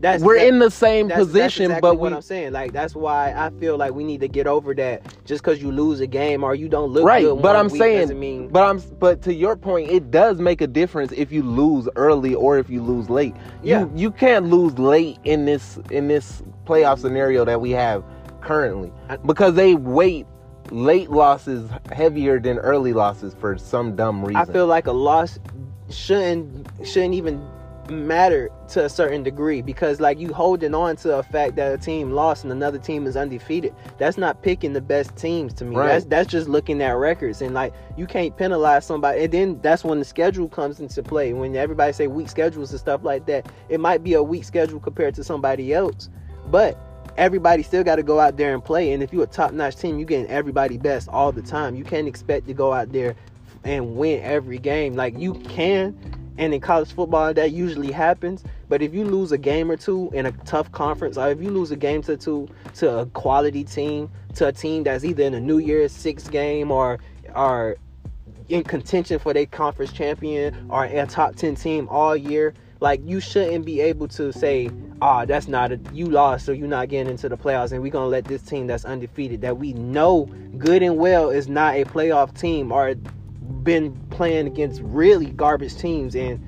that's 0.00 0.22
we're 0.22 0.38
that, 0.38 0.48
in 0.48 0.58
the 0.58 0.70
same 0.70 1.08
that's, 1.08 1.18
position, 1.18 1.68
that's 1.68 1.78
exactly 1.78 1.80
but 1.80 1.98
what 1.98 2.12
I'm 2.12 2.22
saying, 2.22 2.52
like 2.52 2.72
that's 2.72 2.94
why 2.94 3.34
I 3.36 3.50
feel 3.60 3.76
like 3.76 3.92
we 3.92 4.02
need 4.02 4.20
to 4.20 4.28
get 4.28 4.46
over 4.46 4.74
that. 4.74 5.02
Just 5.24 5.42
because 5.42 5.60
you 5.60 5.70
lose 5.70 6.00
a 6.00 6.06
game 6.06 6.42
or 6.42 6.54
you 6.54 6.68
don't 6.68 6.90
look 6.90 7.04
right, 7.04 7.22
good, 7.22 7.42
but 7.42 7.54
I'm 7.54 7.68
saying, 7.68 8.18
mean... 8.18 8.48
but 8.48 8.62
I'm, 8.62 8.80
but 8.98 9.20
to 9.22 9.34
your 9.34 9.56
point, 9.56 9.90
it 9.90 10.10
does 10.10 10.38
make 10.38 10.62
a 10.62 10.66
difference 10.66 11.12
if 11.12 11.30
you 11.30 11.42
lose 11.42 11.88
early 11.96 12.34
or 12.34 12.58
if 12.58 12.70
you 12.70 12.82
lose 12.82 13.10
late. 13.10 13.34
Yeah. 13.62 13.80
You 13.80 13.92
you 13.94 14.10
can't 14.10 14.46
lose 14.46 14.78
late 14.78 15.18
in 15.24 15.44
this 15.44 15.78
in 15.90 16.08
this 16.08 16.42
playoff 16.64 17.00
scenario 17.00 17.44
that 17.44 17.60
we 17.60 17.70
have 17.72 18.02
currently 18.40 18.90
because 19.26 19.54
they 19.54 19.74
wait 19.74 20.26
late 20.70 21.10
losses 21.10 21.68
heavier 21.92 22.38
than 22.40 22.58
early 22.58 22.92
losses 22.92 23.34
for 23.34 23.58
some 23.58 23.96
dumb 23.96 24.24
reason. 24.24 24.36
I 24.36 24.44
feel 24.46 24.66
like 24.66 24.86
a 24.86 24.92
loss 24.92 25.38
shouldn't 25.90 26.66
shouldn't 26.84 27.14
even 27.14 27.46
matter 27.90 28.50
to 28.68 28.84
a 28.84 28.88
certain 28.88 29.22
degree 29.22 29.62
because 29.62 30.00
like 30.00 30.18
you 30.18 30.32
holding 30.32 30.74
on 30.74 30.96
to 30.96 31.18
a 31.18 31.22
fact 31.22 31.56
that 31.56 31.72
a 31.72 31.78
team 31.78 32.12
lost 32.12 32.44
and 32.44 32.52
another 32.52 32.78
team 32.78 33.06
is 33.06 33.16
undefeated. 33.16 33.74
That's 33.98 34.16
not 34.16 34.42
picking 34.42 34.72
the 34.72 34.80
best 34.80 35.16
teams 35.16 35.52
to 35.54 35.64
me. 35.64 35.76
Right. 35.76 35.88
that's 35.88 36.04
that's 36.04 36.30
just 36.30 36.48
looking 36.48 36.82
at 36.82 36.92
records 36.92 37.42
and 37.42 37.54
like 37.54 37.74
you 37.96 38.06
can't 38.06 38.36
penalize 38.36 38.84
somebody. 38.86 39.24
And 39.24 39.32
then 39.32 39.60
that's 39.60 39.84
when 39.84 39.98
the 39.98 40.04
schedule 40.04 40.48
comes 40.48 40.80
into 40.80 41.02
play. 41.02 41.32
When 41.32 41.56
everybody 41.56 41.92
say 41.92 42.06
weak 42.06 42.28
schedules 42.28 42.70
and 42.70 42.80
stuff 42.80 43.02
like 43.04 43.26
that 43.26 43.50
it 43.68 43.80
might 43.80 44.02
be 44.04 44.14
a 44.14 44.22
weak 44.22 44.44
schedule 44.44 44.80
compared 44.80 45.14
to 45.16 45.24
somebody 45.24 45.72
else. 45.72 46.08
But 46.46 46.78
everybody 47.16 47.62
still 47.62 47.84
got 47.84 47.96
to 47.96 48.02
go 48.02 48.20
out 48.20 48.36
there 48.36 48.54
and 48.54 48.64
play. 48.64 48.92
And 48.92 49.02
if 49.02 49.12
you're 49.12 49.24
a 49.24 49.26
top-notch 49.26 49.76
team 49.76 49.98
you're 49.98 50.06
getting 50.06 50.28
everybody 50.28 50.78
best 50.78 51.08
all 51.08 51.32
the 51.32 51.42
time. 51.42 51.74
You 51.74 51.84
can't 51.84 52.08
expect 52.08 52.46
to 52.46 52.54
go 52.54 52.72
out 52.72 52.92
there 52.92 53.16
and 53.64 53.96
win 53.96 54.22
every 54.22 54.58
game. 54.58 54.94
Like 54.94 55.18
you 55.18 55.34
can 55.34 55.96
and 56.40 56.54
in 56.54 56.60
college 56.60 56.90
football, 56.92 57.34
that 57.34 57.52
usually 57.52 57.92
happens. 57.92 58.42
But 58.70 58.80
if 58.80 58.94
you 58.94 59.04
lose 59.04 59.30
a 59.30 59.38
game 59.38 59.70
or 59.70 59.76
two 59.76 60.10
in 60.14 60.24
a 60.24 60.32
tough 60.32 60.72
conference, 60.72 61.18
or 61.18 61.28
if 61.28 61.40
you 61.42 61.50
lose 61.50 61.70
a 61.70 61.76
game 61.76 62.02
to 62.04 62.16
two 62.16 62.48
to 62.76 63.00
a 63.00 63.06
quality 63.06 63.62
team, 63.62 64.10
to 64.36 64.46
a 64.46 64.52
team 64.52 64.82
that's 64.82 65.04
either 65.04 65.22
in 65.22 65.34
a 65.34 65.40
New 65.40 65.58
Year's 65.58 65.92
Six 65.92 66.28
game 66.28 66.70
or 66.70 66.98
are 67.34 67.76
in 68.48 68.64
contention 68.64 69.18
for 69.18 69.34
their 69.34 69.46
conference 69.46 69.92
champion 69.92 70.66
or 70.70 70.84
a 70.84 71.06
top 71.06 71.36
ten 71.36 71.56
team 71.56 71.86
all 71.90 72.16
year, 72.16 72.54
like 72.80 73.02
you 73.04 73.20
shouldn't 73.20 73.66
be 73.66 73.82
able 73.82 74.08
to 74.08 74.32
say, 74.32 74.70
"Ah, 75.02 75.20
oh, 75.20 75.26
that's 75.26 75.46
not 75.46 75.72
a 75.72 75.80
you 75.92 76.06
lost, 76.06 76.46
so 76.46 76.52
you're 76.52 76.66
not 76.66 76.88
getting 76.88 77.10
into 77.10 77.28
the 77.28 77.36
playoffs." 77.36 77.72
And 77.72 77.82
we're 77.82 77.92
gonna 77.92 78.06
let 78.06 78.24
this 78.24 78.40
team 78.40 78.66
that's 78.66 78.86
undefeated, 78.86 79.42
that 79.42 79.58
we 79.58 79.74
know 79.74 80.26
good 80.56 80.82
and 80.82 80.96
well 80.96 81.28
is 81.28 81.48
not 81.48 81.74
a 81.74 81.84
playoff 81.84 82.32
team, 82.40 82.72
or 82.72 82.94
been 83.64 83.94
playing 84.10 84.46
against 84.46 84.80
really 84.82 85.26
garbage 85.26 85.76
teams 85.76 86.14
and 86.14 86.40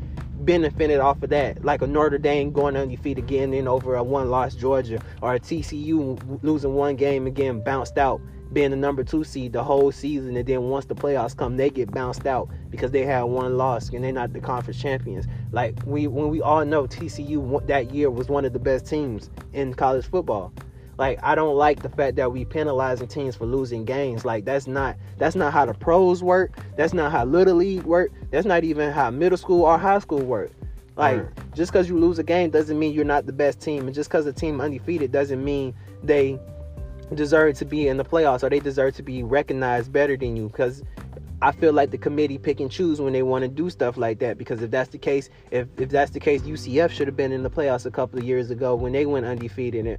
benefited 0.45 1.01
off 1.01 1.23
of 1.23 1.31
that. 1.31 1.65
Like 1.65 1.83
a 1.83 1.87
Notre 1.87 2.19
Dame 2.19 2.53
going 2.53 2.77
undefeated 2.77 3.25
again 3.25 3.55
in 3.55 3.69
over 3.69 3.95
a 3.95 4.03
one 4.03 4.31
loss 4.31 4.55
Georgia 4.55 5.01
or 5.21 5.35
a 5.35 5.41
TCU 5.41 6.41
losing 6.43 6.75
one 6.75 6.97
game 6.97 7.27
again 7.27 7.63
bounced 7.63 7.99
out 7.99 8.21
being 8.53 8.71
the 8.71 8.77
number 8.77 9.03
two 9.03 9.25
seed 9.25 9.53
the 9.53 9.65
whole 9.65 9.91
season 9.91 10.37
and 10.37 10.47
then 10.47 10.63
once 10.65 10.85
the 10.85 10.95
playoffs 10.95 11.37
come 11.37 11.57
they 11.57 11.71
get 11.71 11.91
bounced 11.91 12.27
out 12.27 12.51
because 12.71 12.91
they 12.91 13.05
had 13.05 13.23
one 13.23 13.57
loss 13.57 13.89
and 13.91 14.05
they're 14.05 14.13
not 14.13 14.33
the 14.33 14.41
conference 14.41 14.79
champions 14.79 15.27
like 15.53 15.75
we 15.87 16.07
when 16.07 16.29
we 16.29 16.43
all 16.43 16.65
know 16.65 16.87
TCU 16.87 17.67
that 17.67 17.93
year 17.93 18.11
was 18.11 18.29
one 18.29 18.45
of 18.45 18.53
the 18.53 18.59
best 18.59 18.87
teams 18.87 19.31
in 19.55 19.73
college 19.73 20.07
football 20.07 20.53
like 20.99 21.19
I 21.23 21.35
don't 21.35 21.57
like 21.57 21.83
the 21.83 21.89
fact 21.89 22.17
that 22.17 22.33
we 22.33 22.45
penalizing 22.45 23.09
teams 23.09 23.37
for 23.37 23.47
losing 23.47 23.85
games. 23.85 24.25
Like 24.25 24.45
that's 24.45 24.67
not 24.67 24.97
that's 25.19 25.35
not 25.35 25.53
how 25.53 25.65
the 25.65 25.75
pros 25.75 26.23
work. 26.23 26.57
That's 26.77 26.93
not 26.93 27.13
how 27.13 27.25
little 27.25 27.57
league 27.57 27.85
work. 27.85 28.13
That's 28.31 28.47
not 28.47 28.65
even 28.65 28.93
how 28.93 29.11
middle 29.11 29.39
school 29.39 29.65
or 29.65 29.79
high 29.79 29.99
school 29.99 30.21
work. 30.21 30.51
Like 30.97 31.25
just 31.55 31.73
because 31.73 31.89
you 31.89 31.99
lose 31.99 32.19
a 32.19 32.23
game 32.23 32.51
doesn't 32.51 32.79
mean 32.79 32.93
you're 32.93 33.05
not 33.05 33.27
the 33.27 33.33
best 33.33 33.61
team, 33.61 33.87
and 33.87 33.95
just 33.95 34.11
because 34.11 34.27
a 34.27 34.33
team 34.33 34.61
undefeated 34.61 35.11
doesn't 35.11 35.43
mean 35.43 35.75
they 36.03 36.39
deserve 37.15 37.57
to 37.59 37.65
be 37.65 37.89
in 37.89 37.97
the 37.97 38.05
playoffs 38.05 38.43
or 38.43 38.51
they 38.51 38.61
deserve 38.61 38.95
to 38.97 39.03
be 39.03 39.23
recognized 39.23 39.93
better 39.93 40.17
than 40.17 40.37
you. 40.37 40.49
Because 40.49 40.83
I 41.41 41.51
feel 41.51 41.73
like 41.73 41.91
the 41.91 41.99
committee 41.99 42.39
pick 42.39 42.61
and 42.61 42.71
choose 42.71 43.01
when 43.01 43.13
they 43.13 43.23
want 43.23 43.43
to 43.43 43.49
do 43.49 43.71
stuff 43.71 43.97
like 43.97 44.19
that. 44.19 44.37
Because 44.37 44.63
if 44.63 44.71
that's 44.71 44.91
the 44.91 44.99
case, 44.99 45.31
if 45.51 45.67
if 45.79 45.89
that's 45.89 46.11
the 46.11 46.21
case, 46.21 46.43
UCF 46.43 46.91
should 46.91 47.07
have 47.09 47.17
been 47.17 47.33
in 47.33 47.43
the 47.43 47.51
playoffs 47.51 47.87
a 47.87 47.91
couple 47.91 48.19
of 48.19 48.25
years 48.25 48.51
ago 48.51 48.75
when 48.75 48.93
they 48.93 49.07
went 49.07 49.25
undefeated. 49.25 49.99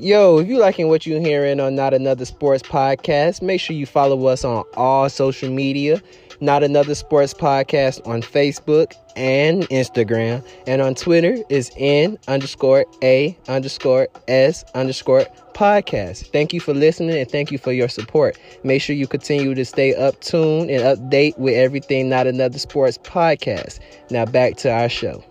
Yo, 0.00 0.38
if 0.38 0.46
you 0.46 0.58
liking 0.58 0.86
what 0.86 1.06
you're 1.06 1.20
hearing 1.20 1.58
on 1.58 1.74
Not 1.74 1.92
Another 1.92 2.24
Sports 2.24 2.62
Podcast, 2.62 3.42
make 3.42 3.60
sure 3.60 3.74
you 3.74 3.84
follow 3.84 4.26
us 4.26 4.44
on 4.44 4.62
all 4.76 5.08
social 5.08 5.50
media. 5.50 6.00
Not 6.40 6.62
Another 6.62 6.94
Sports 6.94 7.34
Podcast 7.34 8.06
on 8.06 8.22
Facebook 8.22 8.92
and 9.16 9.64
Instagram. 9.70 10.46
And 10.68 10.80
on 10.80 10.94
Twitter 10.94 11.38
is 11.48 11.72
N 11.76 12.16
underscore 12.28 12.86
A 13.02 13.36
underscore 13.48 14.06
S 14.28 14.62
underscore 14.76 15.26
podcast. 15.52 16.30
Thank 16.30 16.52
you 16.52 16.60
for 16.60 16.74
listening 16.74 17.18
and 17.18 17.28
thank 17.28 17.50
you 17.50 17.58
for 17.58 17.72
your 17.72 17.88
support. 17.88 18.38
Make 18.62 18.80
sure 18.80 18.94
you 18.94 19.08
continue 19.08 19.52
to 19.56 19.64
stay 19.64 19.96
up 19.96 20.20
tuned 20.20 20.70
and 20.70 20.96
update 20.96 21.36
with 21.38 21.54
everything 21.54 22.08
Not 22.08 22.28
Another 22.28 22.60
Sports 22.60 22.98
Podcast. 22.98 23.80
Now 24.12 24.26
back 24.26 24.58
to 24.58 24.70
our 24.70 24.88
show. 24.88 25.24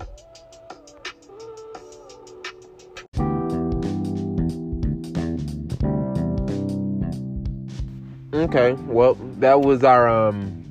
Okay, 8.38 8.74
well, 8.74 9.16
that 9.40 9.62
was 9.62 9.84
our 9.84 10.08
um, 10.08 10.64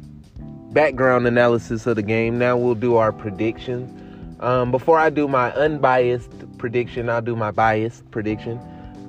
background 0.71 1.27
analysis 1.27 1.85
of 1.89 1.97
the 1.97 2.03
game. 2.03 2.39
Now 2.39 2.57
we'll 2.57 2.77
do 2.77 2.95
our 2.95 3.11
predictions. 3.13 3.91
Um, 4.39 4.71
before 4.71 5.01
I 5.01 5.11
do 5.11 5.27
my 5.27 5.53
unbiased 5.53 6.31
prediction, 6.59 7.11
I'll 7.11 7.23
do 7.23 7.35
my 7.35 7.51
biased 7.51 8.09
prediction. 8.13 8.61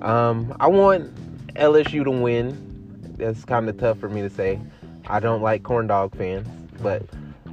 Um, 0.02 0.58
I 0.60 0.66
want 0.66 1.14
LSU 1.54 2.04
to 2.04 2.10
win. 2.10 3.14
That's 3.20 3.46
kind 3.46 3.70
of 3.70 3.78
tough 3.78 4.00
for 4.00 4.10
me 4.10 4.22
to 4.24 4.30
say. 4.30 4.60
I 5.06 5.20
don't 5.20 5.44
like 5.44 5.62
corn 5.62 5.86
dog 5.86 6.18
fans, 6.18 6.48
but 6.82 7.04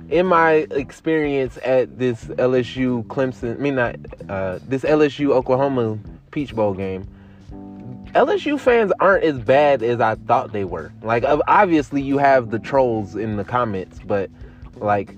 in 0.08 0.24
my 0.24 0.66
experience 0.70 1.58
at 1.64 1.98
this 1.98 2.24
LSU 2.24 3.04
Clemson, 3.08 3.56
I 3.56 3.58
mean 3.58 3.74
not 3.74 3.96
uh, 4.30 4.58
this 4.66 4.84
LSU 4.84 5.32
Oklahoma 5.32 5.98
Peach 6.30 6.56
Bowl 6.56 6.72
game, 6.72 7.06
LSU 8.14 8.58
fans 8.60 8.92
aren't 9.00 9.24
as 9.24 9.38
bad 9.38 9.82
as 9.82 10.00
I 10.00 10.14
thought 10.14 10.52
they 10.52 10.64
were. 10.64 10.92
Like 11.02 11.24
obviously 11.48 12.00
you 12.00 12.18
have 12.18 12.50
the 12.50 12.58
trolls 12.58 13.16
in 13.16 13.36
the 13.36 13.44
comments, 13.44 13.98
but 14.06 14.30
like 14.76 15.14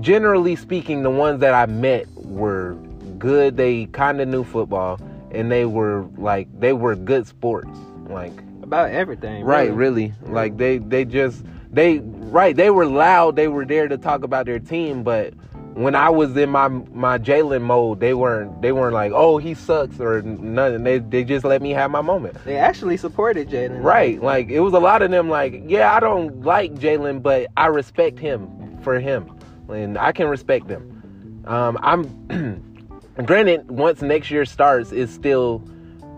generally 0.00 0.56
speaking, 0.56 1.02
the 1.02 1.10
ones 1.10 1.40
that 1.40 1.54
I 1.54 1.66
met 1.66 2.06
were 2.16 2.74
good. 3.18 3.56
They 3.56 3.86
kind 3.86 4.20
of 4.20 4.28
knew 4.28 4.44
football, 4.44 5.00
and 5.30 5.50
they 5.50 5.64
were 5.64 6.06
like 6.18 6.48
they 6.60 6.72
were 6.72 6.94
good 6.94 7.26
sports. 7.26 7.78
Like 8.08 8.32
About 8.62 8.90
everything. 8.90 9.44
right, 9.44 9.72
really, 9.72 10.12
like 10.22 10.56
they 10.58 10.78
they 10.78 11.04
just 11.04 11.44
they 11.72 12.00
right 12.00 12.54
they 12.54 12.70
were 12.70 12.86
loud. 12.86 13.36
They 13.36 13.48
were 13.48 13.64
there 13.64 13.88
to 13.88 13.96
talk 13.96 14.22
about 14.22 14.44
their 14.46 14.58
team, 14.58 15.02
but 15.02 15.32
when 15.74 15.96
I 15.96 16.08
was 16.08 16.36
in 16.36 16.50
my 16.50 16.68
my 16.68 17.18
Jalen 17.18 17.62
mode, 17.62 17.98
they 17.98 18.14
weren't 18.14 18.62
they 18.62 18.70
weren't 18.70 18.94
like 18.94 19.12
oh 19.12 19.38
he 19.38 19.54
sucks 19.54 19.98
or 19.98 20.22
nothing. 20.22 20.84
They 20.84 20.98
they 20.98 21.24
just 21.24 21.44
let 21.44 21.60
me 21.62 21.70
have 21.70 21.90
my 21.90 22.00
moment. 22.00 22.36
They 22.44 22.56
actually 22.56 22.96
supported 22.96 23.48
Jalen. 23.48 23.82
Right. 23.82 24.22
Like 24.22 24.48
it 24.50 24.60
was 24.60 24.72
a 24.72 24.78
lot 24.78 25.02
of 25.02 25.10
them 25.10 25.28
like, 25.28 25.62
yeah, 25.66 25.92
I 25.92 26.00
don't 26.00 26.42
like 26.42 26.74
Jalen, 26.74 27.22
but 27.22 27.48
I 27.56 27.66
respect 27.66 28.18
him 28.18 28.78
for 28.82 29.00
him. 29.00 29.36
And 29.68 29.98
I 29.98 30.12
can 30.12 30.28
respect 30.28 30.68
them. 30.68 31.42
Um, 31.46 31.76
I'm 31.82 32.84
granted 33.24 33.68
once 33.70 34.00
next 34.00 34.30
year 34.30 34.44
starts 34.44 34.92
it's 34.92 35.12
still 35.12 35.58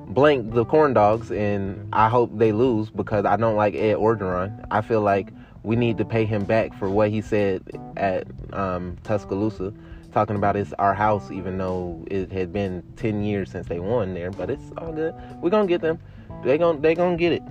blank 0.09 0.53
the 0.53 0.65
corn 0.65 0.95
dogs 0.95 1.33
and 1.33 1.89
I 1.93 2.09
hope 2.09 2.31
they 2.39 2.53
lose 2.53 2.91
because 2.91 3.25
I 3.25 3.37
don't 3.37 3.57
like 3.57 3.75
Ed 3.75 3.97
Orgeron. 3.97 4.67
I 4.71 4.83
feel 4.83 5.01
like 5.01 5.33
we 5.67 5.75
need 5.75 5.99
to 5.99 6.05
pay 6.05 6.25
him 6.25 6.45
back 6.45 6.73
for 6.79 6.89
what 6.89 7.11
he 7.11 7.21
said 7.21 7.61
at 7.97 8.25
um, 8.53 8.97
Tuscaloosa, 9.03 9.75
talking 10.13 10.37
about 10.37 10.55
it's 10.55 10.73
our 10.75 10.95
house, 10.95 11.33
even 11.33 11.59
though 11.59 12.05
it 12.09 12.31
had 12.31 12.53
been 12.53 12.85
ten 12.95 13.25
years 13.25 13.51
since 13.51 13.67
they 13.67 13.81
won 13.81 14.15
there. 14.15 14.31
But 14.31 14.49
it's 14.49 14.63
all 14.79 14.93
good. 14.93 15.13
We're 15.43 15.51
gonna 15.51 15.67
get 15.67 15.81
them. 15.81 15.99
They 16.45 16.57
gonna 16.57 16.79
they 16.79 16.95
gonna 16.95 17.17
get 17.17 17.33
it. 17.33 17.43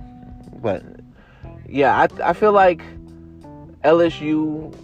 But 0.62 0.82
yeah, 1.68 1.94
I 1.94 2.30
I 2.30 2.32
feel 2.32 2.52
like 2.52 2.80
LSU. 3.84 4.74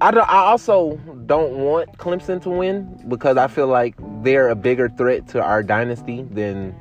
I 0.00 0.10
don't, 0.10 0.26
I 0.26 0.38
also 0.38 0.96
don't 1.26 1.58
want 1.58 1.98
Clemson 1.98 2.40
to 2.44 2.48
win 2.48 2.98
because 3.08 3.36
I 3.36 3.48
feel 3.48 3.66
like 3.66 3.94
they're 4.22 4.48
a 4.48 4.56
bigger 4.56 4.88
threat 4.88 5.28
to 5.28 5.42
our 5.42 5.62
dynasty 5.62 6.22
than 6.22 6.74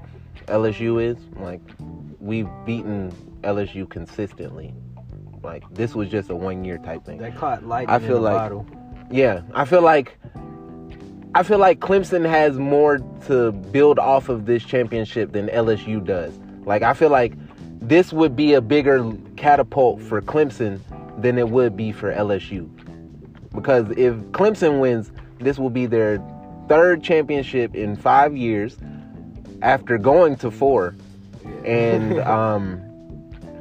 LSU 0.45 1.03
is. 1.03 1.17
Like 1.35 1.59
we've 2.21 2.47
beaten 2.65 3.11
LSU 3.43 3.89
consistently. 3.89 4.73
Like 5.43 5.63
this 5.73 5.95
was 5.95 6.09
just 6.09 6.29
a 6.29 6.35
one 6.35 6.63
year 6.65 6.77
type 6.77 7.05
thing. 7.05 7.17
They 7.17 7.31
caught 7.31 7.65
lightning 7.65 7.95
I 7.95 7.99
feel 7.99 8.17
in 8.17 8.23
like- 8.23 8.35
bottle. 8.35 8.65
Yeah, 9.11 9.41
I 9.55 9.65
feel 9.65 9.81
like 9.81 10.17
I 11.33 11.43
feel 11.43 11.57
like 11.59 11.79
Clemson 11.79 12.27
has 12.27 12.57
more 12.57 12.99
to 13.27 13.51
build 13.51 13.99
off 13.99 14.29
of 14.29 14.45
this 14.45 14.63
championship 14.63 15.31
than 15.31 15.47
LSU 15.47 16.03
does. 16.03 16.37
Like 16.65 16.81
I 16.83 16.93
feel 16.93 17.09
like 17.09 17.33
this 17.81 18.11
would 18.13 18.35
be 18.35 18.53
a 18.53 18.61
bigger 18.61 19.11
catapult 19.37 20.01
for 20.01 20.21
Clemson 20.21 20.79
than 21.21 21.37
it 21.37 21.49
would 21.49 21.75
be 21.77 21.91
for 21.91 22.13
LSU. 22.13 22.69
Because 23.53 23.89
if 23.91 24.15
Clemson 24.31 24.79
wins, 24.79 25.11
this 25.39 25.57
will 25.57 25.69
be 25.69 25.85
their 25.85 26.21
third 26.67 27.01
championship 27.03 27.73
in 27.75 27.95
5 27.95 28.37
years 28.37 28.77
after 29.61 29.97
going 29.97 30.35
to 30.37 30.51
4. 30.51 30.95
And 31.65 32.19
um 32.35 32.81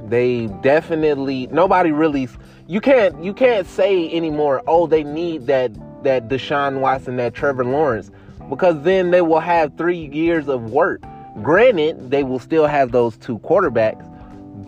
they 0.09 0.47
definitely 0.63 1.47
nobody 1.49 1.93
really 1.93 2.29
you 2.67 2.81
can't 2.81 3.23
you 3.23 3.33
can't 3.33 3.67
say 3.67 4.11
anymore 4.13 4.63
oh 4.67 4.87
they 4.87 5.05
need 5.05 5.47
that 5.47 5.73
that 6.03 6.29
Deshaun 6.29 6.81
Watson 6.81 7.17
that 7.17 7.35
Trevor 7.35 7.65
Lawrence 7.65 8.11
because 8.49 8.83
then 8.83 9.11
they 9.11 9.21
will 9.21 9.41
have 9.41 9.77
3 9.77 9.97
years 9.97 10.49
of 10.49 10.71
work. 10.71 11.03
Granted 11.43 12.11
they 12.11 12.25
will 12.25 12.39
still 12.39 12.67
have 12.67 12.93
those 12.93 13.17
two 13.17 13.39
quarterbacks 13.41 14.05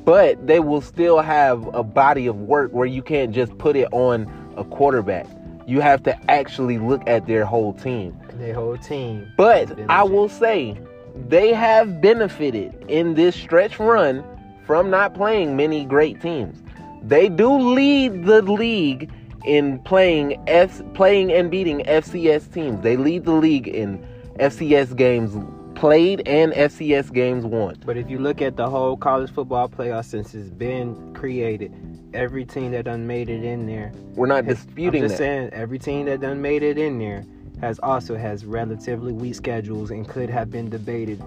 but 0.05 0.47
they 0.47 0.61
will 0.61 0.81
still 0.81 1.21
have 1.21 1.67
a 1.75 1.83
body 1.83 2.27
of 2.27 2.37
work 2.37 2.73
where 2.73 2.87
you 2.87 3.03
can't 3.03 3.33
just 3.33 3.57
put 3.59 3.77
it 3.77 3.89
on 3.93 4.31
a 4.57 4.65
quarterback. 4.65 5.27
You 5.67 5.81
have 5.81 6.03
to 6.05 6.31
actually 6.31 6.79
look 6.79 7.03
at 7.07 7.27
their 7.27 7.45
whole 7.45 7.73
team. 7.75 8.19
Their 8.35 8.55
whole 8.55 8.79
team. 8.79 9.31
but 9.37 9.79
I 9.89 10.03
will 10.03 10.29
say 10.29 10.81
they 11.29 11.53
have 11.53 12.01
benefited 12.01 12.73
in 12.89 13.15
this 13.15 13.37
stretch 13.37 13.79
run 13.79 14.25
from 14.71 14.89
not 14.89 15.15
playing 15.15 15.57
many 15.57 15.85
great 15.85 16.21
teams. 16.21 16.63
They 17.03 17.29
do 17.29 17.51
lead 17.59 18.25
the 18.25 18.41
league 18.41 19.11
in 19.45 19.81
playing 19.81 20.41
F 20.47 20.81
playing 20.95 21.33
and 21.33 21.51
beating 21.51 21.81
FCS 21.81 22.53
teams. 22.55 22.81
They 22.81 22.97
lead 22.97 23.25
the 23.25 23.33
league 23.33 23.67
in 23.67 23.99
FCS 24.39 24.95
games 24.97 25.37
played 25.75 26.23
and 26.25 26.53
FCS 26.53 27.13
games 27.13 27.45
won. 27.45 27.83
But 27.85 27.97
if 27.97 28.09
you 28.09 28.21
look 28.21 28.41
at 28.41 28.57
the 28.57 28.71
whole 28.71 28.97
college 28.97 29.33
football 29.33 29.69
playoff 29.69 30.05
since 30.05 30.37
it's 30.37 30.51
been 30.51 31.15
created, 31.15 31.75
every 32.15 32.45
team 32.45 32.71
that 32.71 32.85
done 32.85 33.09
made 33.09 33.29
it 33.29 33.43
in 33.43 33.67
there. 33.67 33.91
We're 34.15 34.27
not 34.29 34.45
has- 34.45 34.65
disputing 34.65 35.03
I'm 35.03 35.09
just 35.09 35.19
that. 35.19 35.25
saying, 35.25 35.51
every 35.53 35.81
team 35.81 36.07
that 36.07 36.21
done 36.21 36.41
made 36.41 36.63
it 36.63 36.79
in 36.79 36.97
there 37.01 37.25
has 37.61 37.81
also 37.81 38.17
has 38.17 38.45
relatively 38.45 39.13
weak 39.13 39.35
schedules 39.35 39.91
and 39.91 40.09
could 40.09 40.31
have 40.31 40.49
been 40.49 40.71
debated 40.71 41.21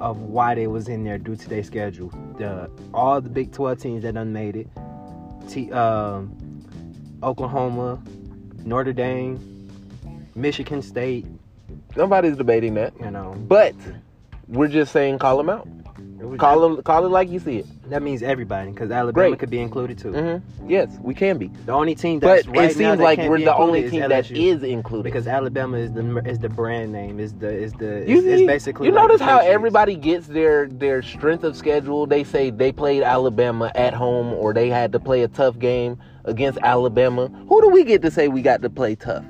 of 0.00 0.18
why 0.18 0.54
they 0.54 0.66
was 0.66 0.88
in 0.88 1.04
there 1.04 1.18
due 1.18 1.36
to 1.36 1.48
their 1.48 1.62
schedule. 1.62 2.08
The 2.38 2.70
all 2.94 3.20
the 3.20 3.28
Big 3.28 3.52
12 3.52 3.78
teams 3.78 4.02
that 4.02 4.14
done 4.14 4.32
made 4.32 4.56
it, 4.56 4.68
T, 5.48 5.70
um, 5.72 6.34
Oklahoma, 7.22 8.02
Notre 8.64 8.92
Dame, 8.92 9.38
Michigan 10.34 10.82
State, 10.82 11.26
Nobody's 11.96 12.36
debating 12.36 12.74
that. 12.74 12.92
you 13.00 13.10
know, 13.10 13.34
But 13.48 13.74
we're 14.48 14.68
just 14.68 14.92
saying 14.92 15.18
call 15.18 15.36
them 15.36 15.50
out. 15.50 15.68
Call 16.38 16.60
them 16.60 16.82
call 16.82 17.04
it 17.06 17.10
like 17.10 17.28
you 17.28 17.38
see 17.38 17.58
it. 17.58 17.66
That 17.90 18.02
means 18.02 18.22
everybody 18.22 18.70
because 18.70 18.90
Alabama 18.90 19.28
Great. 19.30 19.38
could 19.38 19.50
be 19.50 19.60
included 19.60 19.98
too. 19.98 20.12
hmm 20.12 20.68
Yes, 20.70 20.88
we 21.02 21.14
can 21.14 21.38
be. 21.38 21.48
The 21.66 21.72
only 21.72 21.94
team 21.94 22.20
But 22.20 22.46
right 22.46 22.70
it 22.70 22.76
seems 22.76 22.98
like 23.00 23.18
we're 23.18 23.38
the 23.38 23.54
only 23.54 23.88
team 23.90 24.08
that 24.08 24.30
is 24.30 24.62
included. 24.62 25.04
because 25.04 25.26
Alabama 25.26 25.76
is 25.78 25.92
the 25.92 26.22
is 26.26 26.38
the 26.38 26.48
brand 26.48 26.92
name 26.92 27.20
is 27.20 27.34
the 27.34 27.48
is 27.52 27.72
the 27.74 28.04
You 28.06 28.20
see- 28.22 28.46
basically 28.46 28.86
you 28.88 28.92
like 28.94 29.02
notice 29.02 29.20
how 29.20 29.38
everybody 29.40 29.96
gets 29.96 30.26
their 30.26 30.66
their 30.68 31.02
strength 31.02 31.44
of 31.44 31.56
schedule. 31.56 32.06
They 32.06 32.24
say 32.24 32.50
they 32.50 32.72
played 32.72 33.02
Alabama 33.02 33.70
at 33.74 33.94
home 33.94 34.32
or 34.34 34.54
they 34.54 34.68
had 34.68 34.92
to 34.92 35.00
play 35.00 35.22
a 35.22 35.28
tough 35.28 35.58
game 35.58 35.98
against 36.24 36.58
Alabama. 36.62 37.28
Who 37.48 37.60
do 37.60 37.68
we 37.68 37.84
get 37.84 38.02
to 38.02 38.10
say 38.10 38.28
we 38.28 38.42
got 38.42 38.62
to 38.62 38.70
play 38.70 38.94
tough? 38.94 39.24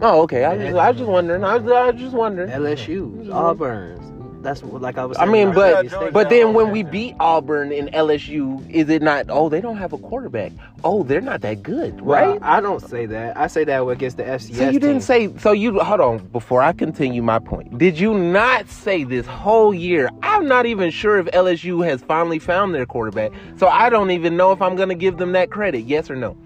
Oh, 0.00 0.22
okay. 0.22 0.44
I, 0.44 0.54
was 0.90 0.96
just 0.98 1.08
wondering. 1.08 1.42
I 1.42 1.56
was, 1.56 1.72
I 1.72 1.90
was 1.90 2.00
just 2.00 2.14
wondering. 2.14 2.50
LSU 2.50 3.32
Auburn's 3.32 4.15
that's 4.46 4.62
what 4.62 4.80
like 4.80 4.96
I 4.96 5.04
was 5.04 5.18
I 5.18 5.22
saying 5.26 5.32
mean, 5.32 5.54
but 5.54 5.82
Mississippi 5.84 6.04
State. 6.06 6.12
but 6.12 6.30
then 6.30 6.54
when 6.54 6.70
we 6.70 6.82
beat 6.84 7.16
Auburn 7.18 7.72
and 7.72 7.88
LSU, 7.92 8.68
is 8.70 8.88
it 8.88 9.02
not? 9.02 9.26
Oh, 9.28 9.48
they 9.48 9.60
don't 9.60 9.76
have 9.76 9.92
a 9.92 9.98
quarterback. 9.98 10.52
Oh, 10.84 11.02
they're 11.02 11.20
not 11.20 11.40
that 11.40 11.62
good, 11.64 12.00
Well, 12.00 12.30
right? 12.32 12.38
I 12.42 12.60
don't 12.60 12.80
say 12.80 13.06
that 13.06 13.36
I 13.36 13.48
say 13.48 13.64
that 13.64 13.82
against 13.86 14.16
the 14.18 14.22
FCS 14.22 14.54
So 14.56 14.64
you 14.70 14.78
didn't 14.78 15.00
team. 15.00 15.00
say. 15.32 15.38
So 15.38 15.50
you 15.52 15.80
hold 15.80 16.00
on 16.00 16.18
before 16.28 16.62
I 16.62 16.72
continue 16.72 17.22
my 17.22 17.40
point. 17.40 17.76
Did 17.76 17.98
you 17.98 18.14
not 18.16 18.68
say 18.70 19.02
this 19.04 19.26
whole 19.26 19.74
year? 19.74 20.08
I'm 20.22 20.46
not 20.46 20.64
even 20.66 20.90
sure 20.90 21.18
if 21.18 21.26
LSU 21.26 21.84
has 21.84 22.02
finally 22.02 22.38
found 22.38 22.74
their 22.74 22.86
quarterback. 22.86 23.32
So 23.56 23.66
I 23.66 23.90
don't 23.90 24.10
even 24.12 24.36
know 24.36 24.52
if 24.52 24.62
I'm 24.62 24.76
going 24.76 24.88
to 24.90 24.94
give 24.94 25.16
them 25.18 25.32
that 25.32 25.50
credit. 25.50 25.80
Yes 25.86 26.08
or 26.10 26.16
no? 26.16 26.36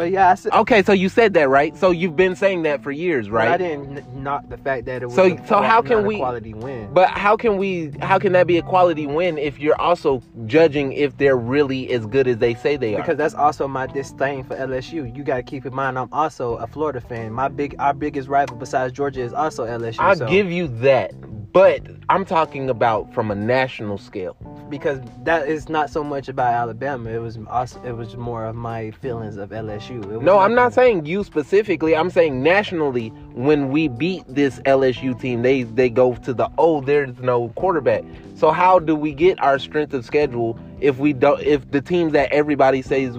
But 0.00 0.10
yeah 0.12 0.30
I 0.30 0.34
said 0.34 0.52
Okay, 0.54 0.82
so 0.82 0.92
you 0.92 1.10
said 1.10 1.34
that 1.34 1.50
right. 1.50 1.76
So 1.76 1.90
you've 1.90 2.16
been 2.16 2.34
saying 2.34 2.62
that 2.62 2.82
for 2.82 2.90
years, 2.90 3.28
but 3.28 3.42
I 3.42 3.50
right? 3.50 3.56
didn't 3.58 4.14
knock 4.16 4.48
the 4.48 4.56
fact 4.56 4.86
that 4.86 5.02
it 5.02 5.06
was 5.06 5.14
So- 5.14 5.26
a 5.34 5.46
so 5.46 5.60
how 5.60 5.82
can 5.82 6.06
we- 6.06 6.16
quality 6.16 6.54
win 6.54 6.88
But 6.94 7.10
how 7.10 7.36
can 7.36 7.58
we? 7.58 7.92
How 8.00 8.18
can 8.18 8.32
that 8.32 8.46
be 8.46 8.56
a 8.56 8.62
quality 8.62 9.06
win 9.06 9.36
if 9.36 9.58
you're 9.60 9.78
also 9.78 10.22
judging 10.46 10.94
if 10.94 11.18
they're 11.18 11.36
really 11.36 11.92
as 11.92 12.06
good 12.06 12.26
as 12.28 12.38
they 12.38 12.54
say 12.54 12.76
they 12.76 12.94
are? 12.94 13.02
because 13.02 13.18
that's 13.18 13.34
also 13.34 13.68
my 13.68 13.86
disdain 13.88 14.42
for 14.42 14.56
LSU. 14.56 15.04
You 15.14 15.22
got 15.22 15.36
to 15.36 15.42
keep 15.42 15.66
in 15.66 15.74
mind 15.74 15.98
I'm 15.98 16.08
also 16.12 16.56
a 16.56 16.66
Florida 16.66 17.02
fan. 17.02 17.30
My 17.34 17.48
big 17.48 17.74
our 17.78 17.92
biggest 17.92 18.26
rival 18.30 18.56
besides 18.56 18.94
Georgia 18.94 19.20
is 19.20 19.34
also 19.34 19.66
LSU. 19.66 19.96
I'll 20.00 20.16
so- 20.16 20.26
give 20.26 20.50
you 20.50 20.68
that, 20.88 21.12
but 21.52 21.82
I'm 22.08 22.24
talking 22.24 22.70
about 22.70 23.12
from 23.12 23.30
a 23.30 23.34
national 23.34 23.98
scale. 23.98 24.34
because 24.70 25.00
that 25.24 25.48
is 25.48 25.68
not 25.68 25.90
so 25.90 26.04
much 26.04 26.28
about 26.28 26.54
Alabama. 26.54 27.10
It 27.10 27.18
was 27.18 27.36
also 27.48 27.82
it 27.82 27.90
was 27.90 28.16
more 28.16 28.44
of 28.44 28.54
my 28.54 28.92
feelings 29.02 29.36
of 29.36 29.50
LSU. 29.50 29.89
Was 29.98 30.22
No, 30.22 30.38
I'm 30.38 30.54
not 30.54 30.72
saying 30.72 31.06
you 31.06 31.24
specifically. 31.24 31.96
I'm 31.96 32.10
saying 32.10 32.42
nationally. 32.42 33.08
When 33.34 33.70
we 33.70 33.88
beat 33.88 34.24
this 34.28 34.58
LSU 34.60 35.18
team, 35.18 35.42
they 35.42 35.62
they 35.64 35.88
go 35.90 36.14
to 36.16 36.32
the 36.32 36.48
oh, 36.58 36.80
there's 36.80 37.18
no 37.18 37.48
quarterback. 37.50 38.04
So 38.36 38.50
how 38.50 38.78
do 38.78 38.94
we 38.94 39.12
get 39.12 39.40
our 39.42 39.58
strength 39.58 39.94
of 39.94 40.04
schedule 40.04 40.58
if 40.80 40.98
we 40.98 41.12
don't? 41.12 41.40
If 41.42 41.70
the 41.70 41.80
teams 41.80 42.12
that 42.12 42.30
everybody 42.32 42.82
says 42.82 43.18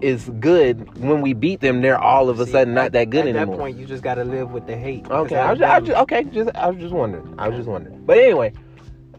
is 0.00 0.28
good, 0.40 0.98
when 0.98 1.20
we 1.20 1.32
beat 1.32 1.60
them, 1.60 1.80
they're 1.80 2.00
all 2.00 2.28
of 2.28 2.40
a 2.40 2.46
See, 2.46 2.52
sudden 2.52 2.74
not 2.74 2.86
at- 2.86 2.92
that 2.92 3.10
good 3.10 3.20
At 3.26 3.28
anymore. 3.36 3.42
At 3.42 3.50
that 3.50 3.58
point, 3.58 3.78
you 3.78 3.86
just 3.86 4.02
got 4.02 4.16
to 4.16 4.24
live 4.24 4.50
with 4.50 4.66
the 4.66 4.76
hate. 4.76 5.06
Okay, 5.10 5.36
I 5.36 5.52
was, 5.52 5.62
I 5.62 5.78
was 5.78 5.88
just, 5.88 6.00
okay, 6.02 6.24
just 6.24 6.54
I 6.56 6.70
was 6.70 6.78
just 6.80 6.94
wondering. 6.94 7.34
I 7.38 7.48
was 7.48 7.58
just 7.58 7.68
wondering. 7.68 8.04
But 8.04 8.18
anyway, 8.18 8.52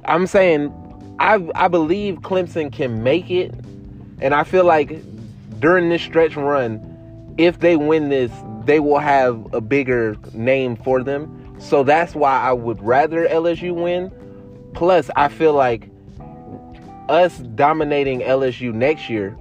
I'm 0.06 0.28
saying 0.28 0.74
I 1.20 1.48
I 1.56 1.68
believe 1.68 2.16
Clemson 2.22 2.72
can 2.72 3.04
make 3.04 3.30
it, 3.32 3.54
and 4.22 4.34
I 4.34 4.44
feel 4.44 4.66
like 4.66 5.00
during 5.66 5.90
this 5.90 6.04
stretch 6.04 6.36
run, 6.36 6.80
if 7.40 7.58
they 7.58 7.76
win 7.76 8.10
this, 8.10 8.32
they 8.66 8.80
will 8.80 9.00
have 9.00 9.52
a 9.52 9.60
bigger 9.60 10.16
name 10.32 10.76
for 10.76 11.02
them. 11.02 11.56
So 11.58 11.84
that's 11.84 12.14
why 12.14 12.40
I 12.40 12.52
would 12.52 12.80
rather 12.84 13.28
LSU 13.28 13.74
win. 13.74 14.12
Plus, 14.76 15.10
I 15.16 15.28
feel 15.28 15.54
like 15.54 15.90
us 17.10 17.40
dominating 17.40 18.20
LSU 18.20 18.76
next 18.76 19.10
year 19.10 19.36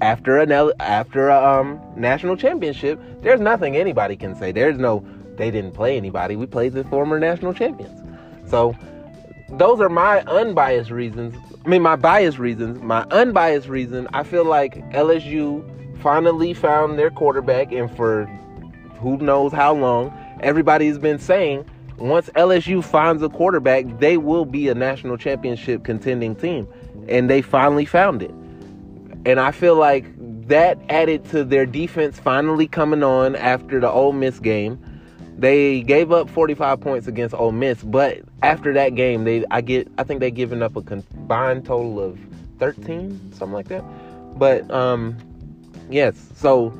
after 0.00 0.38
an 0.38 0.50
L- 0.50 0.72
after 0.80 1.28
a 1.28 1.60
um, 1.60 1.78
national 1.94 2.38
championship, 2.38 2.98
there's 3.20 3.42
nothing 3.42 3.76
anybody 3.76 4.16
can 4.16 4.34
say. 4.34 4.52
There's 4.52 4.78
no 4.78 5.06
they 5.36 5.50
didn't 5.50 5.72
play 5.72 5.98
anybody. 5.98 6.36
We 6.36 6.46
played 6.46 6.72
the 6.72 6.84
former 6.84 7.20
national 7.20 7.52
champions. 7.52 8.00
So 8.48 8.74
those 9.50 9.82
are 9.82 9.90
my 9.90 10.22
unbiased 10.22 10.90
reasons. 10.90 11.34
I 11.66 11.68
mean, 11.68 11.82
my 11.82 11.96
biased 11.96 12.38
reasons. 12.38 12.80
My 12.80 13.02
unbiased 13.10 13.66
reason, 13.66 14.06
I 14.12 14.22
feel 14.22 14.44
like 14.44 14.76
LSU 14.92 15.64
finally 16.00 16.54
found 16.54 16.96
their 16.96 17.10
quarterback, 17.10 17.72
and 17.72 17.90
for 17.96 18.26
who 19.00 19.16
knows 19.16 19.50
how 19.50 19.74
long, 19.74 20.16
everybody's 20.42 20.96
been 20.96 21.18
saying 21.18 21.68
once 21.98 22.30
LSU 22.36 22.84
finds 22.84 23.20
a 23.20 23.28
quarterback, 23.28 23.98
they 23.98 24.16
will 24.16 24.44
be 24.44 24.68
a 24.68 24.76
national 24.76 25.16
championship 25.16 25.82
contending 25.82 26.36
team. 26.36 26.68
And 27.08 27.28
they 27.28 27.42
finally 27.42 27.84
found 27.84 28.22
it. 28.22 28.30
And 29.24 29.40
I 29.40 29.50
feel 29.50 29.74
like 29.74 30.04
that 30.46 30.78
added 30.88 31.24
to 31.30 31.42
their 31.42 31.66
defense 31.66 32.20
finally 32.20 32.68
coming 32.68 33.02
on 33.02 33.34
after 33.34 33.80
the 33.80 33.90
Ole 33.90 34.12
Miss 34.12 34.38
game. 34.38 34.78
They 35.38 35.82
gave 35.82 36.12
up 36.12 36.30
45 36.30 36.80
points 36.80 37.06
against 37.06 37.34
Ole 37.34 37.52
Miss, 37.52 37.82
but 37.82 38.20
after 38.42 38.72
that 38.72 38.94
game, 38.94 39.24
they 39.24 39.44
I 39.50 39.60
get 39.60 39.88
I 39.98 40.04
think 40.04 40.20
they 40.20 40.30
given 40.30 40.62
up 40.62 40.76
a 40.76 40.82
combined 40.82 41.66
total 41.66 42.00
of 42.00 42.18
13, 42.58 43.32
something 43.32 43.52
like 43.52 43.68
that. 43.68 43.84
But 44.38 44.70
um 44.70 45.16
yes, 45.90 46.16
so 46.36 46.72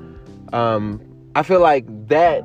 um 0.52 1.00
I 1.34 1.42
feel 1.42 1.60
like 1.60 1.84
that 2.08 2.44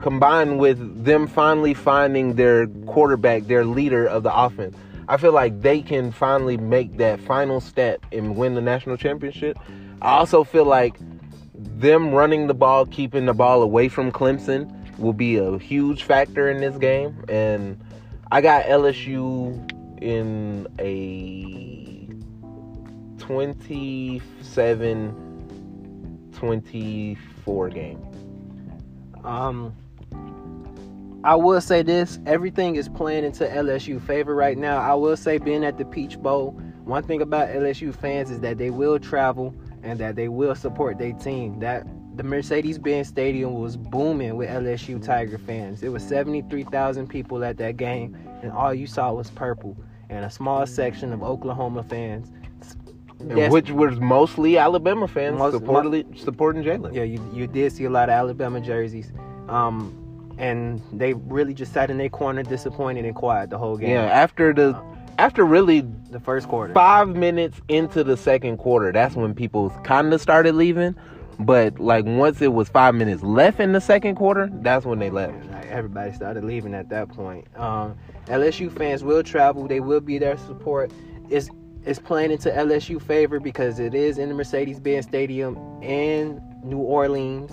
combined 0.00 0.60
with 0.60 1.04
them 1.04 1.26
finally 1.26 1.74
finding 1.74 2.34
their 2.34 2.68
quarterback, 2.86 3.44
their 3.48 3.64
leader 3.64 4.06
of 4.06 4.22
the 4.22 4.32
offense, 4.32 4.76
I 5.08 5.16
feel 5.16 5.32
like 5.32 5.60
they 5.60 5.80
can 5.80 6.12
finally 6.12 6.56
make 6.56 6.98
that 6.98 7.18
final 7.20 7.60
step 7.60 8.04
and 8.12 8.36
win 8.36 8.54
the 8.54 8.60
national 8.60 8.96
championship. 8.96 9.58
I 10.02 10.18
also 10.18 10.44
feel 10.44 10.66
like 10.66 10.96
them 11.58 12.12
running 12.12 12.46
the 12.46 12.54
ball, 12.54 12.86
keeping 12.86 13.26
the 13.26 13.34
ball 13.34 13.62
away 13.62 13.88
from 13.88 14.12
Clemson 14.12 14.72
will 14.98 15.12
be 15.12 15.36
a 15.36 15.58
huge 15.58 16.04
factor 16.04 16.48
in 16.48 16.58
this 16.58 16.76
game. 16.76 17.24
And 17.28 17.80
I 18.30 18.40
got 18.40 18.64
LSU 18.64 19.74
in 20.00 20.68
a 20.78 22.08
27 23.18 25.24
24 26.32 27.68
game. 27.70 28.00
Um, 29.24 29.74
I 31.24 31.34
will 31.34 31.60
say 31.60 31.82
this: 31.82 32.20
everything 32.26 32.76
is 32.76 32.88
playing 32.88 33.24
into 33.24 33.44
LSU 33.44 34.00
favor 34.00 34.32
right 34.34 34.56
now. 34.56 34.78
I 34.78 34.94
will 34.94 35.16
say, 35.16 35.38
being 35.38 35.64
at 35.64 35.76
the 35.76 35.84
Peach 35.84 36.16
Bowl, 36.20 36.52
one 36.84 37.02
thing 37.02 37.20
about 37.20 37.48
LSU 37.48 37.92
fans 37.94 38.30
is 38.30 38.40
that 38.40 38.56
they 38.56 38.70
will 38.70 39.00
travel 39.00 39.52
and 39.88 39.98
that 39.98 40.16
they 40.16 40.28
will 40.28 40.54
support 40.54 40.98
their 40.98 41.14
team. 41.14 41.58
That 41.60 41.86
the 42.16 42.22
Mercedes-Benz 42.22 43.08
Stadium 43.08 43.54
was 43.54 43.76
booming 43.76 44.36
with 44.36 44.50
LSU 44.50 45.02
Tiger 45.02 45.38
fans. 45.38 45.82
It 45.82 45.88
was 45.88 46.02
73,000 46.02 47.08
people 47.08 47.42
at 47.42 47.56
that 47.56 47.76
game, 47.78 48.16
and 48.42 48.52
all 48.52 48.74
you 48.74 48.86
saw 48.86 49.12
was 49.12 49.30
purple 49.30 49.76
and 50.10 50.24
a 50.24 50.30
small 50.30 50.66
section 50.66 51.12
of 51.12 51.22
Oklahoma 51.22 51.82
fans. 51.82 52.30
Which 53.20 53.70
was 53.70 53.98
mostly 53.98 54.58
Alabama 54.58 55.08
fans 55.08 55.38
Most- 55.38 55.54
supporting, 55.54 56.14
supporting 56.16 56.62
Jalen. 56.62 56.94
Yeah, 56.94 57.02
you, 57.02 57.20
you 57.32 57.46
did 57.46 57.72
see 57.72 57.84
a 57.84 57.90
lot 57.90 58.08
of 58.08 58.12
Alabama 58.12 58.60
jerseys. 58.60 59.10
Um, 59.48 60.34
and 60.38 60.80
they 60.92 61.14
really 61.14 61.52
just 61.52 61.72
sat 61.72 61.90
in 61.90 61.98
their 61.98 62.10
corner 62.10 62.44
disappointed 62.44 63.04
and 63.04 63.14
quiet 63.16 63.50
the 63.50 63.58
whole 63.58 63.76
game. 63.76 63.90
Yeah, 63.90 64.04
after 64.04 64.52
the 64.52 64.80
after 65.18 65.44
really 65.44 65.80
The 66.10 66.20
first 66.20 66.48
quarter. 66.48 66.72
five 66.72 67.08
minutes 67.08 67.60
into 67.68 68.02
the 68.04 68.16
second 68.16 68.56
quarter, 68.58 68.92
that's 68.92 69.14
when 69.14 69.34
people 69.34 69.70
kind 69.84 70.12
of 70.12 70.20
started 70.20 70.54
leaving. 70.54 70.94
But 71.40 71.78
like 71.78 72.04
once 72.04 72.40
it 72.42 72.52
was 72.52 72.68
five 72.68 72.94
minutes 72.94 73.22
left 73.22 73.60
in 73.60 73.72
the 73.72 73.80
second 73.80 74.16
quarter, 74.16 74.48
that's 74.54 74.84
when 74.84 74.98
they 74.98 75.10
left. 75.10 75.44
Like, 75.50 75.66
everybody 75.66 76.12
started 76.12 76.42
leaving 76.44 76.74
at 76.74 76.88
that 76.88 77.08
point. 77.10 77.46
Um, 77.56 77.96
LSU 78.26 78.76
fans 78.76 79.04
will 79.04 79.22
travel. 79.22 79.68
They 79.68 79.78
will 79.80 80.00
be 80.00 80.18
there 80.18 80.34
to 80.34 80.46
support. 80.46 80.90
It's 81.28 81.48
it's 81.84 82.00
playing 82.00 82.32
into 82.32 82.50
LSU 82.50 83.00
favor 83.00 83.38
because 83.38 83.78
it 83.78 83.94
is 83.94 84.18
in 84.18 84.28
the 84.28 84.34
Mercedes-Benz 84.34 85.06
Stadium 85.06 85.56
in 85.80 86.42
New 86.64 86.78
Orleans, 86.78 87.52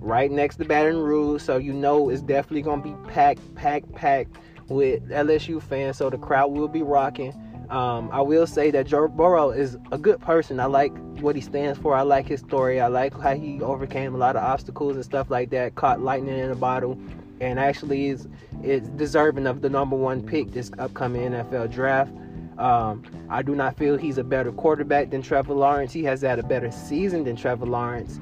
right 0.00 0.30
next 0.30 0.56
to 0.56 0.64
Baton 0.64 0.98
Rouge. 0.98 1.40
So 1.40 1.56
you 1.56 1.72
know 1.72 2.08
it's 2.10 2.22
definitely 2.22 2.62
gonna 2.62 2.82
be 2.82 2.94
packed, 3.08 3.54
packed, 3.54 3.92
packed 3.94 4.36
with 4.70 5.08
LSU 5.10 5.60
fans. 5.62 5.98
So 5.98 6.08
the 6.08 6.18
crowd 6.18 6.52
will 6.52 6.68
be 6.68 6.82
rocking. 6.82 7.34
Um, 7.70 8.10
I 8.12 8.20
will 8.20 8.46
say 8.46 8.70
that 8.72 8.86
Joe 8.86 9.06
Burrow 9.06 9.50
is 9.50 9.76
a 9.92 9.98
good 9.98 10.20
person. 10.20 10.58
I 10.58 10.64
like 10.64 10.92
what 11.20 11.36
he 11.36 11.40
stands 11.40 11.78
for. 11.78 11.94
I 11.94 12.02
like 12.02 12.26
his 12.26 12.40
story. 12.40 12.80
I 12.80 12.88
like 12.88 13.18
how 13.18 13.34
he 13.34 13.60
overcame 13.60 14.14
a 14.14 14.18
lot 14.18 14.34
of 14.34 14.42
obstacles 14.42 14.96
and 14.96 15.04
stuff 15.04 15.30
like 15.30 15.50
that. 15.50 15.76
Caught 15.76 16.00
lightning 16.00 16.36
in 16.36 16.50
a 16.50 16.56
bottle, 16.56 16.98
and 17.40 17.60
actually 17.60 18.08
is 18.08 18.28
is 18.64 18.88
deserving 18.90 19.46
of 19.46 19.62
the 19.62 19.70
number 19.70 19.96
one 19.96 20.22
pick 20.22 20.50
this 20.50 20.70
upcoming 20.78 21.30
NFL 21.30 21.70
draft. 21.70 22.12
Um, 22.58 23.04
I 23.30 23.40
do 23.40 23.54
not 23.54 23.78
feel 23.78 23.96
he's 23.96 24.18
a 24.18 24.24
better 24.24 24.52
quarterback 24.52 25.10
than 25.10 25.22
Trevor 25.22 25.54
Lawrence. 25.54 25.92
He 25.92 26.04
has 26.04 26.20
had 26.20 26.38
a 26.38 26.42
better 26.42 26.70
season 26.70 27.24
than 27.24 27.36
Trevor 27.36 27.66
Lawrence, 27.66 28.20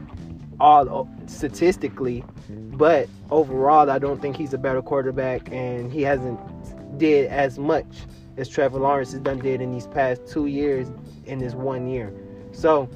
all 0.60 1.08
statistically, 1.26 2.24
but 2.50 3.08
overall, 3.30 3.90
I 3.90 3.98
don't 3.98 4.20
think 4.20 4.36
he's 4.36 4.54
a 4.54 4.58
better 4.58 4.82
quarterback, 4.82 5.48
and 5.52 5.92
he 5.92 6.02
hasn't 6.02 6.38
did 6.98 7.28
as 7.28 7.58
much 7.58 7.86
as 8.36 8.48
Trevor 8.48 8.78
Lawrence 8.78 9.12
has 9.12 9.20
done 9.20 9.38
did 9.38 9.60
in 9.60 9.72
these 9.72 9.86
past 9.86 10.26
two 10.26 10.46
years 10.46 10.88
in 11.26 11.38
this 11.38 11.54
one 11.54 11.88
year. 11.88 12.12
So 12.52 12.86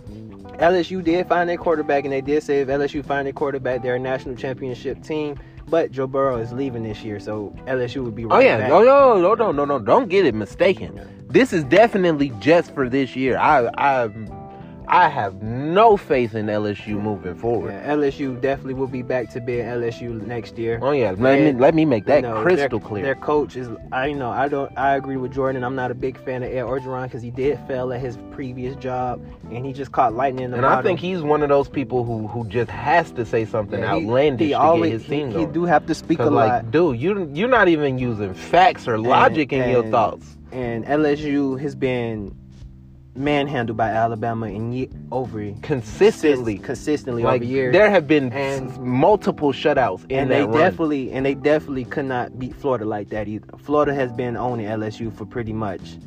LSU 0.59 1.03
did 1.03 1.29
find 1.29 1.49
their 1.49 1.57
quarterback, 1.57 2.05
and 2.05 2.13
they 2.13 2.21
did 2.21 2.43
say 2.43 2.61
if 2.61 2.69
LSU 2.69 3.05
find 3.05 3.27
their 3.27 3.33
quarterback, 3.33 3.83
they're 3.83 3.97
a 3.97 3.99
national 4.01 4.37
championship 4.37 5.03
team. 5.03 5.39
But 5.69 5.91
Joe 5.91 6.07
Burrow 6.07 6.39
is 6.39 6.53
leaving 6.53 6.83
this 6.83 7.03
year, 7.03 7.19
so 7.21 7.55
LSU 7.67 8.05
would 8.05 8.15
be 8.15 8.25
oh, 8.25 8.29
right 8.29 8.37
Oh 8.37 8.41
yeah, 8.41 8.59
back. 8.59 8.69
no, 8.69 8.83
no, 8.83 9.21
no, 9.21 9.35
no, 9.35 9.53
no, 9.53 9.65
no! 9.65 9.79
Don't 9.79 10.09
get 10.09 10.27
it 10.27 10.35
mistaken. 10.35 11.01
This 11.29 11.53
is 11.53 11.65
definitely 11.65 12.31
just 12.41 12.75
for 12.75 12.89
this 12.91 13.17
year. 13.17 13.39
I, 13.39 13.71
I, 13.79 14.09
I 14.89 15.09
have 15.09 15.43
no 15.43 15.97
faith 15.97 16.35
in 16.35 16.47
LSU 16.47 17.01
moving 17.01 17.35
forward. 17.35 17.71
Yeah, 17.73 17.95
LSU 17.95 18.41
definitely 18.41 18.75
will 18.75 18.87
be 18.87 19.03
back 19.03 19.31
to 19.31 19.41
being 19.41 19.65
LSU 19.65 20.21
next 20.27 20.59
year. 20.59 20.79
Oh 20.83 20.91
yeah, 20.91 21.15
let 21.17 21.39
And, 21.39 21.57
me 21.57 21.61
let 21.61 21.75
me 21.75 21.85
make 21.85 22.05
that 22.07 22.17
You 22.17 22.23
know, 22.23 22.43
crystal 22.43 22.79
their, 22.79 22.89
clear. 22.89 23.03
Their 23.05 23.15
coach 23.15 23.57
is, 23.57 23.69
I 23.93 24.13
know, 24.13 24.31
I 24.31 24.49
don't, 24.49 24.71
I 24.77 24.95
agree 24.97 25.17
with 25.17 25.33
Jordan. 25.33 25.65
I'm 25.65 25.75
not 25.75 25.91
a 25.91 25.95
big 25.95 26.19
fan 26.25 26.43
of 26.43 26.51
Ed 26.51 26.63
Orgeron 26.65 27.05
because 27.05 27.23
he 27.23 27.31
did 27.31 27.59
fail 27.67 27.93
at 27.93 28.01
his 28.01 28.19
previous 28.33 28.75
job, 28.77 29.25
and 29.51 29.65
he 29.65 29.73
just 29.73 29.93
caught 29.93 30.15
lightning 30.15 30.45
in 30.47 30.51
the 30.51 30.57
and 30.59 30.65
bottle. 30.65 30.79
I 30.79 30.83
think 30.83 31.01
he's 31.01 31.23
one 31.23 31.43
of 31.43 31.49
those 31.49 31.69
people 31.69 32.05
who 32.05 32.27
who 32.27 32.47
just 32.49 32.71
has 32.71 33.11
to 33.13 33.25
say 33.25 33.45
something 33.45 33.81
Yeah, 33.81 33.93
outlandish 33.95 34.47
he 34.49 34.53
to 34.53 34.59
always, 34.59 34.91
get 34.91 35.01
his 35.01 35.09
team 35.09 35.31
he, 35.31 35.39
he 35.41 35.47
do 35.47 35.65
have 35.65 35.87
to 35.87 35.95
speak 35.95 36.19
a 36.19 36.25
'Cause, 36.25 36.33
lot. 36.33 36.47
like, 36.49 36.71
dude, 36.71 36.99
you 36.99 37.31
you're 37.33 37.49
not 37.49 37.69
even 37.69 37.99
using 37.99 38.35
facts 38.35 38.87
or 38.89 38.99
logic 38.99 39.53
in 39.53 39.71
your 39.71 39.85
thoughts. 39.91 40.37
and 40.51 40.85
LSU 40.85 41.59
has 41.61 41.75
been 41.75 42.35
manhandled 43.15 43.77
by 43.77 43.91
Alabama 43.91 44.47
in 44.47 44.73
ye- 44.73 44.89
over 45.11 45.53
Consistently, 45.61 46.57
consistently 46.57 47.23
like 47.23 47.43
over 47.43 47.45
years. 47.45 47.73
there 47.73 47.91
have 47.91 48.09
been 48.09 48.33
And- 48.33 48.71
s- 48.71 48.79
multiple 48.81 49.53
shutouts 49.53 50.05
in 50.09 50.21
and 50.21 50.31
they 50.31 50.43
run. 50.45 50.53
definitely 50.53 51.13
and 51.13 51.27
they 51.27 51.35
definitely 51.35 51.85
could 51.85 52.07
not 52.07 52.39
beat 52.39 52.55
Florida 52.57 52.85
like 52.87 53.11
that 53.11 53.29
either. 53.29 53.47
Florida 53.59 53.93
has 53.95 54.11
been 54.13 54.37
owning 54.37 54.67
LSU 54.67 55.11
for 55.13 55.27
pretty 55.27 55.53
much 55.53 55.99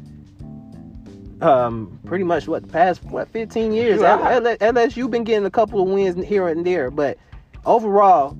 um 1.42 2.00
pretty 2.06 2.24
much 2.24 2.48
what 2.48 2.64
the 2.64 2.70
past 2.70 3.04
what 3.06 3.28
15 3.28 3.74
years 3.74 4.02
I- 4.02 4.36
L- 4.36 4.48
L- 4.48 4.58
LSU 4.74 5.10
been 5.12 5.26
getting 5.26 5.46
a 5.46 5.50
couple 5.52 5.82
of 5.82 5.90
wins 5.90 6.26
here 6.26 6.48
and 6.48 6.66
there 6.66 6.90
but 6.90 7.18
overall 7.66 8.38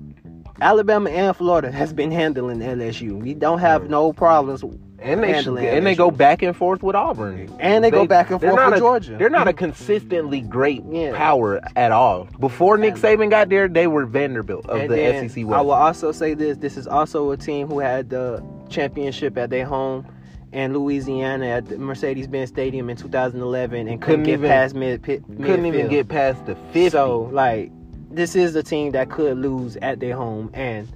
Alabama 0.62 1.10
and 1.10 1.36
Florida 1.36 1.72
has 1.72 1.94
been 1.94 2.12
handling 2.12 2.60
LSU. 2.60 3.22
We 3.22 3.34
don't 3.34 3.60
have 3.60 3.90
no 3.90 4.14
problems 4.14 4.64
and 5.00 5.24
they 5.24 5.34
handling 5.34 5.66
and 5.68 5.86
they 5.86 5.96
go 5.96 6.10
back 6.10 6.42
and 6.42 6.56
forth 6.56 6.82
with 6.82 6.96
Auburn. 6.96 7.50
and 7.60 7.84
they, 7.84 7.92
go 7.92 8.08
back 8.08 8.32
and 8.32 8.40
forth 8.40 8.56
with 8.56 8.76
a- 8.76 8.80
Georgia. 8.80 9.18
They're 9.18 9.30
not 9.30 9.48
a 9.48 9.52
mm-hmm. 9.52 9.58
consistently 9.58 10.42
great 10.42 10.84
Yeah. 10.90 11.16
power 11.16 11.62
at 11.76 11.92
all. 11.92 12.28
Before 12.40 12.78
Nick 12.78 12.96
Saban 12.96 13.30
got 13.30 13.50
there, 13.50 13.68
they 13.68 13.88
were 13.88 14.06
Vanderbilt 14.06 14.66
of 14.68 14.82
And 14.82 14.90
the 14.90 15.30
SEC 15.30 15.44
I 15.46 15.62
will 15.62 15.72
also 15.72 16.12
say 16.12 16.34
this: 16.34 16.58
this 16.58 16.78
is 16.78 16.88
also 16.88 17.32
a 17.32 17.38
team 17.38 17.68
who 17.68 17.80
had 17.80 18.10
the 18.10 18.44
championship 18.70 19.38
at 19.38 19.50
their 19.50 19.66
home 19.66 20.08
in 20.54 20.74
Louisiana 20.74 21.48
at 21.48 21.68
the 21.68 21.78
Mercedes-Benz 21.78 22.50
Stadium 22.50 22.90
in 22.90 22.96
2011 22.96 23.88
and 23.88 24.02
couldn't, 24.02 24.02
Couldn't 24.02 24.24
get 24.24 24.34
even- 24.34 24.50
past 24.50 24.74
mid 24.74 25.04
pit. 25.04 25.24
Couldn't 25.28 25.66
even 25.66 25.90
get 25.90 26.08
past 26.08 26.46
the 26.46 26.56
50. 26.56 26.90
So 26.90 27.30
like, 27.34 27.72
this 28.16 28.34
is 28.34 28.56
a 28.56 28.64
team 28.64 28.94
that 28.94 29.10
could 29.10 29.38
lose 29.38 29.76
at 29.78 30.00
their 30.00 30.16
home, 30.16 30.50
and 30.54 30.88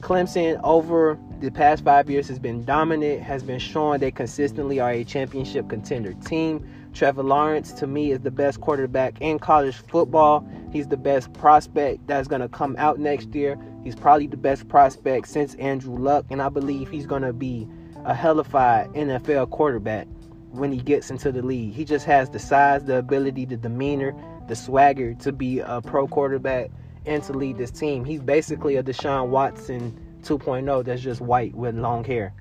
Clemson 0.00 0.60
over 0.62 1.18
the 1.40 1.50
past 1.50 1.84
five 1.84 2.08
years 2.08 2.28
has 2.28 2.38
been 2.38 2.64
dominant, 2.64 3.20
has 3.22 3.42
been 3.42 3.58
showing 3.58 3.98
they 3.98 4.12
consistently 4.12 4.78
are 4.78 4.92
a 4.92 5.02
championship 5.04 5.68
contender 5.68 6.14
team. 6.14 6.64
Trevor 6.94 7.24
Lawrence, 7.24 7.72
to 7.72 7.86
me, 7.86 8.12
is 8.12 8.20
the 8.20 8.30
best 8.30 8.60
quarterback 8.60 9.20
in 9.20 9.38
college 9.38 9.76
football. 9.88 10.46
He's 10.72 10.86
the 10.86 10.96
best 10.96 11.32
prospect 11.32 12.06
that's 12.06 12.28
going 12.28 12.40
to 12.40 12.48
come 12.48 12.76
out 12.78 12.98
next 12.98 13.34
year. 13.34 13.58
He's 13.82 13.96
probably 13.96 14.28
the 14.28 14.36
best 14.36 14.68
prospect 14.68 15.28
since 15.28 15.54
Andrew 15.56 15.96
Luck, 15.96 16.24
and 16.30 16.40
I 16.40 16.48
believe 16.48 16.88
he's 16.88 17.06
going 17.06 17.22
to 17.22 17.32
be 17.32 17.68
a 18.04 18.14
hellified 18.14 18.88
NFL 18.90 19.50
quarterback 19.50 20.06
when 20.52 20.72
he 20.72 20.78
gets 20.78 21.10
into 21.10 21.32
the 21.32 21.42
league. 21.42 21.74
He 21.74 21.84
just 21.84 22.06
has 22.06 22.30
the 22.30 22.38
size, 22.38 22.84
the 22.84 22.96
ability, 22.96 23.44
the 23.44 23.56
demeanor, 23.56 24.14
the 24.50 24.56
swagger 24.56 25.14
to 25.14 25.32
be 25.32 25.60
a 25.60 25.80
pro 25.80 26.06
quarterback 26.06 26.70
and 27.06 27.22
to 27.22 27.32
lead 27.32 27.56
this 27.56 27.70
team. 27.70 28.04
He's 28.04 28.20
basically 28.20 28.76
a 28.76 28.82
Deshaun 28.82 29.28
Watson 29.28 29.96
2.0 30.22 30.84
that's 30.84 31.00
just 31.00 31.20
white 31.22 31.54
with 31.54 31.74
long 31.76 32.04
hair. 32.04 32.34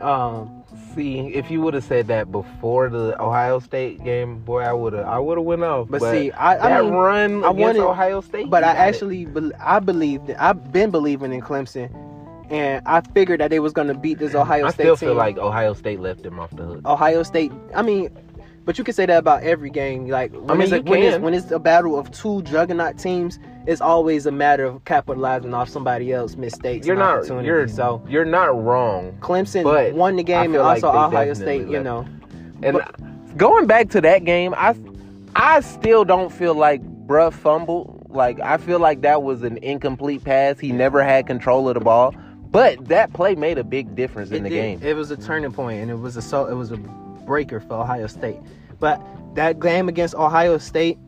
Um, 0.00 0.62
See, 0.94 1.18
if 1.34 1.50
you 1.50 1.60
would 1.60 1.74
have 1.74 1.82
said 1.84 2.06
that 2.08 2.30
before 2.32 2.88
the 2.88 3.20
Ohio 3.20 3.58
State 3.58 4.02
game, 4.04 4.38
boy, 4.40 4.60
I 4.62 4.72
would 4.72 4.92
have, 4.92 5.06
I 5.06 5.18
would 5.18 5.38
have 5.38 5.44
went 5.44 5.62
off. 5.64 5.88
but, 5.88 6.00
see, 6.00 6.30
I, 6.32 6.54
I 6.54 6.68
that 6.68 6.84
mean, 6.84 6.92
run 6.94 7.44
I 7.44 7.50
against 7.50 7.60
wanted- 7.78 7.82
Ohio 7.82 8.20
State, 8.20 8.48
but 8.48 8.62
I 8.64 8.68
actually, 8.72 9.24
bel 9.26 9.50
I 9.60 9.80
believed, 9.80 10.30
I've 10.32 10.72
been 10.72 10.90
believing 10.90 11.32
in 11.32 11.40
Clemson, 11.40 11.92
and 12.50 12.80
I 12.86 13.00
figured 13.00 13.40
that 13.40 13.50
they 13.50 13.58
was 13.60 13.72
going 13.72 13.88
to 13.88 13.94
beat 13.94 14.18
this 14.18 14.34
Ohio 14.36 14.66
I 14.66 14.70
State 14.70 14.82
I 14.82 14.86
still 14.86 14.96
team. 14.96 15.08
feel 15.10 15.16
like 15.16 15.36
Ohio 15.36 15.74
State 15.74 15.98
left 16.00 16.24
him 16.24 16.38
off 16.38 16.50
the 16.54 16.62
hook. 16.64 16.80
Ohio 16.86 17.22
State. 17.24 17.50
I 17.74 17.82
mean, 17.82 18.10
but 18.64 18.78
you 18.78 18.84
can 18.84 18.94
say 18.94 19.06
that 19.06 19.18
about 19.18 19.42
every 19.42 19.70
game. 19.70 20.08
Like 20.08 20.32
when, 20.32 20.58
mean, 20.58 20.62
it's, 20.62 20.72
a, 20.72 20.82
when, 20.82 21.02
it's, 21.02 21.18
when 21.18 21.34
it's 21.34 21.50
a 21.50 21.58
battle 21.58 21.98
of 21.98 22.10
two 22.10 22.42
juggernaut 22.42 22.98
teams, 22.98 23.38
it's 23.66 23.80
always 23.80 24.26
a 24.26 24.32
matter 24.32 24.64
of 24.64 24.84
capitalizing 24.84 25.54
off 25.54 25.68
somebody 25.68 26.12
else's 26.12 26.36
mistakes. 26.36 26.86
You're 26.86 26.96
not, 26.96 27.26
you're 27.44 27.68
so 27.68 28.02
you're 28.08 28.24
not 28.24 28.62
wrong. 28.62 29.16
Clemson 29.20 29.94
won 29.94 30.16
the 30.16 30.22
game, 30.22 30.46
and 30.46 30.54
feel 30.54 30.62
like 30.62 30.82
also 30.82 30.98
Ohio 30.98 31.34
State. 31.34 31.68
You 31.68 31.82
know, 31.82 32.06
And 32.62 32.78
But- 32.78 33.36
going 33.36 33.66
back 33.66 33.90
to 33.90 34.00
that 34.00 34.24
game, 34.24 34.54
I 34.56 34.74
I 35.36 35.60
still 35.60 36.04
don't 36.04 36.32
feel 36.32 36.54
like 36.54 36.82
bruh 37.06 37.32
fumbled. 37.32 38.06
Like 38.08 38.40
I 38.40 38.56
feel 38.56 38.78
like 38.78 39.02
that 39.02 39.22
was 39.22 39.42
an 39.42 39.58
incomplete 39.58 40.24
pass. 40.24 40.58
He 40.58 40.72
never 40.72 41.02
had 41.02 41.26
control 41.26 41.68
of 41.68 41.74
the 41.74 41.80
ball. 41.80 42.14
But 42.50 42.86
that 42.86 43.12
play 43.12 43.34
made 43.34 43.58
a 43.58 43.64
big 43.64 43.96
difference 43.96 44.30
in 44.30 44.36
it 44.36 44.42
the 44.44 44.50
did. 44.50 44.80
game. 44.80 44.88
It 44.88 44.94
was 44.94 45.10
a 45.10 45.16
turning 45.16 45.50
point, 45.50 45.82
and 45.82 45.90
it 45.90 45.96
was 45.96 46.16
a 46.16 46.22
so 46.22 46.46
it 46.46 46.54
was 46.54 46.70
a 46.70 46.78
breaker 47.26 47.60
for 47.60 47.74
Ohio 47.74 48.06
State. 48.06 48.38
But 48.80 49.00
that 49.34 49.60
game 49.60 49.88
against 49.88 50.14
Ohio 50.14 50.58
State 50.58 50.98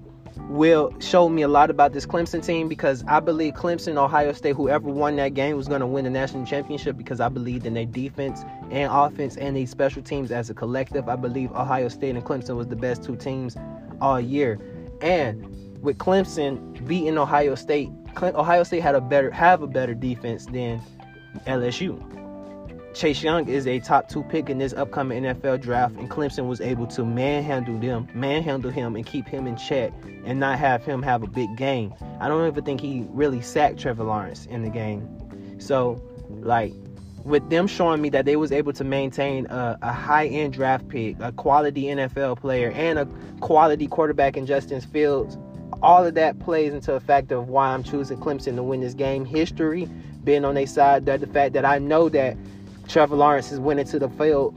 will 0.49 0.95
show 1.01 1.29
me 1.29 1.43
a 1.43 1.49
lot 1.49 1.71
about 1.71 1.93
this 1.93 2.07
Clemson 2.07 2.45
team 2.45 2.69
because 2.69 3.05
I 3.09 3.21
believe 3.21 3.55
Clemson, 3.55 3.97
Ohio 3.97 4.33
State, 4.33 4.55
whoever 4.55 4.89
won 4.89 5.17
that 5.17 5.35
game 5.35 5.57
was 5.57 5.67
going 5.67 5.81
to 5.81 5.87
win 5.87 6.05
the 6.05 6.11
national 6.11 6.47
championship 6.47 6.97
because 6.97 7.21
I 7.21 7.29
believed 7.29 7.67
in 7.67 7.75
their 7.75 7.87
defense 7.87 8.45
and 8.71 8.91
offense 8.93 9.37
and 9.37 9.57
these 9.57 9.71
special 9.71 10.03
teams 10.03 10.31
as 10.31 10.51
a 10.51 10.55
collective. 10.55 11.09
I 11.09 11.17
believe 11.17 11.51
Ohio 11.53 11.89
State 11.89 12.15
and 12.15 12.25
Clemson 12.25 12.57
was 12.57 12.69
the 12.69 12.77
best 12.77 13.03
two 13.03 13.17
teams 13.17 13.57
all 14.01 14.21
year, 14.21 14.59
and 15.01 15.43
with 15.83 15.99
Clemson 15.99 16.87
beating 16.87 17.19
Ohio 17.19 17.55
State, 17.55 17.91
Ohio 18.23 18.63
State 18.63 18.83
had 18.83 18.95
a 18.95 19.01
better 19.01 19.31
have 19.31 19.63
a 19.63 19.67
better 19.67 19.95
defense 19.95 20.47
than 20.47 20.81
LSU. 21.47 21.99
Chase 22.97 23.23
Young 23.23 23.47
is 23.47 23.67
a 23.67 23.79
top 23.79 24.09
two 24.09 24.23
pick 24.23 24.49
in 24.49 24.57
this 24.57 24.73
upcoming 24.73 25.23
NFL 25.23 25.61
draft, 25.61 25.97
and 25.97 26.11
Clemson 26.11 26.49
was 26.49 26.63
able 26.63 26.87
to 26.87 27.05
manhandle 27.05 27.79
them, 27.79 28.09
manhandle 28.15 28.71
him, 28.71 28.97
and 28.97 29.05
keep 29.05 29.29
him 29.29 29.47
in 29.47 29.55
check, 29.59 29.93
and 30.25 30.41
not 30.41 30.59
have 30.59 30.83
him 30.83 31.03
have 31.03 31.23
a 31.23 31.27
big 31.27 31.55
game. 31.59 31.93
I 32.21 32.29
don't 32.29 32.47
even 32.47 32.65
think 32.65 32.81
he 32.81 33.05
really 33.11 33.43
sacked 33.43 33.79
Trevor 33.79 34.05
Lawrence 34.05 34.47
in 34.47 34.63
the 34.63 34.71
game. 34.71 35.07
So, 35.61 36.03
like, 36.31 36.73
with 37.23 37.51
them 37.51 37.67
showing 37.67 38.01
me 38.01 38.09
that 38.11 38.25
they 38.25 38.37
was 38.37 38.51
able 38.51 38.73
to 38.73 38.85
maintain 38.85 39.45
a, 39.49 39.77
a 39.83 39.93
high 39.93 40.29
end 40.29 40.55
draft 40.55 40.89
pick, 40.89 41.17
a 41.21 41.33
quality 41.33 41.85
NFL 41.85 42.39
player, 42.39 42.71
and 42.71 42.99
a 42.99 43.07
quality 43.41 43.89
quarterback 43.89 44.39
in 44.39 44.47
Justin 44.47 44.81
Fields, 44.81 45.37
all 45.83 46.07
of 46.07 46.15
that 46.15 46.39
plays 46.39 46.73
into 46.73 46.93
the 46.93 47.01
fact 47.01 47.31
of 47.31 47.49
why 47.49 47.75
I'm 47.75 47.83
choosing 47.83 48.17
Clemson 48.19 48.57
to 48.57 48.63
win 48.63 48.81
this 48.81 48.95
game. 48.95 49.27
History 49.27 49.87
being 50.25 50.47
on 50.47 50.55
their 50.55 50.67
side, 50.67 51.05
that 51.07 51.21
the 51.21 51.27
fact 51.27 51.53
that 51.53 51.67
I 51.67 51.79
know 51.79 52.09
that 52.09 52.37
Trevor 52.89 53.17
Lawrence 53.17 53.53
is 53.53 53.61
winning 53.61 53.87
to 53.87 53.99
the 53.99 54.09
field, 54.11 54.57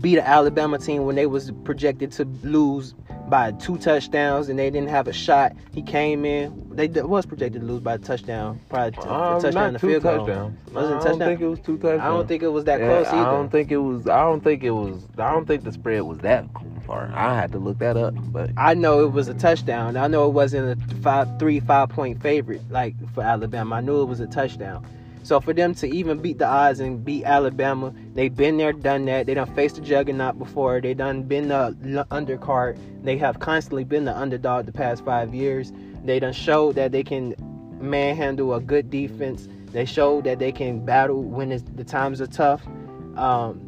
beat 0.00 0.18
an 0.18 0.24
Alabama 0.24 0.78
team 0.78 1.04
when 1.04 1.16
they 1.16 1.26
was 1.26 1.50
projected 1.64 2.12
to 2.12 2.24
lose 2.42 2.94
by 3.28 3.50
two 3.52 3.76
touchdowns 3.78 4.48
and 4.48 4.56
they 4.58 4.70
didn't 4.70 4.88
have 4.88 5.08
a 5.08 5.12
shot. 5.12 5.52
He 5.72 5.82
came 5.82 6.24
in. 6.24 6.62
They 6.70 6.86
was 6.88 7.26
projected 7.26 7.62
to 7.62 7.66
lose 7.66 7.80
by 7.80 7.94
a 7.94 7.98
touchdown, 7.98 8.60
probably 8.68 8.92
t- 8.92 8.98
a 9.00 9.12
Um, 9.12 9.40
touchdown 9.40 9.52
not 9.54 9.66
and 9.68 9.76
a 9.76 9.78
two 9.80 9.88
field 9.88 10.02
goal. 10.04 10.18
touchdowns. 10.18 10.58
Was 10.72 10.74
it 10.74 10.78
a 10.78 10.84
I 10.84 10.88
don't 10.90 11.02
touchdown? 11.02 11.28
think 11.28 11.40
it 11.40 11.48
was 11.48 11.58
two 11.60 11.76
touchdowns. 11.78 12.02
I 12.02 12.08
don't 12.08 12.28
think 12.28 12.42
it 12.42 12.48
was 12.48 12.64
that 12.64 12.80
Yeah, 12.80 12.86
close 12.86 13.06
I 13.08 13.24
don't 13.24 13.50
think 13.50 13.70
it 13.72 13.76
was. 13.78 14.06
I 14.06 14.22
don't 14.22 14.44
think 14.44 14.62
it 14.62 14.70
was. 14.70 15.02
I 15.18 15.32
don't 15.32 15.46
think 15.46 15.64
the 15.64 15.72
spread 15.72 16.02
was 16.02 16.18
that 16.18 16.44
far. 16.86 17.10
I 17.14 17.34
had 17.34 17.50
to 17.52 17.58
look 17.58 17.78
that 17.78 17.96
up, 17.96 18.14
but 18.32 18.50
I 18.56 18.74
know 18.74 19.00
it 19.04 19.12
was 19.12 19.26
a 19.28 19.34
touchdown. 19.34 19.96
I 19.96 20.06
know 20.06 20.26
it 20.26 20.32
wasn't 20.32 20.80
a 20.80 20.94
five, 20.96 21.26
three, 21.38 21.58
five 21.60 21.88
point 21.88 22.22
favorite 22.22 22.62
like 22.70 22.94
for 23.14 23.22
Alabama. 23.22 23.76
I 23.76 23.80
knew 23.80 24.02
it 24.02 24.06
was 24.06 24.20
a 24.20 24.26
touchdown. 24.26 24.86
So 25.26 25.40
for 25.40 25.52
them 25.52 25.74
to 25.74 25.88
even 25.88 26.20
beat 26.20 26.38
the 26.38 26.46
odds 26.46 26.78
and 26.78 27.04
beat 27.04 27.24
Alabama, 27.24 27.92
they've 28.14 28.34
been 28.34 28.58
there, 28.58 28.72
done 28.72 29.06
that. 29.06 29.26
They 29.26 29.34
done 29.34 29.52
faced 29.56 29.74
the 29.74 29.80
juggernaut 29.80 30.38
before. 30.38 30.80
They 30.80 30.94
done 30.94 31.24
been 31.24 31.48
the 31.48 32.06
undercard. 32.12 32.78
They 33.02 33.18
have 33.18 33.40
constantly 33.40 33.82
been 33.82 34.04
the 34.04 34.16
underdog 34.16 34.66
the 34.66 34.72
past 34.72 35.04
five 35.04 35.34
years. 35.34 35.72
They 36.04 36.20
done 36.20 36.32
showed 36.32 36.76
that 36.76 36.92
they 36.92 37.02
can 37.02 37.34
manhandle 37.80 38.54
a 38.54 38.60
good 38.60 38.88
defense. 38.88 39.48
They 39.72 39.84
showed 39.84 40.22
that 40.24 40.38
they 40.38 40.52
can 40.52 40.84
battle 40.84 41.24
when 41.24 41.48
the 41.74 41.82
times 41.82 42.20
are 42.20 42.28
tough. 42.28 42.64
Um, 43.16 43.60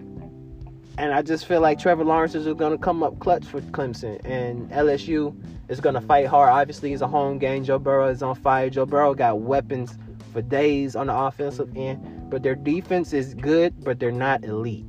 and 0.97 1.13
I 1.13 1.23
just 1.23 1.45
feel 1.47 1.61
like 1.61 1.81
Trevor 1.81 2.05
Lawrence 2.05 2.37
is 2.37 2.47
going 2.55 2.71
to 2.71 2.79
come 2.79 3.03
up 3.03 3.19
clutch 3.19 3.45
for 3.45 3.61
Clemson, 3.63 4.21
and 4.25 4.71
LSU 4.71 5.35
is 5.69 5.81
going 5.81 5.97
to 5.97 6.01
fight 6.01 6.27
hard. 6.27 6.51
Obviously, 6.51 6.93
it's 6.93 7.03
a 7.03 7.09
home 7.09 7.39
game. 7.39 7.65
Joe 7.65 7.81
Burrow 7.81 8.11
is 8.11 8.23
on 8.23 8.37
fire. 8.37 8.71
Joe 8.71 8.87
Burrow 8.87 9.13
got 9.13 9.41
weapons 9.41 9.99
for 10.29 10.43
days 10.43 10.97
on 10.97 11.09
the 11.09 11.15
offensive 11.15 11.71
end, 11.77 12.31
but 12.31 12.43
their 12.43 12.55
defense 12.55 13.13
is 13.13 13.35
good, 13.35 13.75
but 13.85 13.99
they're 13.99 14.13
not 14.13 14.45
elite. 14.45 14.87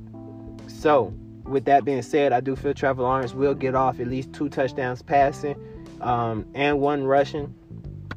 So, 0.67 1.13
with 1.45 1.65
that 1.65 1.83
being 1.83 2.01
said, 2.01 2.31
I 2.31 2.41
do 2.41 2.55
feel 2.55 2.73
Trevor 2.73 3.01
Lawrence 3.01 3.33
will 3.33 3.55
get 3.55 3.75
off 3.75 3.99
at 3.99 4.07
least 4.07 4.33
two 4.33 4.49
touchdowns 4.49 5.01
passing 5.01 5.55
um, 6.01 6.45
and 6.53 6.79
one 6.79 7.05
rushing, 7.05 7.53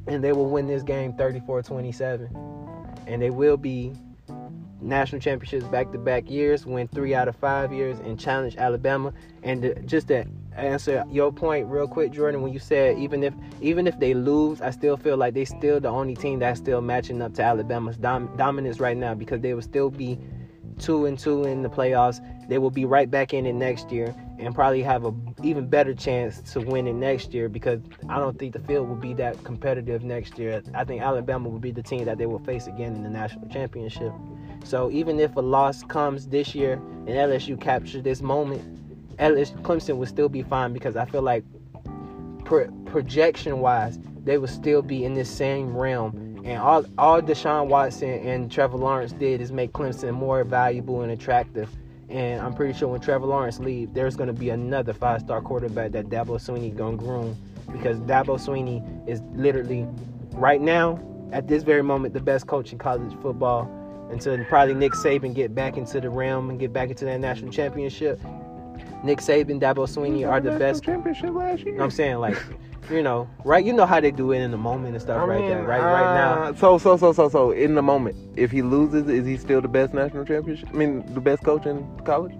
and 0.06 0.22
they 0.22 0.32
will 0.32 0.50
win 0.50 0.66
this 0.66 0.82
game 0.82 1.14
34 1.14 1.62
27. 1.62 2.28
And 3.06 3.20
they 3.20 3.30
will 3.30 3.56
be 3.56 3.92
national 4.80 5.20
championships 5.20 5.64
back 5.64 5.90
to 5.92 5.98
back 5.98 6.30
years, 6.30 6.66
win 6.66 6.88
three 6.88 7.14
out 7.14 7.28
of 7.28 7.36
five 7.36 7.72
years, 7.72 7.98
and 8.00 8.18
challenge 8.18 8.56
Alabama. 8.56 9.12
And 9.42 9.82
just 9.88 10.08
to 10.08 10.24
answer 10.56 11.04
your 11.10 11.32
point 11.32 11.66
real 11.68 11.88
quick, 11.88 12.12
Jordan, 12.12 12.42
when 12.42 12.52
you 12.52 12.58
said 12.58 12.98
even 12.98 13.22
if 13.22 13.34
even 13.60 13.86
if 13.86 13.98
they 13.98 14.14
lose, 14.14 14.60
I 14.60 14.70
still 14.70 14.96
feel 14.96 15.16
like 15.16 15.34
they 15.34 15.44
still 15.44 15.80
the 15.80 15.88
only 15.88 16.14
team 16.14 16.38
that's 16.38 16.60
still 16.60 16.80
matching 16.80 17.22
up 17.22 17.34
to 17.34 17.42
Alabama's 17.42 17.96
dom- 17.96 18.34
dominance 18.36 18.80
right 18.80 18.96
now 18.96 19.14
because 19.14 19.40
they 19.40 19.54
will 19.54 19.62
still 19.62 19.90
be 19.90 20.18
two 20.78 21.06
and 21.06 21.18
two 21.18 21.44
in 21.44 21.62
the 21.62 21.68
playoffs. 21.68 22.20
They 22.48 22.58
will 22.58 22.70
be 22.70 22.84
right 22.84 23.10
back 23.10 23.32
in 23.32 23.46
it 23.46 23.54
next 23.54 23.90
year 23.92 24.14
and 24.38 24.54
probably 24.54 24.82
have 24.82 25.04
a 25.04 25.14
even 25.42 25.68
better 25.68 25.94
chance 25.94 26.40
to 26.52 26.60
win 26.60 26.86
it 26.86 26.94
next 26.94 27.32
year 27.32 27.48
because 27.48 27.80
I 28.08 28.18
don't 28.18 28.38
think 28.38 28.52
the 28.52 28.60
field 28.60 28.88
will 28.88 28.96
be 28.96 29.14
that 29.14 29.42
competitive 29.44 30.02
next 30.02 30.38
year. 30.38 30.62
I 30.74 30.84
think 30.84 31.02
Alabama 31.02 31.48
will 31.48 31.60
be 31.60 31.70
the 31.70 31.82
team 31.82 32.04
that 32.06 32.18
they 32.18 32.26
will 32.26 32.40
face 32.40 32.66
again 32.66 32.94
in 32.94 33.02
the 33.04 33.10
national 33.10 33.48
championship. 33.48 34.12
So 34.64 34.90
even 34.90 35.20
if 35.20 35.36
a 35.36 35.40
loss 35.40 35.82
comes 35.84 36.28
this 36.28 36.54
year 36.54 36.74
and 36.74 37.08
LSU 37.08 37.60
captures 37.60 38.02
this 38.02 38.20
moment, 38.20 38.81
Clemson 39.18 39.96
will 39.96 40.06
still 40.06 40.28
be 40.28 40.42
fine 40.42 40.72
because 40.72 40.96
I 40.96 41.04
feel 41.04 41.22
like 41.22 41.44
pro- 42.44 42.70
projection 42.86 43.60
wise, 43.60 43.98
they 44.24 44.38
will 44.38 44.48
still 44.48 44.82
be 44.82 45.04
in 45.04 45.14
this 45.14 45.30
same 45.30 45.76
realm. 45.76 46.40
And 46.44 46.58
all 46.58 46.84
all 46.98 47.22
Deshaun 47.22 47.68
Watson 47.68 48.10
and 48.10 48.50
Trevor 48.50 48.76
Lawrence 48.76 49.12
did 49.12 49.40
is 49.40 49.52
make 49.52 49.72
Clemson 49.72 50.12
more 50.12 50.42
valuable 50.44 51.02
and 51.02 51.12
attractive. 51.12 51.70
And 52.08 52.40
I'm 52.42 52.52
pretty 52.52 52.78
sure 52.78 52.88
when 52.88 53.00
Trevor 53.00 53.26
Lawrence 53.26 53.58
leaves, 53.58 53.92
there's 53.94 54.16
going 54.16 54.26
to 54.26 54.34
be 54.34 54.50
another 54.50 54.92
five-star 54.92 55.40
quarterback 55.40 55.92
that 55.92 56.10
Dabo 56.10 56.38
Swinney 56.38 56.74
going 56.76 56.98
to 56.98 57.04
groom 57.04 57.36
because 57.72 58.00
Dabo 58.00 58.38
Swinney 58.38 59.08
is 59.08 59.22
literally 59.34 59.86
right 60.32 60.60
now 60.60 61.00
at 61.32 61.48
this 61.48 61.62
very 61.62 61.82
moment 61.82 62.12
the 62.12 62.20
best 62.20 62.46
coach 62.46 62.72
in 62.72 62.78
college 62.78 63.16
football 63.22 63.70
until 64.10 64.36
probably 64.44 64.74
Nick 64.74 64.92
Saban 64.92 65.34
get 65.34 65.54
back 65.54 65.78
into 65.78 66.00
the 66.00 66.10
realm 66.10 66.50
and 66.50 66.60
get 66.60 66.72
back 66.72 66.90
into 66.90 67.06
that 67.06 67.18
national 67.18 67.50
championship. 67.50 68.20
Nick 69.04 69.18
Saban, 69.18 69.60
Dabo 69.60 69.86
Swinney 69.88 70.28
are 70.28 70.40
the 70.40 70.58
best. 70.58 70.84
championship 70.84 71.34
last 71.34 71.60
year. 71.60 71.72
You 71.72 71.78
know 71.78 71.84
I'm 71.84 71.90
saying? 71.90 72.18
Like, 72.18 72.36
you 72.90 73.02
know, 73.02 73.28
right? 73.44 73.64
You 73.64 73.72
know 73.72 73.86
how 73.86 74.00
they 74.00 74.10
do 74.10 74.32
it 74.32 74.38
in 74.40 74.50
the 74.50 74.56
moment 74.56 74.94
and 74.94 75.02
stuff 75.02 75.20
I 75.22 75.24
right 75.24 75.40
mean, 75.40 75.50
there. 75.50 75.62
Right, 75.64 75.80
right 75.80 76.14
now. 76.14 76.42
uh, 76.44 76.54
So, 76.54 76.78
so, 76.78 76.96
so, 76.96 77.12
so, 77.12 77.28
so, 77.28 77.50
in 77.50 77.74
the 77.74 77.82
moment, 77.82 78.16
if 78.36 78.50
he 78.50 78.62
loses, 78.62 79.08
is 79.08 79.26
he 79.26 79.36
still 79.36 79.60
the 79.60 79.68
best 79.68 79.92
national 79.94 80.24
championship? 80.24 80.68
I 80.72 80.76
mean, 80.76 81.04
the 81.14 81.20
best 81.20 81.42
coach 81.44 81.66
in 81.66 81.84
college? 82.04 82.32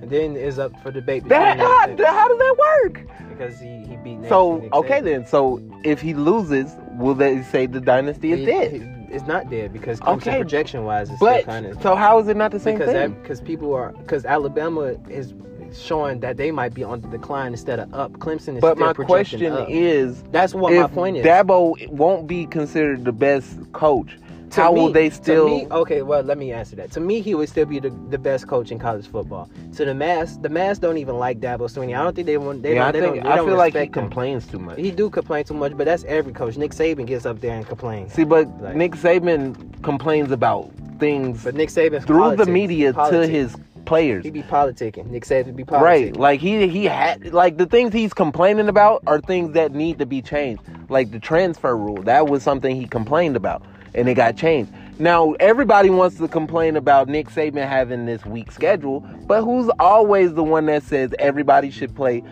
And 0.00 0.10
then 0.10 0.36
it's 0.36 0.58
up 0.58 0.72
for 0.82 0.92
debate 0.92 1.28
That, 1.28 1.58
how, 1.58 1.66
how 1.66 1.86
does 2.28 2.38
that 2.38 2.56
work? 2.58 3.02
because 3.30 3.58
he, 3.60 3.84
he 3.88 3.96
beat 3.96 4.16
Nick, 4.18 4.28
So, 4.28 4.58
Nick 4.58 4.72
okay 4.72 5.00
Saban. 5.00 5.04
then. 5.04 5.26
So, 5.26 5.60
if 5.84 6.00
he 6.00 6.14
loses, 6.14 6.72
will 6.94 7.14
they 7.14 7.42
say 7.42 7.66
the 7.66 7.80
dynasty 7.80 8.32
is 8.32 8.40
He- 8.40 8.46
dead? 8.46 8.72
he- 8.72 9.14
It's 9.14 9.26
not 9.26 9.48
dead 9.48 9.72
because 9.72 10.00
Okay. 10.02 10.36
projection 10.36 10.84
wise, 10.84 11.08
it's 11.10 11.18
But 11.18 11.40
still 11.42 11.52
kind 11.54 11.64
of 11.66 11.80
so 11.82 11.94
how 11.96 12.18
is 12.18 12.28
it 12.28 12.36
not 12.36 12.50
the 12.52 12.60
same 12.60 12.76
because 12.76 12.92
thing? 12.92 13.14
because 13.22 13.40
people 13.40 13.72
are 13.72 13.92
because 13.92 14.26
Alabama 14.26 14.94
is 15.08 15.32
showing 15.74 16.20
that 16.20 16.36
they 16.36 16.50
might 16.50 16.74
be 16.74 16.82
on 16.84 17.00
the 17.00 17.08
decline 17.08 17.52
instead 17.52 17.78
of 17.78 17.92
up. 17.94 18.12
Clemson 18.12 18.56
is 18.56 18.60
but 18.60 18.78
my 18.78 18.92
question 18.92 19.44
up. 19.52 19.68
is, 19.68 20.22
that's 20.30 20.54
what 20.54 20.72
my 20.72 20.86
point 20.86 21.16
is. 21.18 21.24
Dabo 21.26 21.88
won't 21.90 22.26
be 22.26 22.46
considered 22.46 23.04
the 23.04 23.12
best 23.12 23.58
coach, 23.72 24.16
To 24.50 24.62
how 24.62 24.72
me- 24.72 24.80
will 24.80 24.92
they 24.92 25.08
to 25.10 25.14
still? 25.14 25.48
me- 25.48 25.66
okay, 25.70 26.02
well, 26.02 26.22
let 26.22 26.38
me 26.38 26.52
answer 26.52 26.74
that. 26.76 26.90
To 26.92 27.00
me, 27.00 27.20
he 27.20 27.34
would 27.34 27.48
still 27.48 27.66
be 27.66 27.78
the, 27.80 27.90
the 28.10 28.18
best 28.18 28.48
coach 28.48 28.70
in 28.70 28.78
college 28.78 29.06
football. 29.06 29.48
To 29.76 29.84
the 29.84 29.94
mass, 29.94 30.36
the 30.38 30.48
mass 30.48 30.78
don't 30.78 30.98
even 30.98 31.16
like 31.18 31.38
Dabo 31.40 31.68
Swinney. 31.70 31.98
I 31.98 32.02
don't 32.02 32.14
think 32.16 32.26
they 32.26 32.38
want. 32.38 32.62
They 32.62 32.74
yeah, 32.76 32.88
I 32.88 32.92
don't, 32.92 33.00
they 33.02 33.06
think 33.10 33.22
don't, 33.24 33.32
they 33.34 33.40
I 33.40 33.44
feel 33.44 33.56
like 33.56 33.74
he 33.74 33.80
him. 33.80 33.92
complains 33.92 34.46
too 34.46 34.58
much. 34.58 34.78
He 34.78 34.90
do 34.90 35.10
complain 35.10 35.44
too 35.44 35.54
much, 35.54 35.76
but 35.76 35.84
that's 35.84 36.04
every 36.04 36.32
coach. 36.32 36.56
Nick 36.56 36.72
Saban 36.72 37.06
gets 37.06 37.26
up 37.26 37.40
there 37.40 37.54
and 37.56 37.66
complains. 37.66 38.12
See, 38.14 38.24
but 38.24 38.48
Like- 38.62 38.74
Nick 38.76 38.92
Saban 38.92 39.82
complains 39.82 40.30
about 40.32 40.70
things 40.98 41.44
But 41.44 41.54
Nick 41.54 41.68
Saban 41.68 42.04
through 42.04 42.18
politics. 42.18 42.46
the 42.46 42.50
media 42.52 42.92
Politics. 42.92 43.26
to 43.26 43.32
his 43.32 43.56
players. 43.88 44.24
He 44.24 44.30
be 44.30 44.42
politicking. 44.42 45.06
Nick 45.06 45.24
Saban 45.24 45.56
be 45.56 45.64
politicking. 45.64 45.80
Right, 45.80 46.16
like 46.16 46.40
he 46.40 46.68
he 46.68 46.84
had 46.84 47.32
like 47.32 47.56
the 47.56 47.66
things 47.66 47.92
he's 47.92 48.12
complaining 48.12 48.68
about 48.68 49.02
are 49.06 49.20
things 49.20 49.54
that 49.54 49.72
need 49.72 49.98
to 49.98 50.06
be 50.06 50.20
changed. 50.20 50.62
Like 50.88 51.10
the 51.10 51.18
transfer 51.18 51.76
rule, 51.76 52.02
that 52.02 52.28
was 52.28 52.42
something 52.42 52.76
he 52.76 52.86
complained 52.86 53.34
about, 53.34 53.62
and 53.94 54.08
it 54.08 54.14
got 54.14 54.36
changed. 54.36 54.72
Now 54.98 55.32
everybody 55.40 55.90
wants 55.90 56.18
to 56.18 56.28
complain 56.28 56.76
about 56.76 57.08
Nick 57.08 57.28
Saban 57.30 57.66
having 57.66 58.04
this 58.04 58.24
weak 58.26 58.52
schedule, 58.52 59.00
but 59.26 59.42
who's 59.42 59.70
always 59.78 60.34
the 60.34 60.44
one 60.44 60.66
that 60.66 60.82
says 60.82 61.14
everybody 61.18 61.70
should 61.70 61.96
play 61.96 62.22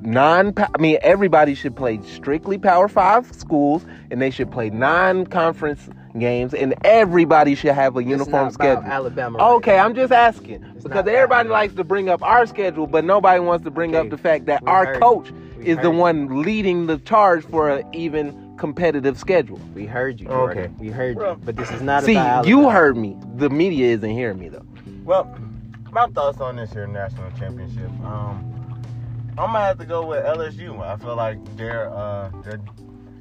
non? 0.00 0.52
I 0.56 0.78
mean, 0.80 0.98
everybody 1.02 1.54
should 1.54 1.76
play 1.76 2.00
strictly 2.02 2.58
Power 2.58 2.88
Five 2.88 3.32
schools, 3.32 3.84
and 4.10 4.20
they 4.20 4.30
should 4.30 4.50
play 4.50 4.68
non-conference 4.70 5.88
games, 6.18 6.54
and 6.54 6.74
everybody 6.84 7.54
should 7.54 7.72
have 7.74 7.96
a 7.96 8.00
It's 8.00 8.08
uniform 8.08 8.32
not 8.32 8.54
about 8.54 8.82
schedule. 8.82 8.84
Alabama. 8.84 9.38
right 9.38 9.50
Okay, 9.56 9.76
now. 9.76 9.84
I'm 9.84 9.94
just 9.94 10.12
asking 10.12 10.64
It's 10.74 10.84
because 10.84 11.06
everybody 11.06 11.48
that. 11.48 11.52
likes 11.52 11.74
to 11.74 11.84
bring 11.84 12.08
up 12.08 12.22
our 12.22 12.46
schedule, 12.46 12.86
but 12.86 13.04
nobody 13.04 13.40
wants 13.40 13.64
to 13.64 13.70
bring 13.70 13.94
Okay, 13.94 14.06
up 14.06 14.10
the 14.10 14.18
fact 14.18 14.46
that 14.46 14.62
we 14.62 14.68
our 14.68 14.86
heard 14.86 15.00
coach. 15.02 15.30
We 15.58 15.66
is 15.66 15.76
the 15.78 15.82
heard 15.82 15.92
you. 15.92 15.98
one 15.98 16.42
leading 16.42 16.86
the 16.86 16.98
charge 16.98 17.44
for 17.46 17.70
an 17.70 17.86
even 17.94 18.54
competitive 18.58 19.18
schedule. 19.18 19.60
We 19.74 19.86
heard 19.86 20.20
you, 20.20 20.26
Jordan. 20.28 20.64
Okay. 20.64 20.72
We 20.78 20.88
heard 20.90 21.16
you. 21.16 21.36
But 21.44 21.56
this 21.56 21.70
is 21.70 21.82
not 21.82 22.04
See, 22.04 22.12
about 22.12 22.46
you 22.46 22.70
heard 22.70 22.96
me. 22.96 23.16
The 23.36 23.50
media 23.50 23.86
isn't 23.94 24.10
hearing 24.10 24.38
me 24.38 24.48
though. 24.48 24.64
Well, 25.04 25.34
my 25.90 26.06
thoughts 26.08 26.40
on 26.40 26.56
this 26.56 26.72
here 26.72 26.86
national 26.86 27.30
championship. 27.32 27.90
Um, 28.04 28.50
I'm 29.36 29.46
gonna 29.52 29.60
have 29.60 29.78
to 29.78 29.84
go 29.86 30.06
with 30.06 30.24
LSU. 30.24 30.80
I 30.80 30.96
feel 30.96 31.16
like 31.16 31.38
they're 31.56 31.88
uh, 31.90 32.30
they're 32.44 32.60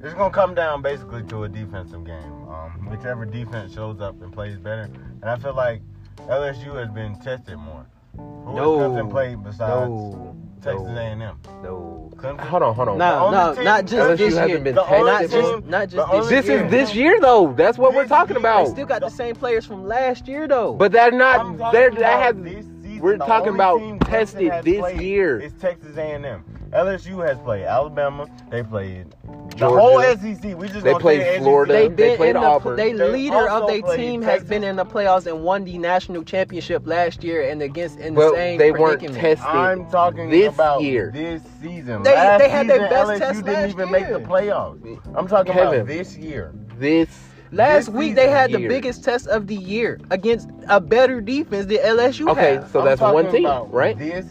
it's 0.03 0.13
gonna 0.13 0.33
come 0.33 0.53
down 0.53 0.81
basically 0.81 1.23
to 1.23 1.43
a 1.45 1.49
defensive 1.49 2.03
game. 2.05 2.42
Um, 2.63 2.85
whichever 2.89 3.25
defense 3.25 3.73
shows 3.73 3.99
up 4.01 4.21
and 4.21 4.31
plays 4.31 4.57
better, 4.57 4.83
and 5.21 5.25
I 5.25 5.35
feel 5.37 5.53
like 5.55 5.81
LSU 6.29 6.75
has 6.75 6.89
been 6.89 7.15
tested 7.21 7.57
more. 7.57 7.85
Who 8.15 8.53
No. 8.55 8.79
has 8.79 8.91
Clemson 8.91 9.09
played 9.09 9.43
besides 9.43 9.89
No. 9.89 10.35
Texas 10.61 10.87
A&M? 10.87 11.39
No. 11.63 12.11
Clemson. 12.15 12.39
Hold 12.41 12.63
on, 12.63 12.75
hold 12.75 12.89
on. 12.89 12.97
No, 12.99 13.25
only 13.25 13.37
no, 13.37 13.55
team- 13.55 13.63
not 13.65 13.85
just 13.85 13.93
LSU 14.11 14.17
this 14.17 14.33
hasn't 14.35 14.49
year. 14.49 14.59
been 14.59 14.75
The 14.75 14.81
tested. 14.83 14.99
only 14.99 15.11
not 15.11 15.21
just, 15.21 15.33
team- 15.51 15.69
not 15.69 15.89
just 15.89 16.11
the 16.11 16.17
this 16.19 16.29
This 16.29 16.47
year. 16.47 16.65
is 16.65 16.71
this 16.71 16.95
year 16.95 17.19
though. 17.19 17.53
That's 17.53 17.77
what 17.77 17.93
we're 17.95 18.07
talking 18.07 18.35
year. 18.35 18.41
They 18.43 18.47
about. 18.49 18.67
still 18.69 18.85
got 18.85 19.01
the 19.01 19.09
same 19.09 19.35
players 19.35 19.65
from 19.65 19.85
last 19.85 20.27
year, 20.27 20.47
though. 20.47 20.73
But 20.73 20.91
they're 20.91 21.11
not. 21.11 21.57
They're, 21.73 21.87
about 21.89 21.99
that 21.99 22.21
has. 22.21 22.35
this 22.43 22.65
season, 22.83 22.99
we're 23.01 23.17
the 23.17 23.25
talking 23.25 23.53
about 23.55 23.81
tested 24.01 24.51
this 24.63 24.95
year. 25.01 25.39
It's 25.41 25.59
Texas 25.59 25.97
A&M. 25.97 26.45
LSU 26.73 27.25
has 27.27 27.37
played 27.39 27.65
Alabama. 27.65 28.27
They 28.49 28.63
played 28.63 29.05
the 29.51 29.55
Georgia. 29.57 29.79
whole 29.79 30.01
SEC. 30.01 30.57
We 30.57 30.67
just 30.67 30.83
They 30.83 30.93
played. 30.95 31.41
Florida. 31.41 31.71
they 31.73 31.87
They 31.87 31.93
been 31.93 32.17
played 32.17 32.35
in 32.35 32.41
the, 32.41 32.47
Auburn. 32.47 32.75
They 32.75 32.93
They 32.93 33.09
leader 33.09 33.47
of 33.47 33.67
their 33.67 33.81
played 33.81 33.97
team 33.99 34.21
has 34.23 34.43
been 34.43 34.63
in 34.63 34.75
the 34.77 34.85
playoffs 34.85 35.27
and 35.27 35.43
won 35.43 35.65
the 35.65 35.77
national 35.77 36.23
championship 36.23 36.87
last 36.87 37.23
year 37.23 37.47
and 37.49 37.61
against 37.61 37.99
in 37.99 38.15
the 38.15 38.19
Well, 38.19 38.33
same 38.33 38.57
they 38.57 38.71
weren't 38.71 38.99
predicament. 38.99 39.21
tested. 39.21 39.47
I'm 39.47 39.85
talking 39.89 40.29
This 40.29 40.53
about 40.53 40.81
year. 40.81 41.11
this 41.13 41.43
season. 41.61 42.01
They- 42.01 42.15
last 42.15 42.39
they 42.39 42.49
had 42.49 42.67
their 42.67 42.89
best 42.89 43.09
LSU 43.11 43.19
test 43.19 43.45
didn't 43.45 43.53
last 43.61 43.69
even 43.73 43.91
make 43.91 44.09
the 44.09 44.19
playoffs. 44.19 44.99
I'm 45.15 45.27
talking 45.27 45.53
Kevin. 45.53 45.73
about 45.81 45.87
this 45.87 46.17
year. 46.17 46.53
This. 46.79 47.07
Last 47.51 47.85
this 47.85 47.89
week 47.89 48.15
they 48.15 48.23
season 48.23 48.35
had 48.35 48.51
the 48.51 48.67
biggest 48.67 49.03
test 49.03 49.27
of 49.27 49.45
the 49.45 49.55
year 49.55 49.99
against 50.09 50.49
a 50.69 50.81
better 50.81 51.21
defense 51.21 51.67
than 51.67 51.77
LSU 51.77 52.27
Okay, 52.29 52.55
has. 52.55 52.71
so 52.71 52.79
I'm 52.79 52.85
that's 52.85 52.99
one 53.01 53.25
talking 53.25 53.31
team, 53.41 53.45
about 53.45 53.71
right? 53.71 53.95
This 53.95 54.25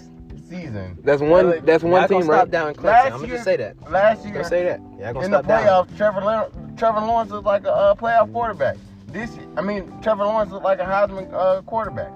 season. 0.57 0.99
That's 1.03 1.21
one. 1.23 1.47
LSU 1.47 1.65
That's 1.67 1.83
one 1.85 1.93
Y'all 2.01 2.09
team, 2.09 2.23
stop 2.23 2.33
right? 2.33 2.51
down 2.51 2.69
in 2.69 2.75
Clemson. 2.75 2.85
Last 2.85 3.05
I'm 3.07 3.11
gonna 3.13 3.27
year- 3.27 3.35
just 3.37 3.45
say 3.45 3.57
that. 3.57 3.91
Last 3.91 4.19
I'm 4.21 4.25
year, 4.27 4.35
gonna 4.35 4.49
say 4.49 4.65
that. 4.65 4.81
Y'all 4.81 5.13
gonna 5.15 5.25
in 5.27 5.31
the 5.31 5.39
stop 5.43 5.47
down. 5.49 5.87
playoffs, 5.87 5.97
Trevor 5.97 6.21
Lar- 6.21 6.49
Trevor 6.77 7.01
Lawrence 7.01 7.31
looked 7.31 7.47
like 7.47 7.65
a 7.65 7.73
uh, 7.73 7.95
playoff 7.95 8.33
quarterback. 8.33 8.77
This, 9.09 9.31
I 9.57 9.61
mean, 9.61 9.93
Trevor 10.03 10.25
Lawrence 10.25 10.51
looked 10.53 10.65
like 10.65 10.79
a 10.81 10.85
Heisman 10.85 11.33
uh, 11.35 11.63
quarterback. 11.63 12.13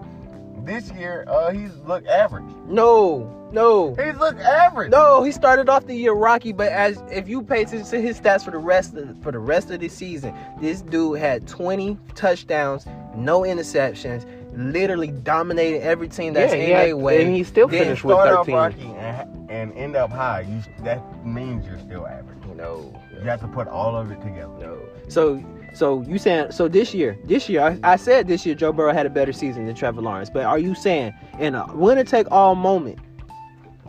This 0.65 0.91
year, 0.93 1.25
uh, 1.29 1.53
he's 1.53 1.71
looked 1.87 2.09
average. 2.09 2.45
No, 2.67 3.49
no. 3.53 3.95
He's 3.95 4.17
looked 4.17 4.41
average. 4.41 4.91
No, 4.91 5.23
he 5.23 5.31
started 5.31 5.69
off 5.69 5.87
the 5.87 5.95
year 5.95 6.13
rocky, 6.13 6.53
but 6.53 6.73
as 6.73 7.01
if 7.11 7.29
you 7.29 7.43
pay 7.43 7.63
attention 7.63 7.87
to 7.89 8.01
his 8.01 8.19
stats 8.21 8.45
for 8.45 8.51
the 8.51 8.59
rest 8.59 8.95
of 8.95 9.17
for 9.23 9.31
the 9.31 9.39
rest 9.39 9.71
of 9.71 9.79
the 9.81 9.89
season, 9.89 10.35
this 10.61 10.81
dude 10.83 11.19
had 11.21 11.47
20 11.47 11.97
touchdowns, 12.17 12.85
no 13.15 13.43
interceptions, 13.43 14.25
literally 14.57 15.09
dominated 15.09 15.83
every 15.83 16.09
team 16.09 16.33
that's 16.33 16.53
Yeah, 16.53 16.59
in 16.59 16.67
he 16.67 16.73
had- 16.73 16.87
their 16.89 16.97
way. 16.97 17.25
and 17.25 17.35
he 17.35 17.45
still 17.45 17.69
Then 17.69 17.85
finished 17.85 18.05
with 18.05 18.15
Start 18.17 18.31
off 18.31 18.47
13. 18.47 18.55
rocky 18.55 18.99
and, 18.99 19.51
and 19.51 19.73
end 19.75 19.97
up 19.97 20.11
high. 20.11 20.41
You, 20.49 20.61
that 20.85 21.01
means 21.27 21.67
you're 21.67 21.79
still 21.79 22.07
average. 22.07 22.39
No, 22.57 22.93
You 23.13 23.29
have 23.29 23.41
to 23.41 23.49
put 23.49 23.69
all 23.69 23.95
of 23.97 24.11
it 24.11 24.21
together. 24.23 24.49
no. 24.59 24.79
So, 25.09 25.43
so 25.75 26.01
you 26.03 26.17
saying 26.19 26.53
so 26.53 26.69
this 26.69 26.95
year? 26.95 27.19
This 27.25 27.49
year, 27.51 27.61
I, 27.61 27.79
I 27.93 27.97
said 27.97 28.27
this 28.29 28.47
year 28.47 28.55
Joe 28.55 28.73
Burrow 28.73 28.95
had 28.95 29.05
a 29.05 29.11
better 29.11 29.33
season 29.33 29.67
than 29.67 29.75
Trevor 29.75 30.01
Lawrence. 30.01 30.31
But 30.31 30.45
are 30.47 30.59
you 30.59 30.75
saying 30.75 31.13
in 31.39 31.55
a 31.55 31.67
winner 31.75 32.03
take 32.03 32.27
all 32.31 32.55
moment? 32.55 32.99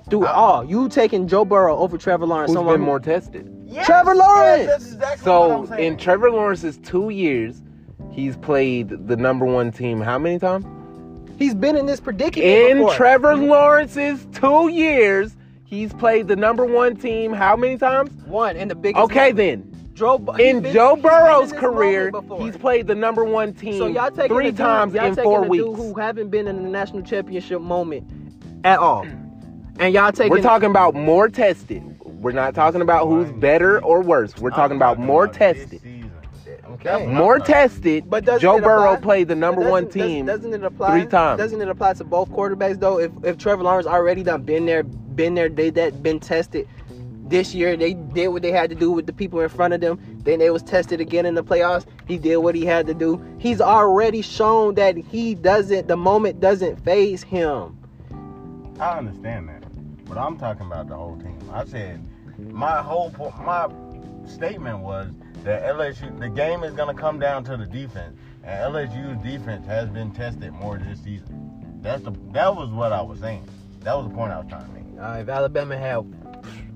Through 0.10 0.26
I- 0.26 0.34
all, 0.34 0.66
you 0.66 0.90
taking 0.90 1.28
Joe 1.30 1.46
Burrow 1.46 1.78
over 1.78 1.98
Trevor 1.98 2.26
Lawrence? 2.26 2.50
Who's 2.52 2.58
someone 2.58 2.76
been 2.76 2.82
more 2.86 3.00
tested? 3.00 3.50
Yes, 3.66 3.86
Trevor 3.86 4.16
yes, 4.16 4.26
Lawrence! 4.26 4.66
that's 4.68 4.86
exactly 4.94 5.32
what 5.32 5.52
I'm 5.52 5.66
So 5.66 5.76
saying. 5.76 5.84
in 5.94 5.98
Trevor 5.98 6.32
Lawrence's 6.32 6.78
two 6.78 7.10
years, 7.10 7.62
he's 8.12 8.36
played 8.38 8.90
the 9.08 9.16
number 9.16 9.46
one 9.46 9.72
team 9.72 10.02
how 10.02 10.18
many 10.18 10.40
times? 10.40 10.66
He's 11.38 11.54
been 11.54 11.76
in 11.76 11.86
this 11.86 12.00
predicament 12.00 12.48
In 12.50 12.78
before. 12.78 12.94
Trevor 12.96 13.36
Lawrence's 13.36 14.26
two 14.34 14.70
years, 14.70 15.36
he's 15.66 15.94
played 15.94 16.28
the 16.28 16.36
number 16.36 16.66
one 16.66 16.96
team 16.96 17.32
how 17.32 17.56
many 17.56 17.78
times? 17.78 18.10
One 18.26 18.56
in 18.58 18.68
the 18.68 18.76
biggest. 18.76 19.04
Okay, 19.06 19.32
moment. 19.32 19.38
then. 19.38 19.74
Joe, 19.94 20.16
In 20.38 20.62
been- 20.62 20.74
Joe 20.74 20.96
he's 20.96 21.04
in 21.04 21.10
Burrow's 21.10 21.52
this 21.52 21.60
career, 21.60 22.12
he's 22.40 22.56
played 22.56 22.86
the 22.86 22.94
number 22.94 23.24
one 23.24 23.54
team 23.54 23.80
so 23.80 23.88
y'all 23.88 24.12
taking 24.12 24.28
three 24.28 24.50
a 24.50 24.52
times 24.52 24.94
y'all 24.94 25.06
in 25.06 25.16
taking 25.16 25.24
four 25.24 25.44
a 25.46 25.48
weeks. 25.48 25.64
Dude 25.64 25.76
who 25.76 25.94
haven't 25.96 26.30
been 26.30 26.48
in 26.48 26.62
the 26.64 26.70
national 26.70 27.02
championship 27.02 27.62
moment 27.62 28.08
at 28.64 28.78
all, 28.78 29.08
and 29.80 29.94
y'all 29.96 30.12
taking. 30.12 30.30
We're 30.30 30.42
talking 30.44 30.70
about 30.70 30.94
more 30.94 31.30
tested. 31.30 31.84
We're 32.04 32.32
not 32.32 32.54
talking 32.54 32.82
about 32.82 33.08
who's 33.08 33.32
better 33.32 33.84
or 33.84 34.02
worse. 34.02 34.38
We're 34.38 34.52
talking 34.52 34.78
about 34.78 35.00
more 35.00 35.28
this 35.28 35.38
tested. 35.38 35.82
Season. 36.78 36.88
Okay. 36.94 37.06
More 37.08 37.40
tested. 37.40 38.10
But 38.10 38.26
doesn't 38.26 38.42
Joe 38.42 38.60
Burrow 38.60 38.94
apply- 38.94 39.02
played 39.02 39.28
the 39.28 39.36
number 39.36 39.62
But 39.64 39.72
one 39.72 39.84
doesn't- 39.86 40.00
doesn't- 40.00 40.14
team 40.16 40.26
Doesn't 40.26 40.54
it 40.54 40.64
apply 40.64 41.00
three 41.00 41.10
times. 41.10 41.40
Doesn't 41.40 41.62
it 41.62 41.68
apply 41.70 41.94
to 41.94 42.04
both 42.04 42.30
quarterbacks 42.30 42.80
though? 42.80 43.00
If 43.00 43.12
if 43.24 43.38
Trevor 43.38 43.64
Lawrence 43.64 43.88
already 43.88 44.24
done 44.24 44.44
been 44.44 44.66
there, 44.66 44.84
been 44.84 45.36
there, 45.36 45.50
they 45.50 45.70
that 45.72 46.04
been 46.04 46.20
tested. 46.20 46.68
This 47.30 47.54
year 47.54 47.76
they 47.76 47.94
did 47.94 48.30
what 48.30 48.42
they 48.42 48.52
had 48.52 48.70
to 48.70 48.76
do 48.76 48.90
with 48.92 49.06
the 49.06 49.12
people 49.12 49.42
in 49.42 49.50
front 49.50 49.74
of 49.74 49.82
them. 49.82 50.00
Then 50.24 50.40
they 50.40 50.50
was 50.50 50.64
tested 50.64 51.02
again 51.02 51.26
in 51.26 51.36
the 51.36 51.44
playoffs. 51.44 51.86
He 52.08 52.18
did 52.18 52.38
what 52.38 52.56
he 52.56 52.66
had 52.66 52.88
to 52.88 52.94
do. 52.94 53.20
He's 53.38 53.60
already 53.60 54.22
shown 54.22 54.76
that 54.76 54.96
he 54.96 55.36
doesn't. 55.36 55.88
The 55.90 55.98
moment 55.98 56.40
doesn't 56.40 56.78
phase 56.86 57.24
him. 57.24 57.78
I 58.80 58.98
understand 59.00 59.50
that, 59.50 59.64
but 60.08 60.18
I'm 60.18 60.38
talking 60.38 60.68
about 60.68 60.88
the 60.88 60.96
whole 60.96 61.18
team. 61.18 61.38
I 61.52 61.66
said 61.66 62.00
my 62.52 62.82
whole 62.82 63.10
po- 63.10 63.34
my 63.44 63.68
statement 64.26 64.80
was 64.80 65.08
that 65.48 65.64
LSU 65.64 66.20
the 66.20 66.28
game 66.28 66.66
is 66.66 66.74
gonna 66.74 66.94
come 66.94 67.20
down 67.20 67.42
to 67.46 67.56
the 67.56 67.66
defense, 67.66 68.18
and 68.44 68.74
LSU's 68.74 69.24
defense 69.24 69.66
has 69.66 69.88
been 69.88 70.12
tested 70.12 70.52
more 70.52 70.78
this 70.78 71.02
season. 71.02 71.80
That's 71.82 72.04
the 72.04 72.12
that 72.34 72.54
was 72.54 72.70
what 72.70 72.92
I 72.92 73.02
was 73.02 73.20
saying. 73.20 73.48
That 73.80 73.96
was 73.96 74.10
the 74.10 74.14
point 74.14 74.34
I 74.34 74.40
was 74.40 74.48
trying 74.50 74.66
to 74.66 74.72
make. 74.74 75.02
Uh, 75.02 75.20
if 75.22 75.30
Alabama 75.30 75.78
had 75.78 76.04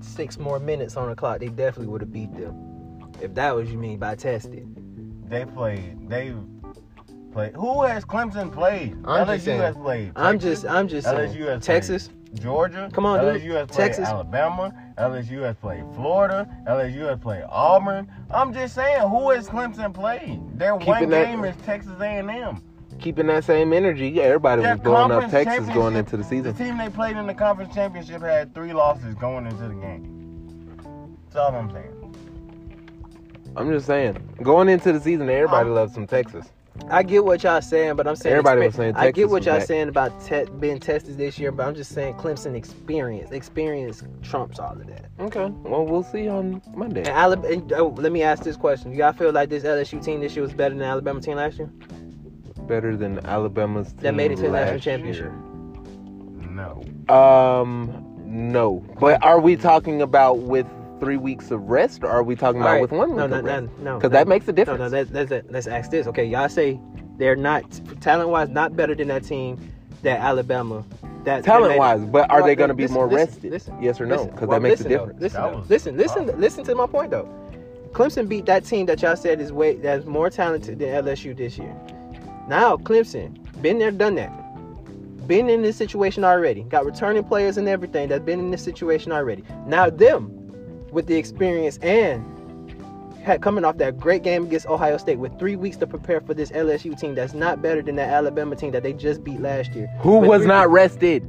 six 0.00 0.38
more 0.38 0.58
minutes 0.58 0.96
on 0.96 1.10
the 1.10 1.14
clock, 1.14 1.40
they 1.40 1.48
definitely 1.48 1.88
would 1.88 2.00
have 2.00 2.14
beat 2.14 2.34
them. 2.34 3.12
If 3.20 3.34
that 3.34 3.54
was 3.54 3.70
you 3.70 3.76
mean 3.76 3.98
by 3.98 4.14
tested. 4.14 4.66
They 5.28 5.44
played. 5.44 6.08
They 6.08 6.34
played. 7.30 7.54
Who 7.54 7.82
has 7.82 8.06
Clemson 8.06 8.50
played? 8.50 8.96
I'm 9.04 9.26
LSU 9.26 9.34
just 9.34 9.44
saying. 9.44 9.60
has 9.60 9.76
played. 9.76 10.12
I'm 10.16 10.38
just 10.38 10.64
I'm 10.64 10.88
just 10.88 11.06
saying. 11.06 11.34
LSU 11.34 11.46
has 11.48 11.62
Texas. 11.62 12.08
played 12.08 12.40
Georgia. 12.40 12.90
Come 12.94 13.04
on, 13.04 13.20
dude. 13.20 13.42
Has 13.42 13.66
played 13.68 13.68
Texas. 13.68 14.08
Alabama. 14.08 14.72
LSU 15.02 15.42
has 15.42 15.56
played 15.56 15.84
Florida. 15.94 16.48
LSU 16.68 17.08
has 17.08 17.18
played 17.18 17.44
Auburn. 17.48 18.08
I'm 18.30 18.52
just 18.52 18.74
saying, 18.74 19.00
who 19.08 19.30
has 19.30 19.48
Clemson 19.48 19.92
played? 19.92 20.40
Their 20.58 20.76
Keeping 20.78 20.92
one 20.94 21.10
that- 21.10 21.26
game 21.26 21.44
is 21.44 21.56
Texas 21.64 22.00
A&M. 22.00 22.62
Keeping 23.00 23.26
that 23.26 23.42
same 23.42 23.72
energy, 23.72 24.10
Yeah, 24.10 24.24
everybody 24.24 24.62
was 24.62 24.78
blowing 24.78 25.10
up 25.10 25.28
Texas 25.30 25.66
going 25.70 25.96
into 25.96 26.16
the 26.16 26.22
season. 26.22 26.52
The 26.52 26.64
team 26.64 26.78
they 26.78 26.88
played 26.88 27.16
in 27.16 27.26
the 27.26 27.34
conference 27.34 27.74
championship 27.74 28.22
had 28.22 28.54
three 28.54 28.72
losses 28.72 29.14
going 29.16 29.46
into 29.46 29.66
the 29.66 29.74
game. 29.74 31.16
That's 31.24 31.36
all 31.36 31.54
I'm 31.54 31.70
saying. 31.72 31.98
I'm 33.56 33.70
just 33.70 33.86
saying. 33.86 34.16
Going 34.42 34.68
into 34.68 34.92
the 34.92 35.00
season, 35.00 35.28
everybody 35.28 35.68
loves 35.68 35.94
some 35.94 36.06
Texas. 36.06 36.52
I 36.88 37.02
get 37.02 37.24
what 37.24 37.42
y'all 37.42 37.60
saying, 37.60 37.96
but 37.96 38.06
I'm 38.06 38.16
saying 38.16 38.32
Everybody 38.36 38.62
expe- 38.62 38.64
was 38.66 38.74
saying 38.74 38.94
I 38.96 39.10
get 39.10 39.28
what 39.30 39.44
y'all 39.44 39.58
back. 39.58 39.66
saying 39.66 39.88
about 39.88 40.24
te- 40.24 40.46
being 40.58 40.80
tested 40.80 41.16
this 41.18 41.38
year, 41.38 41.52
but 41.52 41.66
I'm 41.66 41.74
just 41.74 41.92
saying 41.92 42.14
Clemson 42.14 42.54
experience, 42.54 43.30
experience 43.30 44.02
trumps 44.22 44.58
all 44.58 44.72
of 44.72 44.86
that. 44.86 45.06
Okay. 45.20 45.46
Well, 45.62 45.84
we'll 45.86 46.02
see 46.02 46.28
on 46.28 46.62
Monday. 46.74 47.00
And 47.00 47.08
Alabama. 47.10 47.48
And, 47.54 47.72
oh, 47.74 47.88
let 47.98 48.10
me 48.10 48.22
ask 48.22 48.42
this 48.42 48.56
question: 48.56 48.92
Do 48.92 48.98
y'all 48.98 49.12
feel 49.12 49.32
like 49.32 49.48
this 49.50 49.64
LSU 49.64 50.02
team 50.02 50.20
this 50.20 50.34
year 50.34 50.42
was 50.42 50.54
better 50.54 50.70
than 50.70 50.78
the 50.78 50.84
Alabama 50.86 51.20
team 51.20 51.36
last 51.36 51.58
year? 51.58 51.70
Better 52.66 52.96
than 52.96 53.24
Alabama's 53.26 53.88
team 53.92 54.00
That 54.02 54.14
made 54.14 54.32
it 54.32 54.36
to 54.36 54.42
the 54.42 54.50
national 54.50 54.80
championship. 54.80 55.24
year. 55.24 55.32
No. 56.50 56.82
Um, 57.14 58.04
no. 58.24 58.84
But 58.98 59.22
are 59.22 59.40
we 59.40 59.56
talking 59.56 60.00
about 60.02 60.38
with 60.38 60.66
three 61.02 61.16
weeks 61.16 61.50
of 61.50 61.68
rest, 61.68 62.04
or 62.04 62.08
are 62.08 62.22
we 62.22 62.36
talking 62.36 62.60
about 62.60 62.68
All 62.68 62.72
right. 62.74 62.80
with 62.82 62.92
one 62.92 63.08
week 63.10 63.16
no, 63.18 63.26
no, 63.26 63.38
of 63.38 63.44
no, 63.44 63.50
rest? 63.52 63.78
no, 63.80 63.94
Because 63.96 64.12
no. 64.12 64.18
that 64.18 64.28
makes 64.28 64.46
a 64.46 64.52
difference. 64.52 64.78
no. 64.80 64.86
Let's, 64.86 65.10
let's, 65.10 65.50
let's 65.50 65.66
ask 65.66 65.90
this. 65.90 66.06
Okay, 66.06 66.24
y'all 66.24 66.48
say 66.48 66.78
they're 67.18 67.34
not 67.34 67.64
talent 68.00 68.28
wise 68.28 68.48
not 68.48 68.76
better 68.76 68.94
than 68.94 69.08
that 69.08 69.24
team 69.24 69.58
that 70.02 70.20
Alabama. 70.20 70.84
That 71.24 71.42
talent 71.44 71.76
wise, 71.76 72.04
but 72.04 72.30
are 72.30 72.38
Well, 72.38 72.46
they 72.46 72.54
going 72.54 72.68
to 72.68 72.74
be 72.74 72.84
listen, 72.84 72.94
more 72.94 73.06
listen, 73.08 73.26
rested? 73.26 73.50
listen, 73.52 73.82
yes 73.82 74.00
or 74.00 74.06
no? 74.06 74.26
Because 74.26 74.48
Well, 74.48 74.60
that 74.60 74.62
makes 74.62 74.80
a 74.80 74.84
listen, 74.84 74.92
though, 74.92 74.98
difference. 75.06 75.20
Listen, 75.20 75.42
though. 75.42 75.58
was 75.58 75.70
listen, 75.70 75.96
listen, 75.96 76.26
tough. 76.28 76.36
listen 76.38 76.64
to 76.64 76.74
my 76.76 76.86
point 76.86 77.10
though. 77.10 77.28
Clemson 77.92 78.28
beat 78.28 78.46
that 78.46 78.64
team 78.64 78.86
that 78.86 79.02
y'all 79.02 79.16
said 79.16 79.40
is 79.40 79.52
way 79.52 79.74
that's 79.76 80.04
more 80.06 80.30
talented 80.30 80.78
than 80.78 80.88
LSU 81.04 81.36
this 81.36 81.58
year. 81.58 81.74
Now 82.48 82.76
Clemson 82.76 83.36
been 83.60 83.78
there, 83.78 83.90
done 83.90 84.14
that. 84.16 84.30
Been 85.28 85.48
in 85.48 85.62
this 85.62 85.76
situation 85.76 86.24
already. 86.24 86.62
Got 86.62 86.84
returning 86.86 87.22
players 87.24 87.56
and 87.56 87.68
everything 87.68 88.08
that's 88.08 88.24
been 88.24 88.40
in 88.40 88.50
this 88.50 88.62
situation 88.64 89.12
already. 89.12 89.44
Now 89.66 89.90
them 89.90 90.41
with 90.92 91.06
the 91.06 91.16
experience 91.16 91.78
and 91.78 92.24
had 93.22 93.40
coming 93.40 93.64
off 93.64 93.78
that 93.78 93.98
great 93.98 94.22
game 94.22 94.44
against 94.44 94.66
Ohio 94.66 94.96
State 94.96 95.18
with 95.18 95.36
three 95.38 95.56
weeks 95.56 95.76
to 95.76 95.86
prepare 95.86 96.20
for 96.20 96.34
this 96.34 96.50
LSU 96.50 96.98
team 96.98 97.14
that's 97.14 97.34
not 97.34 97.62
better 97.62 97.80
than 97.82 97.96
that 97.96 98.08
Alabama 98.08 98.56
team 98.56 98.72
that 98.72 98.82
they 98.82 98.92
just 98.92 99.22
beat 99.22 99.40
last 99.40 99.72
year. 99.74 99.86
Who 100.00 100.18
With 100.18 100.28
was 100.28 100.46
not 100.46 100.70
rested? 100.70 101.26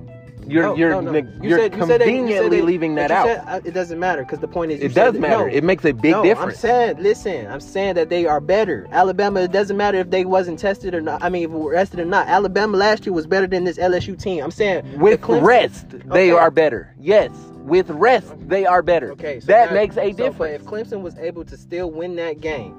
You're 0.47 0.63
No, 0.63 0.75
you're 0.75 0.89
no, 0.89 1.01
no. 1.01 1.11
neg- 1.11 1.27
You 1.41 1.49
you're 1.49 1.59
said- 1.59 1.73
you 1.75 1.79
said 1.79 1.87
that- 2.01 2.07
you 2.07 2.13
said 2.15 2.15
conveniently 2.15 2.57
that- 2.59 2.65
leaving 2.65 2.95
that 2.95 3.11
out. 3.11 3.25
said, 3.27 3.43
uh, 3.47 3.59
it 3.63 3.73
doesn't 3.73 3.99
matter 3.99 4.21
because 4.23 4.39
the 4.39 4.47
point 4.47 4.71
is 4.71 4.81
it 4.81 4.93
does 4.93 5.15
matter. 5.17 5.47
it 5.47 5.63
makes 5.63 5.85
a 5.85 5.93
big 5.93 6.13
difference. 6.23 6.55
I'm 6.63 6.69
saying, 6.69 6.95
listen, 6.99 7.47
I'm 7.47 7.59
saying 7.59 7.95
that 7.95 8.09
they 8.09 8.25
are 8.25 8.39
better. 8.39 8.87
Alabama, 8.91 9.41
it 9.41 9.51
doesn't 9.51 9.77
matter 9.77 9.97
if 9.99 10.09
they 10.09 10.25
wasn't 10.25 10.59
tested 10.59 10.93
or 10.93 11.01
not. 11.01 11.23
I 11.23 11.29
mean, 11.29 11.43
if 11.45 11.51
we 11.51 11.59
were 11.61 11.71
rested 11.71 11.99
or 11.99 12.05
not. 12.05 12.27
Alabama 12.27 12.77
last 12.77 13.05
year 13.05 13.13
was 13.13 13.27
better 13.27 13.47
than 13.47 13.63
this 13.63 13.77
LSU 13.77 14.15
team. 14.15 14.43
I'm 14.43 14.51
saying 14.51 14.83
With 14.99 15.21
Clemson- 15.21 15.43
rest, 15.43 15.89
they 15.89 16.31
Okay. 16.31 16.31
are 16.31 16.51
better. 16.51 16.93
Yes, 16.99 17.29
with 17.65 17.89
rest, 17.89 18.33
they 18.47 18.65
are 18.65 18.81
better. 18.81 19.11
Okay, 19.13 19.39
so 19.39 19.47
that 19.47 19.69
now- 19.69 19.75
makes 19.75 19.95
a 19.97 20.01
so, 20.01 20.09
But 20.09 20.17
difference. 20.17 20.63
if 20.63 20.69
Clemson 20.69 21.01
was 21.01 21.17
able 21.17 21.45
to 21.45 21.55
still 21.57 21.89
win 21.91 22.15
that 22.17 22.41
game, 22.41 22.73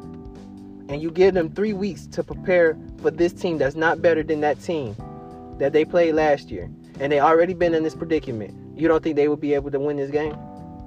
and 0.88 1.00
you 1.00 1.10
give 1.10 1.32
them 1.34 1.48
three 1.48 1.72
weeks 1.72 2.06
to 2.08 2.22
prepare 2.22 2.76
for 3.00 3.10
this 3.10 3.32
team 3.32 3.56
that's 3.56 3.74
not 3.76 4.02
better 4.02 4.22
than 4.22 4.40
that 4.42 4.60
team 4.62 4.94
that 5.58 5.72
they 5.72 5.84
played 5.84 6.14
last 6.14 6.50
year, 6.50 6.68
and 7.00 7.10
they 7.12 7.20
already 7.20 7.54
been 7.54 7.74
in 7.74 7.82
this 7.82 7.94
predicament, 7.94 8.54
you 8.76 8.88
don't 8.88 9.02
think 9.02 9.16
they 9.16 9.28
would 9.28 9.40
be 9.40 9.54
able 9.54 9.70
to 9.70 9.78
win 9.80 9.96
this 9.96 10.10
game? 10.10 10.36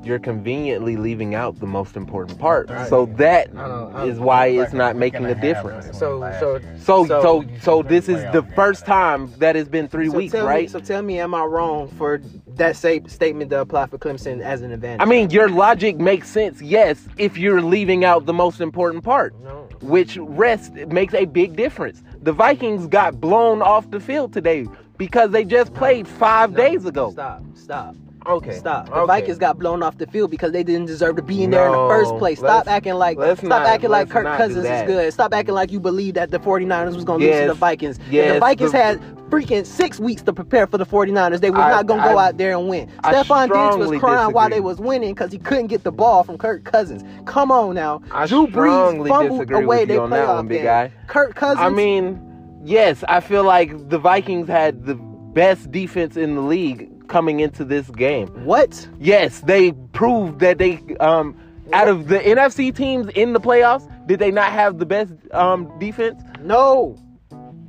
You're 0.04 0.20
conveniently 0.20 0.96
leaving 0.96 1.36
out 1.36 1.60
the 1.60 1.66
most 1.66 1.98
important 1.98 2.40
part. 2.40 2.70
Right. 2.70 2.88
So 2.88 3.08
that 3.18 3.50
I 3.58 3.68
don't- 3.68 3.96
I 3.96 4.00
don't- 4.02 4.10
is 4.10 4.20
why 4.20 4.46
it's 4.48 4.72
not 4.72 4.96
making 4.96 5.26
a 5.26 5.36
difference. 5.36 5.88
So- 5.98 6.22
so- 6.40 6.60
So 6.78 7.06
So- 7.06 7.22
so 7.22 7.44
so 7.60 7.84
this 7.84 8.08
is 8.08 8.24
the 8.32 8.44
first 8.56 8.86
time 8.86 9.30
that 9.40 9.56
it's 9.56 9.68
been 9.68 9.88
three 9.88 10.10
so 10.10 10.16
weeks, 10.16 10.34
tell 10.34 10.46
right? 10.46 10.62
Me, 10.62 10.68
so 10.68 10.80
tell 10.80 11.02
me, 11.02 11.20
am 11.20 11.34
I 11.34 11.44
wrong 11.44 11.88
for 11.90 12.22
that 12.56 12.76
same 12.76 13.08
statement 13.10 13.50
to 13.50 13.60
apply 13.60 13.88
for 13.88 13.98
Clemson 13.98 14.40
as 14.40 14.62
an 14.62 14.72
advantage? 14.72 15.02
I 15.02 15.06
mean, 15.06 15.30
your 15.32 15.50
logic 15.50 15.98
makes 15.98 16.30
sense, 16.30 16.62
yes, 16.62 17.06
if 17.18 17.38
you're 17.38 17.62
leaving 17.62 18.06
out 18.06 18.26
the 18.26 18.34
most 18.34 18.62
important 18.62 19.04
part, 19.04 19.34
no. 19.44 19.68
which 19.82 20.18
rest 20.18 20.74
makes 20.90 21.16
a 21.16 21.26
big 21.26 21.56
difference. 21.56 22.02
The 22.28 22.34
Vikings 22.34 22.88
got 22.88 23.22
blown 23.22 23.62
off 23.62 23.90
the 23.90 24.02
field 24.02 24.34
today 24.34 24.68
because 24.98 25.32
they 25.32 25.46
just 25.46 25.74
played 25.74 26.06
five 26.06 26.52
No, 26.52 26.58
days 26.58 26.86
ago. 26.86 27.12
Stop, 27.12 27.42
stop. 27.56 27.96
Okay. 28.28 28.58
Stop. 28.58 28.88
The 28.88 28.94
okay. 28.96 29.08
Vikings 29.08 29.38
got 29.38 29.58
blown 29.58 29.82
off 29.82 29.98
the 29.98 30.08
field 30.08 30.30
because 30.32 30.52
they 30.52 30.64
didn't 30.64 30.86
deserve 30.88 31.16
to 31.16 31.22
be 31.22 31.44
in 31.44 31.50
there 31.52 31.66
in 31.68 31.72
the 31.72 31.88
first 31.88 32.16
place. 32.18 32.40
Stop 32.40 32.68
acting 32.68 32.96
like 32.96 33.18
stop 33.18 33.44
not- 33.44 33.66
acting 33.66 33.90
like 33.90 34.10
Kirk 34.10 34.26
Cousins 34.38 34.66
is 34.66 34.84
good. 34.88 35.14
Stop 35.14 35.34
acting 35.34 35.56
like 35.56 35.72
you 35.72 35.80
believe 35.80 36.16
that 36.16 36.32
the 36.32 36.40
49ers 36.40 36.96
was 36.96 37.04
going 37.06 37.22
to 37.22 37.26
lose 37.28 37.40
to 37.42 37.48
the 37.48 37.54
Vikings. 37.54 38.00
Yes, 38.10 38.34
the 38.34 38.40
Vikings 38.40 38.72
the- 38.74 38.78
had 38.78 39.02
freaking 39.30 39.66
6 39.66 40.00
weeks 40.00 40.22
to 40.24 40.34
prepare 40.34 40.68
for 40.68 40.78
the 40.78 40.86
49ers. 40.86 41.40
They 41.42 41.52
were 41.52 41.58
I- 41.58 41.72
not 41.72 41.86
going 41.86 42.02
to 42.02 42.10
go 42.10 42.18
out 42.20 42.38
there 42.38 42.58
and 42.58 42.68
win. 42.68 42.90
I 43.04 43.14
Stefon 43.14 43.48
Diggs 43.48 43.90
was 43.90 44.00
crying 44.00 44.34
while 44.34 44.50
they 44.50 44.60
was 44.62 44.78
winning 44.80 45.16
cuz 45.16 45.32
he 45.32 45.38
couldn't 45.38 45.68
get 45.68 45.84
the 45.84 45.92
ball 45.92 46.24
from 46.24 46.38
Kirk 46.38 46.64
Cousins. 46.66 47.04
Come 47.26 47.52
on 47.52 47.76
now. 47.76 48.02
I 48.12 48.26
Drew 48.28 48.48
Brees 48.48 49.08
fumbled 49.08 49.40
disagree 49.40 49.64
away 49.64 49.86
their 49.86 50.00
playoff 50.02 50.36
one, 50.36 50.48
big 50.48 50.58
game. 50.60 50.66
guy. 50.66 50.92
Kirk 51.08 51.36
Cousins 51.36 51.60
I 51.62 51.70
mean, 51.70 52.22
yes, 52.64 53.04
I 53.08 53.20
feel 53.22 53.44
like 53.44 53.90
the 53.90 53.98
Vikings 54.00 54.48
had 54.50 54.86
the 54.86 54.96
best 54.96 55.72
defense 55.72 56.18
in 56.18 56.36
the 56.36 56.42
league 56.42 56.90
coming 57.08 57.40
into 57.40 57.64
this 57.66 57.90
game. 57.90 58.28
what? 58.46 58.88
Yes, 59.00 59.42
they 59.42 59.72
proved 59.94 60.40
that 60.40 60.58
they 60.58 60.80
um 61.00 61.36
out 61.74 61.88
of 61.88 62.08
the 62.08 62.20
NFC 62.20 62.74
teams 62.74 63.10
in 63.10 63.34
the 63.34 63.40
playoffs, 63.42 63.90
did 64.08 64.20
they 64.20 64.32
not 64.32 64.52
have 64.52 64.78
the 64.80 64.86
best 64.86 65.14
um 65.32 65.72
defense 65.80 66.22
No. 66.42 66.98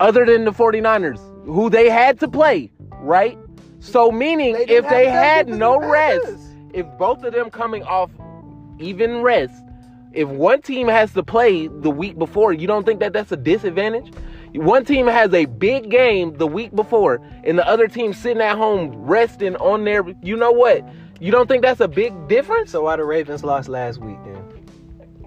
other 0.01 0.25
than 0.25 0.45
the 0.45 0.53
49ers 0.53 1.19
who 1.45 1.71
they 1.71 1.89
had 1.89 2.21
to 2.21 2.29
play, 2.29 2.71
right? 3.01 3.39
So 3.81 4.11
meaning 4.13 4.55
They 4.55 4.65
if 4.67 4.89
they 4.89 5.09
had 5.09 5.49
no 5.49 5.79
rest, 5.79 6.39
if 6.75 6.87
both 6.99 7.23
of 7.25 7.33
them 7.33 7.51
coming 7.51 7.83
off 7.85 8.11
even 8.79 9.23
rest, 9.23 9.55
if 10.13 10.29
one 10.29 10.63
team 10.63 10.89
has 10.89 11.13
to 11.15 11.23
play 11.23 11.69
the 11.69 11.91
week 11.91 12.19
before, 12.19 12.53
you 12.53 12.67
don't 12.67 12.85
think 12.85 13.01
that 13.01 13.13
that's 13.13 13.33
a 13.33 13.37
disadvantage? 13.37 14.13
One 14.55 14.85
team 14.85 15.07
has 15.07 15.33
a 15.35 15.45
big 15.47 15.91
game 15.91 16.37
the 16.39 16.47
week 16.47 16.75
before, 16.75 17.21
and 17.45 17.59
the 17.59 17.67
other 17.67 17.87
team 17.89 18.13
sitting 18.13 18.43
at 18.43 18.57
home 18.57 18.91
resting 18.95 19.57
on 19.57 19.85
their. 19.85 20.05
You 20.23 20.37
know 20.37 20.53
what? 20.53 20.85
You 21.21 21.31
don't 21.33 21.49
think 21.49 21.63
that's 21.63 21.81
a 21.81 21.89
big 21.89 22.29
difference? 22.29 22.71
So 22.71 22.83
why 22.85 22.97
the 22.97 23.05
Ravens 23.05 23.45
lost 23.45 23.69
last 23.69 23.99
week 24.01 24.17
then? 24.25 24.37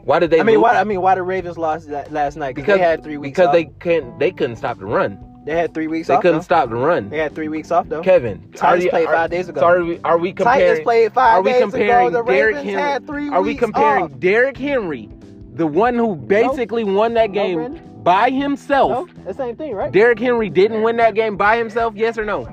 Why 0.04 0.20
did 0.20 0.32
they? 0.32 0.40
I 0.40 0.44
mean, 0.44 0.56
lose? 0.56 0.64
why? 0.64 0.76
I 0.80 0.84
mean, 0.84 1.02
why 1.02 1.16
the 1.16 1.24
Ravens 1.24 1.58
lost 1.58 1.88
la- 1.90 2.04
last 2.10 2.36
night? 2.38 2.56
because 2.56 2.78
they 2.78 2.84
had 2.84 3.04
three 3.04 3.18
weeks. 3.18 3.32
because 3.36 3.48
off. 3.48 3.54
they 3.54 3.66
couldn't 3.66 4.18
they 4.18 4.32
couldn't 4.32 4.56
stop 4.56 4.80
the 4.80 4.86
run. 4.86 5.20
they 5.46 5.56
had 5.56 5.74
three 5.74 5.88
weeks 5.88 6.08
They 6.08 6.16
off. 6.16 6.22
couldn't 6.24 6.38
though. 6.40 6.44
stop 6.44 6.70
the 6.70 6.76
run. 6.76 7.10
They 7.10 7.20
had 7.20 7.36
three 7.36 7.50
weeks 7.50 7.70
off 7.72 7.88
though. 7.90 8.02
Kevin, 8.02 8.52
Titans 8.54 8.90
played 8.90 9.06
are- 9.08 9.14
five 9.14 9.30
days 9.30 9.50
ago. 9.50 9.60
So 9.62 9.68
are 9.68 9.84
we, 9.84 10.00
are 10.04 10.18
we 10.18 10.34
comparing? 10.34 10.60
Titans 10.62 10.80
played 10.84 11.14
five 11.14 11.34
are 11.36 11.42
we 11.44 11.52
days 11.52 11.62
comparing 11.62 12.08
ago. 12.08 12.24
The 12.24 12.32
Derrick 12.32 12.56
Ravens 12.56 12.74
Henry? 12.74 12.82
had 12.82 13.06
three 13.08 13.30
are 13.30 13.42
we 13.44 13.56
comparing 13.56 14.04
off. 14.06 14.20
Derrick 14.20 14.58
Henry, 14.58 15.10
the 15.54 15.68
one 15.68 15.96
who 15.96 16.16
basically 16.16 16.84
won 16.84 17.14
that 17.16 17.34
game 17.34 17.80
by 18.04 18.30
himself? 18.30 19.08
No, 19.16 19.24
the 19.24 19.34
same 19.34 19.56
thing, 19.56 19.74
right? 19.74 19.92
Derrick 19.92 20.20
Henry 20.20 20.50
didn't 20.50 20.82
win 20.82 20.98
that 20.98 21.14
game 21.16 21.38
by 21.38 21.58
himself. 21.58 21.96
Yes 21.96 22.18
or 22.18 22.26
no? 22.26 22.46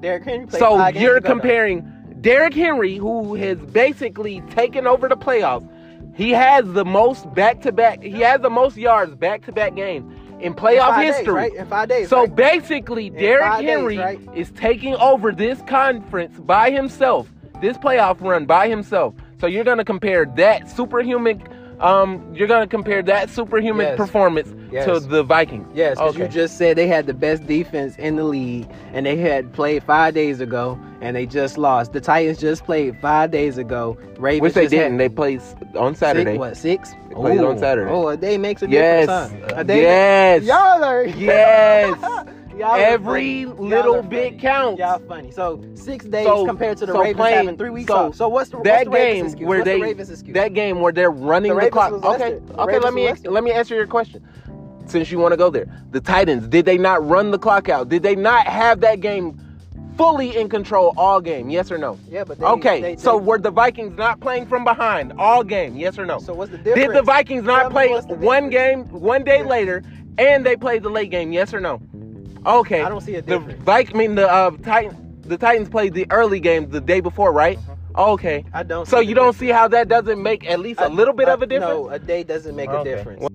Derrick 0.00 0.24
Henry 0.24 0.46
played 0.46 0.58
So 0.58 0.88
you're 0.88 1.20
comparing 1.20 1.80
Derrick 2.20 2.54
Henry, 2.54 2.96
who 2.96 3.34
has 3.34 3.58
basically 3.58 4.40
taken 4.50 4.86
over 4.86 5.08
the 5.08 5.16
playoffs. 5.16 5.68
He 6.14 6.30
has 6.30 6.70
the 6.72 6.84
most 6.84 7.32
back-to-back. 7.34 8.02
He 8.02 8.20
has 8.20 8.40
the 8.40 8.50
most 8.50 8.76
yards 8.76 9.14
back-to-back 9.14 9.74
games 9.74 10.12
in 10.40 10.48
In 10.48 10.54
playoff 10.54 10.96
days, 10.96 11.16
history. 11.16 11.34
right? 11.34 11.54
In 11.54 11.66
five 11.66 11.88
days. 11.88 12.08
So 12.08 12.20
right? 12.20 12.34
basically, 12.34 13.06
In 13.06 13.14
Derrick 13.14 13.44
five 13.44 13.60
days, 13.60 13.68
Henry 13.70 13.98
right? 13.98 14.20
is 14.34 14.50
taking 14.52 14.94
over 14.96 15.32
this 15.32 15.60
conference 15.62 16.38
by 16.40 16.70
himself, 16.70 17.32
this 17.60 17.78
playoff 17.78 18.20
run 18.20 18.44
by 18.44 18.68
himself. 18.68 19.14
So 19.40 19.46
you're 19.46 19.64
gonna 19.64 19.84
compare 19.84 20.26
that 20.36 20.68
superhuman, 20.68 21.42
um, 21.82 22.24
you're 22.34 22.48
gonna 22.48 22.66
compare 22.66 23.02
that 23.02 23.28
superhuman 23.30 23.86
Yes. 23.86 23.96
performance 23.96 24.54
Yes. 24.70 24.86
to 24.86 25.00
the 25.00 25.22
Vikings. 25.22 25.66
Yes, 25.74 25.98
because 25.98 26.16
you 26.16 26.28
just 26.28 26.56
said 26.56 26.76
they 26.76 26.86
had 26.86 27.06
the 27.06 27.14
best 27.14 27.46
defense 27.46 27.96
in 27.96 28.16
the 28.16 28.24
league, 28.24 28.68
and 28.92 29.04
they 29.04 29.16
had 29.16 29.52
played 29.52 29.82
five 29.84 30.14
days 30.14 30.40
ago, 30.40 30.78
and 31.00 31.16
they 31.16 31.26
just 31.26 31.58
lost. 31.58 31.92
The 31.92 32.00
Titans 32.00 32.38
just 32.38 32.64
played 32.64 32.96
five 33.00 33.30
days 33.30 33.58
ago. 33.58 33.98
Ravens 34.18 34.42
Which 34.42 34.54
they 34.54 34.68
didn't. 34.68 34.96
They 34.98 35.08
played 35.08 35.42
on 35.76 35.94
Saturday. 35.94 36.32
Six, 36.32 36.38
what 36.38 36.56
six? 36.56 36.92
They 37.08 37.14
played 37.16 37.40
Ooh. 37.40 37.48
on 37.48 37.58
Saturday. 37.58 37.90
Oh, 37.90 38.08
a 38.08 38.16
day 38.16 38.38
makes 38.38 38.62
a 38.62 38.68
Yes. 38.68 39.06
difference. 39.06 39.52
Huh? 39.52 39.60
A 39.60 39.64
day 39.64 39.82
Yes. 39.82 40.44
Y'all 40.44 40.84
are 40.84 41.04
Yes. 41.04 41.98
y'all 42.56 42.76
Every 42.76 43.46
little 43.46 44.02
bit 44.02 44.38
counts. 44.38 44.78
Y'all 44.78 44.98
funny. 45.08 45.30
So 45.30 45.62
six 45.74 46.04
days 46.04 46.26
So- 46.26 46.46
compared 46.46 46.78
to 46.78 46.86
the 46.86 46.92
so 46.92 47.00
Ravens 47.00 47.16
playing- 47.16 47.36
having 47.36 47.56
three 47.56 47.70
weeks 47.70 47.88
so 47.88 47.94
off. 48.08 48.14
So 48.14 48.28
what's 48.28 48.50
the 48.50 48.58
what's 48.58 48.68
that 48.68 48.84
the 48.86 48.90
game 48.90 49.24
excuse? 49.26 49.46
where 49.48 49.58
what's 49.58 49.64
they 49.66 49.76
the 49.76 49.82
Ravens 49.82 50.10
excuse? 50.10 50.34
that 50.34 50.52
game 50.54 50.80
where 50.80 50.92
they're 50.92 51.10
running 51.10 51.54
The 51.54 51.60
the, 51.60 51.70
clock. 51.70 51.92
Okay. 52.04 52.40
Okay. 52.58 52.78
Let 52.78 52.94
me 52.94 53.06
rested. 53.06 53.30
let 53.30 53.44
me 53.44 53.52
answer 53.52 53.74
your 53.74 53.86
question. 53.86 54.22
Since 54.86 55.10
you 55.12 55.18
want 55.18 55.32
to 55.32 55.36
go 55.36 55.48
there, 55.48 55.66
the 55.92 56.00
Titans 56.00 56.48
did 56.48 56.64
they 56.64 56.76
not 56.76 57.06
run 57.06 57.30
the 57.30 57.38
clock 57.38 57.68
out? 57.68 57.88
Did 57.88 58.02
they 58.02 58.16
not 58.16 58.46
have 58.46 58.80
that 58.80 59.00
game 59.00 59.38
fully 59.96 60.36
in 60.36 60.48
control 60.48 60.92
all 60.96 61.20
game? 61.20 61.48
Yes 61.50 61.70
or 61.70 61.78
no? 61.78 61.98
yeah, 62.10 62.24
but 62.24 62.38
they, 62.38 62.44
Okay, 62.44 62.80
they- 62.80 62.96
so 62.96 63.16
were 63.16 63.38
the 63.38 63.50
Vikings 63.50 63.96
not 63.96 64.18
playing 64.20 64.46
from 64.46 64.64
behind 64.64 65.12
all 65.18 65.44
game? 65.44 65.76
Yes 65.76 65.98
or 65.98 66.04
no? 66.06 66.18
so 66.18 66.34
what's 66.34 66.50
the 66.50 66.58
difference? 66.58 66.88
Did 66.88 66.96
the 66.96 67.02
Vikings 67.02 67.44
not 67.44 67.68
me 67.68 67.72
play 67.72 68.00
one 68.16 68.50
game 68.50 68.84
one 68.90 69.22
day 69.22 69.38
Yeah. 69.38 69.46
later, 69.46 69.82
and 70.18 70.44
they 70.44 70.56
played 70.56 70.82
the 70.82 70.90
late 70.90 71.10
game? 71.10 71.32
Yes 71.32 71.54
or 71.54 71.60
no? 71.60 71.80
Okay. 72.44 72.82
I 72.82 72.88
don't 72.88 73.00
see 73.00 73.14
a 73.16 73.22
The 73.22 73.38
difference. 73.38 73.62
Vik, 73.64 73.94
I 73.94 73.98
mean 73.98 74.14
the 74.16 74.30
uh, 74.30 74.50
Titan, 74.62 75.18
the 75.22 75.36
Titans 75.38 75.68
played 75.68 75.94
the 75.94 76.06
early 76.10 76.40
game 76.40 76.70
the 76.70 76.80
day 76.80 77.00
before, 77.00 77.32
right? 77.32 77.58
Okay. 77.96 78.44
I 78.52 78.62
don't. 78.62 78.86
So 78.88 79.00
see 79.00 79.08
you 79.08 79.14
the 79.14 79.20
don't 79.20 79.36
see 79.36 79.48
how 79.48 79.68
that 79.68 79.88
doesn't 79.88 80.22
make 80.22 80.46
at 80.48 80.60
least 80.60 80.80
a 80.80 80.88
little 80.88 81.14
bit 81.14 81.28
I- 81.28 81.32
of 81.32 81.42
a 81.42 81.46
difference? 81.46 81.72
No, 81.74 81.88
a 81.90 81.98
day 81.98 82.24
doesn't 82.24 82.56
make 82.56 82.70
Okay. 82.70 82.92
a 82.92 82.96
difference. 82.96 83.28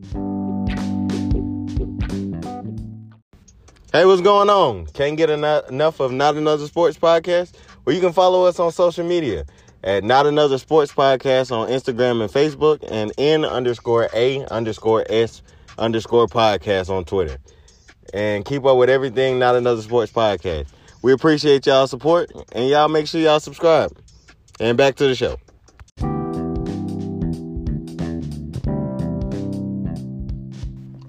Hey, 3.93 4.05
what's 4.05 4.22
going 4.22 4.49
on? 4.49 4.86
Can't 4.88 5.18
get 5.18 5.30
eno- 5.30 5.62
enough 5.70 5.99
of 5.99 6.12
Not 6.12 6.36
Another 6.36 6.68
Sports 6.68 6.97
Podcast? 6.97 7.53
Well, 7.86 7.95
you 7.95 8.01
can 8.01 8.14
follow 8.14 8.43
us 8.45 8.60
on 8.60 8.72
social 8.72 9.05
media 9.05 9.45
at 9.84 10.03
Not 10.03 10.28
Another 10.28 10.58
Sports 10.58 10.91
Podcast 10.91 11.51
on 11.55 11.70
Instagram 11.70 12.22
and 12.22 12.32
Facebook 12.32 12.84
and 12.91 13.12
N 13.18 13.45
underscore 13.45 14.10
A 14.14 14.43
underscore 14.47 15.05
S 15.10 15.41
underscore 15.78 16.28
podcast 16.28 16.89
on 16.89 17.05
Twitter. 17.05 17.38
And 18.14 18.45
keep 18.45 18.66
up 18.66 18.78
with 18.78 18.89
everything 18.89 19.39
Not 19.39 19.55
Another 19.55 19.82
Sports 19.82 20.12
Podcast. 20.12 20.68
We 21.01 21.14
appreciate 21.14 21.66
y'all 21.66 21.88
support 21.88 22.32
and 22.53 22.68
y'all 22.70 22.88
make 22.88 23.08
sure 23.08 23.22
y'all 23.22 23.39
subscribe. 23.39 23.95
And 24.60 24.78
back 24.78 24.95
to 24.95 25.08
the 25.08 25.16
show. 25.16 25.38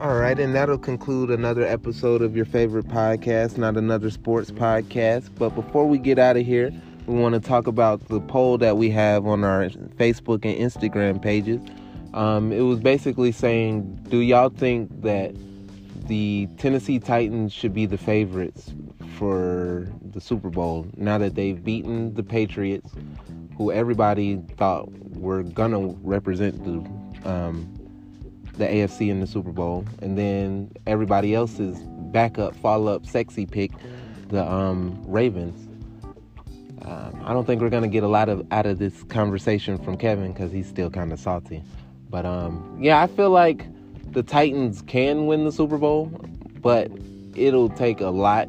All 0.01 0.16
right, 0.16 0.38
and 0.38 0.55
that'll 0.55 0.78
conclude 0.78 1.28
another 1.28 1.66
episode 1.66 2.22
of 2.22 2.36
your 2.36 2.44
favorite 2.44 2.86
podcast, 2.86 3.59
not 3.59 3.76
another 3.76 4.11
sports 4.11 4.53
podcast. 4.53 5.28
But 5.36 5.57
before 5.57 5.86
we 5.86 5.99
get 5.99 6.20
out 6.20 6.36
of 6.36 6.46
here, 6.46 6.70
we 7.07 7.16
want 7.16 7.34
to 7.34 7.40
talk 7.40 7.66
about 7.66 8.07
the 8.09 8.20
poll 8.20 8.59
that 8.59 8.76
we 8.76 8.90
have 8.90 9.26
on 9.26 9.42
our 9.42 9.70
Facebook 9.96 10.44
and 10.44 10.57
Instagram 10.57 11.20
pages. 11.20 11.61
Um, 12.14 12.53
it 12.53 12.61
was 12.61 12.78
basically 12.78 13.32
saying, 13.32 14.07
do 14.09 14.18
y'all 14.18 14.51
think 14.51 15.03
that 15.03 15.34
the 16.09 16.48
Tennessee 16.56 16.98
Titans 16.98 17.52
should 17.52 17.74
be 17.74 17.86
the 17.86 17.98
favorites 17.98 18.72
for 19.16 19.86
the 20.11 20.20
Super 20.20 20.48
Bowl 20.48 20.86
now 20.96 21.18
that 21.18 21.34
they've 21.34 21.62
beaten 21.62 22.14
the 22.14 22.22
Patriots, 22.22 22.92
who 23.56 23.70
everybody 23.70 24.42
thought 24.56 24.90
were 25.16 25.42
gonna 25.42 25.94
represent 26.02 26.64
the 26.64 27.30
um, 27.30 27.72
the 28.54 28.64
AFC 28.64 29.09
in 29.09 29.20
the 29.20 29.26
Super 29.26 29.52
Bowl, 29.52 29.84
and 30.02 30.18
then 30.18 30.72
everybody 30.86 31.34
else's 31.34 31.78
backup, 32.11 32.56
follow 32.56 32.94
up, 32.94 33.06
sexy 33.06 33.46
pick, 33.46 33.70
the 34.28 34.50
um, 34.50 35.00
Ravens. 35.06 35.66
Um, 36.82 37.20
I 37.24 37.32
don't 37.32 37.44
think 37.44 37.61
we're 37.61 37.70
gonna 37.70 37.86
get 37.86 38.02
a 38.02 38.09
lot 38.09 38.28
of 38.28 38.46
out 38.50 38.66
of 38.66 38.78
this 38.78 39.04
conversation 39.04 39.76
from 39.78 39.96
Kevin 39.98 40.32
because 40.32 40.50
he's 40.52 40.66
still 40.66 40.90
kind 40.90 41.12
of 41.12 41.20
salty. 41.20 41.62
But 42.09 42.24
um, 42.24 42.78
yeah, 42.80 43.02
I 43.02 43.06
feel 43.06 43.30
like 43.30 43.66
the 44.12 44.22
Titans 44.22 44.82
can 44.82 45.26
win 45.26 45.44
the 45.44 45.52
Super 45.52 45.78
Bowl, 45.78 46.06
but 46.61 46.90
it'll 47.34 47.68
take 47.68 48.00
a 48.00 48.09
lot. 48.09 48.48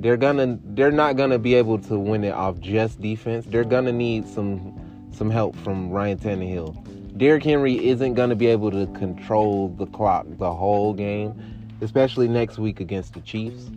They're 0.00 0.16
gonna, 0.16 0.58
they're 0.64 0.90
not 0.90 1.16
gonna 1.16 1.38
be 1.38 1.54
able 1.54 1.78
to 1.80 1.98
win 1.98 2.24
it 2.24 2.32
off 2.32 2.58
just 2.60 3.00
defense. 3.00 3.46
They're 3.46 3.64
gonna 3.64 3.92
need 3.92 4.28
some, 4.28 5.08
some 5.12 5.30
help 5.30 5.56
from 5.56 5.90
Ryan 5.90 6.18
Tannehill. 6.18 7.18
Derrick 7.18 7.44
Henry 7.44 7.86
isn't 7.86 8.14
to 8.30 8.36
be 8.36 8.46
able 8.46 8.70
to 8.70 8.86
control 8.98 9.68
the 9.68 9.86
clock 9.86 10.26
the 10.38 10.54
whole 10.54 10.94
game, 10.94 11.34
especially 11.82 12.28
next 12.28 12.58
week 12.58 12.80
against 12.80 13.12
the 13.12 13.20
Chiefs. 13.20 13.70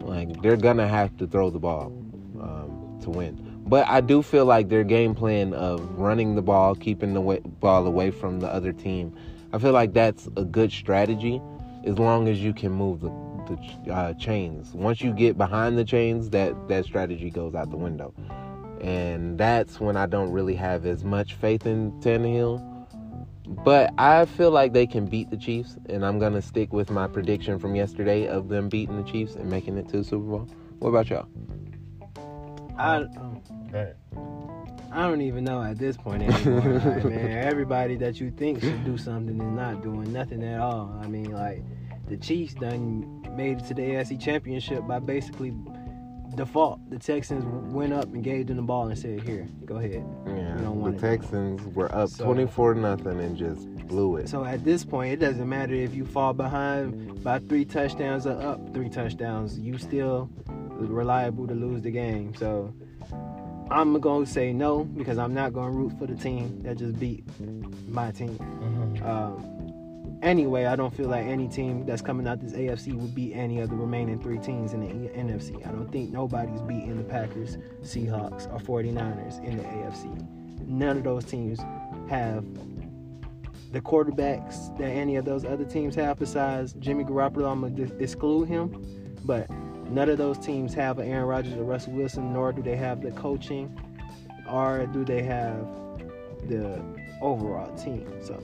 Like 0.00 0.42
they're 0.42 0.56
to 0.78 0.88
have 0.88 1.16
to 1.18 1.26
throw 1.26 1.50
the 1.50 1.60
ball 1.60 1.92
um, 2.40 2.98
to 3.02 3.10
win. 3.10 3.46
But 3.66 3.86
I 3.86 4.00
do 4.00 4.22
feel 4.22 4.44
like 4.44 4.68
their 4.68 4.82
game 4.82 5.14
plan 5.14 5.54
of 5.54 5.88
running 5.96 6.34
the 6.34 6.42
ball, 6.42 6.74
keeping 6.74 7.14
the 7.14 7.20
wa- 7.20 7.38
ball 7.60 7.86
away 7.86 8.10
from 8.10 8.40
the 8.40 8.48
other 8.48 8.72
team, 8.72 9.16
I 9.52 9.58
feel 9.58 9.72
like 9.72 9.92
that's 9.92 10.28
a 10.36 10.44
good 10.44 10.70
strategy 10.70 11.40
as 11.84 11.98
long 11.98 12.28
as 12.28 12.40
you 12.40 12.52
can 12.52 12.72
move 12.72 13.00
the, 13.00 13.10
the 13.48 13.92
uh, 13.92 14.14
chains. 14.14 14.72
Once 14.74 15.00
you 15.00 15.12
get 15.12 15.36
behind 15.36 15.76
the 15.76 15.84
chains, 15.84 16.30
that 16.30 16.68
that 16.68 16.84
strategy 16.84 17.30
goes 17.30 17.54
out 17.54 17.70
the 17.70 17.76
window. 17.76 18.14
And 18.80 19.36
that's 19.36 19.80
when 19.80 19.96
I 19.96 20.06
don't 20.06 20.30
really 20.30 20.54
have 20.54 20.86
as 20.86 21.04
much 21.04 21.34
faith 21.34 21.66
in 21.66 21.92
Tannehill. 22.00 22.66
But 23.64 23.92
I 23.98 24.26
feel 24.26 24.52
like 24.52 24.72
they 24.72 24.86
can 24.86 25.06
beat 25.06 25.30
the 25.30 25.36
Chiefs, 25.36 25.76
and 25.88 26.06
I'm 26.06 26.20
gonna 26.20 26.40
stick 26.40 26.72
with 26.72 26.88
my 26.90 27.08
prediction 27.08 27.58
from 27.58 27.74
yesterday 27.74 28.28
of 28.28 28.48
them 28.48 28.68
beating 28.68 29.02
the 29.02 29.10
Chiefs 29.10 29.34
and 29.34 29.50
making 29.50 29.76
it 29.76 29.88
to 29.88 29.98
the 29.98 30.04
Super 30.04 30.24
Bowl. 30.24 30.48
What 30.78 30.90
about 30.90 31.10
y'all? 31.10 31.26
I, 32.78 32.98
um, 32.98 33.42
I 34.92 35.06
don't 35.06 35.20
even 35.22 35.44
know 35.44 35.62
at 35.62 35.78
this 35.78 35.96
point 35.96 36.22
anymore. 36.22 36.60
like, 36.80 37.04
man, 37.04 37.46
everybody 37.46 37.96
that 37.96 38.20
you 38.20 38.30
think 38.30 38.60
should 38.60 38.84
do 38.84 38.98
something 38.98 39.36
is 39.40 39.52
not 39.52 39.82
doing 39.82 40.12
nothing 40.12 40.42
at 40.42 40.60
all. 40.60 40.98
I 41.02 41.06
mean, 41.06 41.30
like 41.32 41.62
the 42.08 42.16
Chiefs 42.16 42.54
done 42.54 43.22
made 43.36 43.58
it 43.58 43.64
to 43.66 43.74
the 43.74 43.82
AFC 43.82 44.20
Championship 44.20 44.86
by 44.86 44.98
basically 44.98 45.54
default. 46.34 46.80
The 46.90 46.98
Texans 46.98 47.44
went 47.72 47.92
up 47.92 48.04
and 48.06 48.22
gave 48.24 48.48
them 48.48 48.56
the 48.56 48.62
ball 48.62 48.88
and 48.88 48.98
said, 48.98 49.20
"Here, 49.22 49.46
go 49.64 49.76
ahead." 49.76 50.04
Yeah, 50.26 50.56
the. 50.56 50.92
Texans 50.98 51.62
were 51.74 51.94
up 51.94 52.08
So- 52.08 52.24
24 52.24 52.74
nothing 52.74 53.20
and 53.20 53.36
just 53.36 53.68
blew 53.86 54.16
it. 54.16 54.28
So 54.28 54.44
at 54.44 54.64
this 54.64 54.84
point, 54.84 55.12
it 55.12 55.16
doesn't 55.20 55.48
matter 55.48 55.74
if 55.74 55.94
you 55.94 56.04
fall 56.04 56.32
behind 56.32 57.22
by 57.22 57.38
three 57.38 57.64
touchdowns 57.64 58.26
or 58.26 58.40
up 58.40 58.74
three 58.74 58.88
touchdowns. 58.88 59.58
You 59.58 59.78
still 59.78 60.28
reliable 60.48 61.46
to 61.46 61.54
lose 61.54 61.82
the 61.82 61.90
game. 61.90 62.34
So 62.34 62.72
I'm 63.70 63.98
gonna 64.00 64.26
say 64.26 64.52
no 64.52 64.84
because 64.84 65.18
I'm 65.18 65.32
not 65.32 65.52
gonna 65.52 65.70
root 65.70 65.98
for 65.98 66.06
the 66.06 66.16
team 66.16 66.60
that 66.62 66.78
just 66.78 66.98
beat 66.98 67.24
my 67.88 68.10
team. 68.10 68.36
Um, 69.04 70.18
anyway, 70.22 70.64
I 70.64 70.74
don't 70.76 70.94
feel 70.94 71.08
like 71.08 71.24
any 71.26 71.46
team 71.48 71.86
that's 71.86 72.02
coming 72.02 72.26
out 72.26 72.40
this 72.40 72.52
AFC 72.52 72.94
would 72.94 73.14
beat 73.14 73.32
any 73.34 73.60
of 73.60 73.70
the 73.70 73.76
remaining 73.76 74.20
three 74.20 74.38
teams 74.38 74.72
in 74.72 74.80
the 74.80 74.88
E- 74.88 75.16
NFC. 75.16 75.64
I 75.66 75.70
don't 75.70 75.90
think 75.92 76.10
nobody's 76.10 76.60
beating 76.62 76.96
the 76.96 77.04
Packers, 77.04 77.58
Seahawks, 77.82 78.52
or 78.52 78.58
49ers 78.82 79.42
in 79.44 79.58
the 79.58 79.64
AFC. 79.64 80.66
None 80.66 80.98
of 80.98 81.04
those 81.04 81.24
teams 81.24 81.60
have 82.08 82.44
the 83.72 83.80
quarterbacks 83.80 84.76
that 84.78 84.90
any 84.90 85.14
of 85.16 85.24
those 85.24 85.44
other 85.44 85.64
teams 85.64 85.94
have 85.94 86.18
besides 86.18 86.72
Jimmy 86.74 87.04
Garoppolo. 87.04 87.50
I'm 87.50 87.60
going 87.60 87.76
to 87.76 87.96
exclude 88.02 88.48
him. 88.48 88.84
But 89.24 89.48
none 89.90 90.08
of 90.08 90.18
those 90.18 90.38
teams 90.38 90.72
have 90.74 90.98
an 90.98 91.08
Aaron 91.08 91.26
Rodgers 91.26 91.54
or 91.54 91.64
Russell 91.64 91.92
Wilson, 91.92 92.32
nor 92.32 92.52
do 92.52 92.62
they 92.62 92.76
have 92.76 93.02
the 93.02 93.10
coaching 93.12 93.76
or 94.48 94.86
do 94.86 95.04
they 95.04 95.22
have 95.22 95.66
the 96.48 96.82
overall 97.20 97.74
team. 97.76 98.06
So 98.22 98.42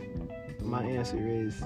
my 0.63 0.83
answer 0.83 1.19
is 1.19 1.63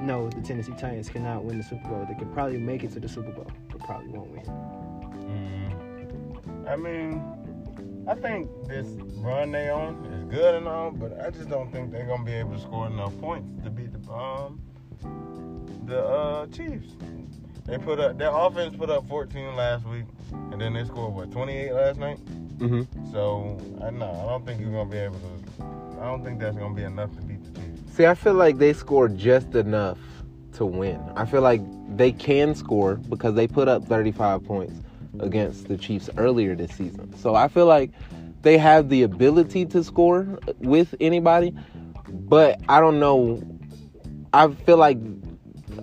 no, 0.00 0.28
the 0.28 0.42
Tennessee 0.42 0.74
Titans 0.76 1.08
cannot 1.08 1.44
win 1.44 1.58
the 1.58 1.64
Super 1.64 1.88
Bowl. 1.88 2.06
They 2.08 2.14
could 2.14 2.32
probably 2.32 2.58
make 2.58 2.84
it 2.84 2.92
to 2.92 3.00
the 3.00 3.08
Super 3.08 3.32
Bowl, 3.32 3.50
but 3.70 3.80
probably 3.80 4.08
won't 4.08 4.30
win. 4.30 4.44
Mm. 5.24 6.68
I 6.68 6.76
mean, 6.76 7.22
I 8.08 8.14
think 8.14 8.50
this 8.68 8.86
run 9.16 9.52
they 9.52 9.70
on 9.70 10.04
is 10.06 10.24
good 10.24 10.54
and 10.54 10.68
all, 10.68 10.90
but 10.90 11.20
I 11.20 11.30
just 11.30 11.48
don't 11.48 11.72
think 11.72 11.90
they're 11.90 12.06
gonna 12.06 12.24
be 12.24 12.34
able 12.34 12.54
to 12.54 12.60
score 12.60 12.86
enough 12.86 13.18
points 13.20 13.64
to 13.64 13.70
beat 13.70 13.92
the 13.92 14.12
um 14.12 14.60
the 15.86 16.04
uh 16.04 16.46
Chiefs. 16.48 16.92
They 17.66 17.78
put 17.78 17.98
up 17.98 18.16
their 18.16 18.30
offense 18.32 18.76
put 18.76 18.90
up 18.90 19.08
14 19.08 19.56
last 19.56 19.84
week, 19.86 20.04
and 20.52 20.60
then 20.60 20.74
they 20.74 20.84
scored 20.84 21.14
what 21.14 21.32
28 21.32 21.72
last 21.72 21.98
night. 21.98 22.18
hmm 22.58 22.82
So 23.10 23.58
I 23.82 23.90
know 23.90 24.10
I 24.10 24.30
don't 24.30 24.46
think 24.46 24.60
you're 24.60 24.70
gonna 24.70 24.90
be 24.90 24.98
able 24.98 25.18
to. 25.18 26.00
I 26.00 26.04
don't 26.04 26.22
think 26.22 26.38
that's 26.38 26.56
gonna 26.56 26.74
be 26.74 26.82
enough 26.84 27.14
to 27.16 27.22
beat 27.22 27.42
the 27.42 27.60
Chiefs. 27.60 27.96
See, 27.96 28.06
I 28.06 28.14
feel 28.14 28.34
like 28.34 28.58
they 28.58 28.72
scored 28.72 29.18
just 29.18 29.54
enough 29.54 29.98
to 30.54 30.64
win. 30.64 31.00
I 31.16 31.24
feel 31.24 31.42
like 31.42 31.60
they 31.96 32.12
can 32.12 32.54
score 32.54 32.96
because 32.96 33.34
they 33.34 33.46
put 33.46 33.68
up 33.68 33.84
35 33.84 34.44
points 34.44 34.80
against 35.20 35.66
the 35.68 35.76
Chiefs 35.76 36.08
earlier 36.16 36.54
this 36.54 36.72
season. 36.72 37.16
So 37.16 37.34
I 37.34 37.48
feel 37.48 37.66
like 37.66 37.90
they 38.42 38.58
have 38.58 38.88
the 38.90 39.02
ability 39.02 39.66
to 39.66 39.82
score 39.82 40.38
with 40.58 40.94
anybody, 41.00 41.54
but 42.08 42.60
I 42.68 42.80
don't 42.80 43.00
know. 43.00 43.42
I 44.32 44.48
feel 44.52 44.76
like 44.76 44.98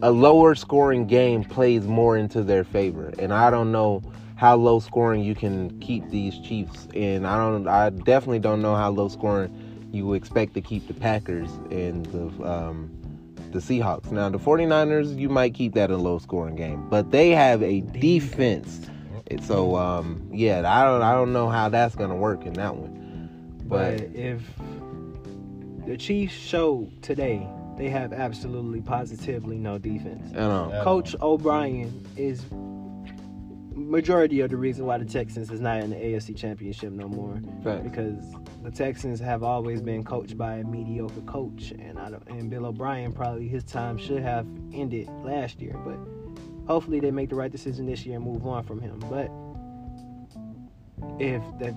a 0.03 0.11
lower 0.11 0.53
scoring 0.53 1.07
game 1.07 1.45
plays 1.45 1.87
more 1.87 2.17
into 2.17 2.43
their 2.43 2.65
favor, 2.65 3.13
and 3.17 3.33
I 3.33 3.49
don't 3.49 3.71
know 3.71 4.03
how 4.35 4.57
low 4.57 4.81
scoring 4.81 5.23
you 5.23 5.33
can 5.33 5.79
keep 5.79 6.09
these 6.09 6.37
Chiefs. 6.39 6.89
And 6.93 7.25
I 7.25 7.37
don't. 7.37 7.67
I 7.69 7.89
definitely 7.89 8.39
don't 8.39 8.61
know 8.61 8.75
how 8.75 8.89
low 8.89 9.07
scoring 9.07 9.89
you 9.93 10.13
expect 10.13 10.55
to 10.55 10.61
keep 10.61 10.87
the 10.89 10.93
Packers 10.93 11.49
and 11.71 12.05
the 12.07 12.25
um, 12.45 12.91
the 13.51 13.59
Seahawks. 13.59 14.11
Now 14.11 14.27
the 14.27 14.39
49ers, 14.39 15.17
you 15.17 15.29
might 15.29 15.53
keep 15.53 15.73
that 15.75 15.89
a 15.89 15.95
low 15.95 16.19
scoring 16.19 16.57
game, 16.57 16.89
but 16.89 17.11
they 17.11 17.29
have 17.29 17.63
a 17.63 17.79
defense. 17.79 18.89
So 19.41 19.77
um, 19.77 20.29
yeah, 20.33 20.63
I 20.69 20.83
don't 20.83 21.01
I 21.01 21.13
don't 21.13 21.31
know 21.31 21.47
how 21.47 21.69
that's 21.69 21.95
gonna 21.95 22.17
work 22.17 22.45
in 22.45 22.53
that 22.53 22.75
one. 22.75 23.29
But 23.67 23.99
But 23.99 24.15
if 24.15 24.41
the 25.87 25.95
Chiefs 25.95 26.33
show 26.33 26.89
today, 27.01 27.47
they 27.77 27.89
have 27.89 28.13
absolutely 28.13 28.81
positively 28.81 29.57
no 29.57 29.77
defense. 29.77 30.31
you 30.31 30.37
know, 30.37 30.69
Yeah. 30.71 30.83
Coach 30.83 31.15
O'Brien 31.21 32.05
is 32.15 32.43
majority 33.75 34.41
of 34.41 34.49
the 34.51 34.57
reason 34.57 34.85
why 34.85 34.97
the 34.97 35.05
Texans 35.05 35.49
is 35.49 35.59
not 35.59 35.79
in 35.81 35.89
the 35.89 35.95
AFC 35.95 36.35
Championship 36.35 36.91
no 36.93 37.07
more 37.07 37.41
Facts. 37.63 37.83
because 37.83 38.35
the 38.63 38.71
Texans 38.71 39.19
have 39.19 39.43
always 39.43 39.81
been 39.81 40.03
coached 40.03 40.37
by 40.37 40.57
a 40.57 40.63
mediocre 40.63 41.21
coach, 41.21 41.71
and 41.71 41.97
I 41.97 42.11
don't, 42.11 42.27
and 42.29 42.49
Bill 42.49 42.67
O'Brien 42.67 43.11
probably 43.11 43.47
his 43.47 43.63
time 43.63 43.97
should 43.97 44.21
have 44.21 44.45
ended 44.73 45.09
last 45.23 45.59
year, 45.59 45.75
but 45.83 45.97
hopefully 46.67 46.99
they 46.99 47.11
make 47.11 47.29
the 47.29 47.35
right 47.35 47.51
decision 47.51 47.85
this 47.87 48.05
year 48.05 48.17
and 48.17 48.25
move 48.25 48.45
on 48.45 48.63
from 48.63 48.79
him. 48.79 48.99
But 49.09 49.31
if 51.19 51.41
the 51.59 51.75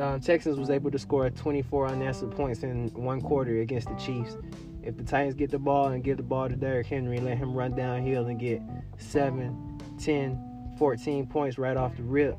uh, 0.00 0.18
Texans 0.18 0.58
was 0.58 0.70
able 0.70 0.90
to 0.90 0.98
score 0.98 1.28
24 1.28 1.88
unanswered 1.88 2.30
points 2.30 2.62
in 2.62 2.88
one 2.94 3.20
quarter 3.20 3.60
against 3.60 3.88
the 3.88 3.94
Chiefs. 3.96 4.36
If 4.84 4.96
the 4.96 5.04
Titans 5.04 5.34
get 5.34 5.50
the 5.50 5.58
ball 5.58 5.88
and 5.88 6.04
give 6.04 6.18
the 6.18 6.22
ball 6.22 6.48
to 6.48 6.56
Derrick 6.56 6.86
Henry, 6.86 7.18
let 7.18 7.38
him 7.38 7.54
run 7.54 7.74
downhill 7.74 8.26
and 8.26 8.38
get 8.38 8.60
7, 8.98 9.80
10, 9.98 10.74
14 10.78 11.26
points 11.26 11.56
right 11.58 11.76
off 11.76 11.96
the 11.96 12.02
rip, 12.02 12.36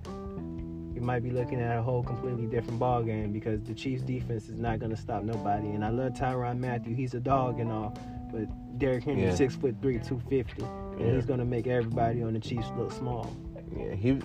you 0.94 1.02
might 1.02 1.24
be 1.24 1.32
looking 1.32 1.60
at 1.60 1.78
a 1.78 1.82
whole 1.82 2.04
completely 2.04 2.46
different 2.46 2.80
ball 2.80 3.02
game 3.04 3.32
because 3.34 3.62
the 3.64 3.74
Chiefs 3.74 4.04
defense 4.04 4.48
is 4.48 4.60
not 4.60 4.80
going 4.80 4.92
to 4.92 4.98
stop 4.98 5.24
nobody. 5.24 5.70
And 5.70 5.84
I 5.84 5.90
love 5.90 6.14
Tyrann 6.14 6.60
Mathieu. 6.60 6.94
He's 6.96 7.14
a 7.16 7.20
dog 7.20 7.60
and 7.60 7.72
all, 7.72 7.98
but 8.32 8.48
Derrick 8.78 9.04
Henry, 9.04 9.24
Yeah. 9.24 9.34
six 9.36 9.56
foot 9.56 9.76
three, 9.82 10.00
two 10.00 10.22
fifty, 10.30 10.64
and 10.64 11.00
Yeah. 11.08 11.16
he's 11.16 11.26
going 11.26 11.40
to 11.40 11.46
make 11.46 11.68
everybody 11.68 12.22
on 12.24 12.34
the 12.34 12.40
Chiefs 12.40 12.68
look 12.78 12.92
small. 12.92 13.30
Yeah, 13.76 13.94
he. 13.96 14.20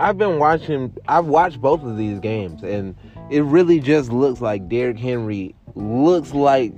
I've 0.00 0.16
been 0.18 0.38
watching. 0.38 0.92
I've 1.06 1.26
watched 1.26 1.60
both 1.60 1.82
of 1.84 1.96
these 1.96 2.18
games, 2.18 2.62
and 2.64 2.94
it 3.30 3.42
really 3.44 3.78
just 3.78 4.10
looks 4.10 4.40
like 4.40 4.68
Derrick 4.68 4.98
Henry 4.98 5.54
looks 5.74 6.32
like, 6.32 6.72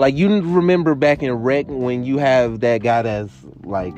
like 0.00 0.16
you 0.16 0.40
remember 0.40 0.94
back 0.94 1.22
in 1.22 1.32
Rec 1.32 1.66
when 1.68 2.04
you 2.04 2.18
have 2.18 2.60
that 2.60 2.82
guy 2.82 3.02
that's 3.02 3.32
like, 3.62 3.94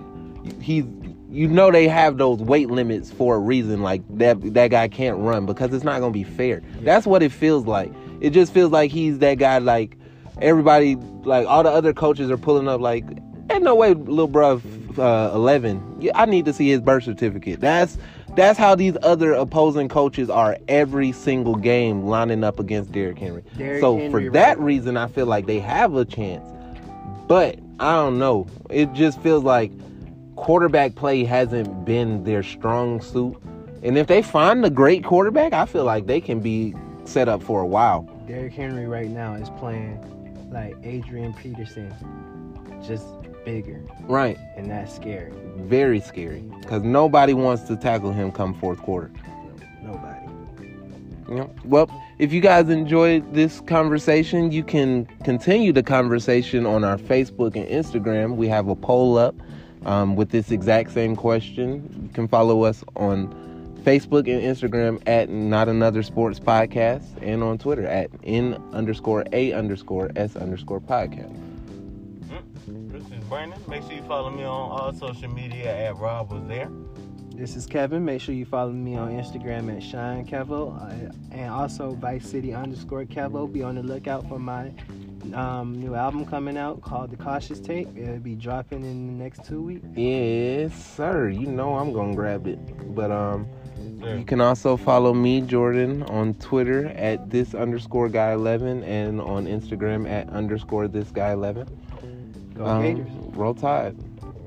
he's. 0.61 0.85
You 1.31 1.49
know 1.49 1.71
they 1.71 1.89
have 1.89 2.19
those 2.19 2.41
weight 2.41 2.69
limits 2.69 3.11
for 3.11 3.37
a 3.37 3.39
reason. 3.39 3.81
Like 3.81 4.03
that 4.19 4.53
that 4.53 4.69
guy 4.69 4.87
can't 4.87 5.17
run 5.17 5.47
because 5.47 5.73
it's 5.73 5.83
not 5.83 5.99
gonna 6.01 6.13
be 6.13 6.25
fair. 6.25 6.61
That's 6.83 7.07
what 7.07 7.23
it 7.23 7.33
feels 7.33 7.65
like. 7.65 7.91
It 8.21 8.35
just 8.35 8.53
feels 8.53 8.71
like 8.71 8.91
he's 8.91 9.19
that 9.21 9.37
guy. 9.37 9.57
Like 9.57 9.97
everybody, 10.43 10.97
like 11.25 11.47
all 11.47 11.63
the 11.63 11.71
other 11.71 11.95
coaches 11.95 12.31
are 12.31 12.37
pulling 12.37 12.69
up. 12.69 12.83
Like 12.83 13.07
ain't 13.49 13.63
no 13.63 13.75
way, 13.75 13.95
little 13.95 14.29
bruh, 14.29 14.61
uh, 14.99 15.35
eleven. 15.35 15.97
Yeah, 16.01 16.13
I 16.17 16.27
need 16.27 16.45
to 16.45 16.53
see 16.53 16.69
his 16.69 16.83
birth 16.83 17.05
certificate. 17.05 17.61
That's 17.61 17.97
that's 18.35 18.59
how 18.59 18.75
these 18.75 18.97
other 19.03 19.33
opposing 19.33 19.89
coaches 19.89 20.31
are 20.31 20.57
every 20.69 21.13
single 21.13 21.55
game 21.55 22.05
lining 22.05 22.45
up 22.45 22.59
against 22.59 22.93
Derrick 22.93 23.19
Henry. 23.19 23.45
Derrick 23.57 23.81
so 23.81 23.97
Henry, 23.97 24.11
for 24.11 24.33
that 24.33 24.59
right. 24.59 24.65
reason, 24.65 24.97
I 24.97 25.07
feel 25.07 25.27
like 25.27 25.47
they 25.47 25.61
have 25.61 25.95
a 25.95 26.05
chance. 26.05 26.49
But 27.29 27.59
I 27.79 27.95
don't 27.95 28.19
know. 28.19 28.47
It 28.71 28.93
just 28.93 29.21
feels 29.21 29.45
like 29.45 29.71
quarterback 30.37 30.95
play 30.95 31.25
hasn't 31.25 31.85
been 31.85 32.25
their 32.25 32.43
strong 32.43 33.01
suit. 33.01 33.37
And 33.83 33.99
if 33.99 34.07
they 34.07 34.23
find 34.23 34.65
a 34.65 34.71
great 34.71 35.05
quarterback, 35.05 35.53
I 35.53 35.67
feel 35.67 35.85
like 35.85 36.07
they 36.07 36.21
can 36.21 36.41
be 36.41 36.75
set 37.05 37.29
up 37.29 37.43
for 37.43 37.61
a 37.61 37.67
while. 37.67 38.03
Derrick 38.27 38.53
Henry 38.53 38.87
right 38.87 39.09
now 39.09 39.35
is 39.35 39.51
playing 39.59 39.99
like 40.51 40.75
Adrian 40.85 41.35
Peterson, 41.35 41.93
just 42.87 43.05
bigger, 43.45 43.81
Right. 44.03 44.39
and 44.57 44.71
that's 44.71 44.95
scary. 44.95 45.33
Very 45.57 46.01
scary. 46.01 46.43
Because 46.61 46.83
nobody 46.83 47.35
wants 47.35 47.63
to 47.65 47.77
tackle 47.77 48.13
him 48.13 48.33
come 48.33 48.55
fourth 48.55 48.79
quarter. 48.79 49.11
Nobody. 49.83 50.19
Well, 51.65 51.89
if 52.19 52.33
you 52.33 52.41
guys 52.41 52.69
enjoyed 52.69 53.33
this 53.33 53.61
conversation, 53.63 54.53
you 54.53 54.63
can 54.63 55.07
continue 55.25 55.73
the 55.73 55.83
conversation 55.83 56.67
on 56.67 56.85
our 56.85 56.99
Facebook 56.99 57.57
and 57.57 57.67
Instagram. 57.67 58.37
We 58.37 58.49
have 58.49 58.69
a 58.69 58.77
poll 58.77 59.17
up 59.17 59.35
um, 59.87 60.15
with 60.15 60.31
this 60.31 60.51
exact 60.51 60.91
same 60.93 61.17
question. 61.17 61.89
You 62.03 62.09
can 62.11 62.29
follow 62.29 62.65
us 62.65 62.85
on 62.97 63.33
Facebook 63.85 64.29
and 64.29 64.43
Instagram 64.43 65.03
at 65.09 65.29
Not 65.31 65.69
Another 65.69 66.03
Sports 66.03 66.39
Podcast 66.39 67.03
and 67.23 67.43
on 67.43 67.59
Twitter 67.59 67.87
at 67.87 68.11
N 68.25 68.63
underscore 68.73 69.25
A 69.33 69.53
underscore 69.53 70.11
S 70.15 70.37
underscore 70.37 70.81
podcast. 70.81 71.35
This 73.33 73.39
is 73.39 73.49
Brandon. 73.49 73.71
Make 73.71 73.83
sure 73.85 73.93
you 73.93 74.03
follow 74.03 74.31
me 74.31 74.45
on 74.45 74.71
all 74.71 74.93
social 74.93 75.31
media 75.31 75.75
at 75.75 75.97
Rob 75.97 76.31
was 76.31 76.47
there. 76.49 76.71
This 77.35 77.57
is 77.57 77.65
Kevin. 77.65 78.05
Make 78.05 78.21
sure 78.21 78.35
you 78.35 78.45
follow 78.45 78.73
me 78.73 78.95
on 78.95 79.13
Instagram 79.13 79.75
at 79.75 79.83
Shine 79.83 80.27
Kevo 80.27 80.77
uh, 80.77 81.13
and 81.31 81.51
also 81.51 81.93
Vice 81.93 82.29
City 82.29 82.53
underscore 82.53 83.07
Kevo. 83.07 83.51
Be 83.51 83.63
on 83.63 83.77
the 83.77 83.83
lookout 83.83 84.29
for 84.29 84.39
my 84.39 84.71
um, 85.33 85.81
new 85.81 85.95
album 85.95 86.27
coming 86.27 86.59
out 86.59 86.83
called 86.83 87.11
The 87.11 87.17
Cautious 87.17 87.59
Tape. 87.59 87.89
It'll 87.97 88.19
be 88.19 88.35
dropping 88.35 88.85
in 88.85 89.07
the 89.07 89.25
next 89.25 89.47
two 89.47 89.63
weeks. 89.63 89.87
Yes, 89.95 90.75
sir. 90.95 91.31
You 91.31 91.47
know 91.47 91.77
I'm 91.77 91.95
gonna 91.95 92.15
grab 92.15 92.47
it. 92.47 92.59
But 92.95 93.11
um 93.11 93.49
Sure. 94.03 94.17
You 94.17 94.25
can 94.25 94.41
also 94.41 94.77
follow 94.77 95.15
me, 95.15 95.41
Jordan, 95.41 96.03
on 96.05 96.35
Twitter 96.35 96.89
at 96.89 97.31
this 97.31 97.55
underscore 97.55 98.09
guy 98.09 98.33
11 98.33 98.83
and 98.85 99.21
on 99.21 99.47
Instagram 99.47 100.09
at 100.09 100.29
underscore 100.31 100.89
this 100.89 101.11
guy 101.11 101.33
11. 101.33 101.69
Go 102.55 102.81
Gators. 102.83 103.09
Um, 103.09 103.31
roll 103.33 103.55
Tide. 103.55 103.97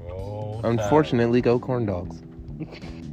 Roll 0.09 0.61
Tide. 0.61 0.71
Unfortunately, 0.79 1.41
go 1.41 1.59
corn 1.59 1.85
dogs. 1.85 2.21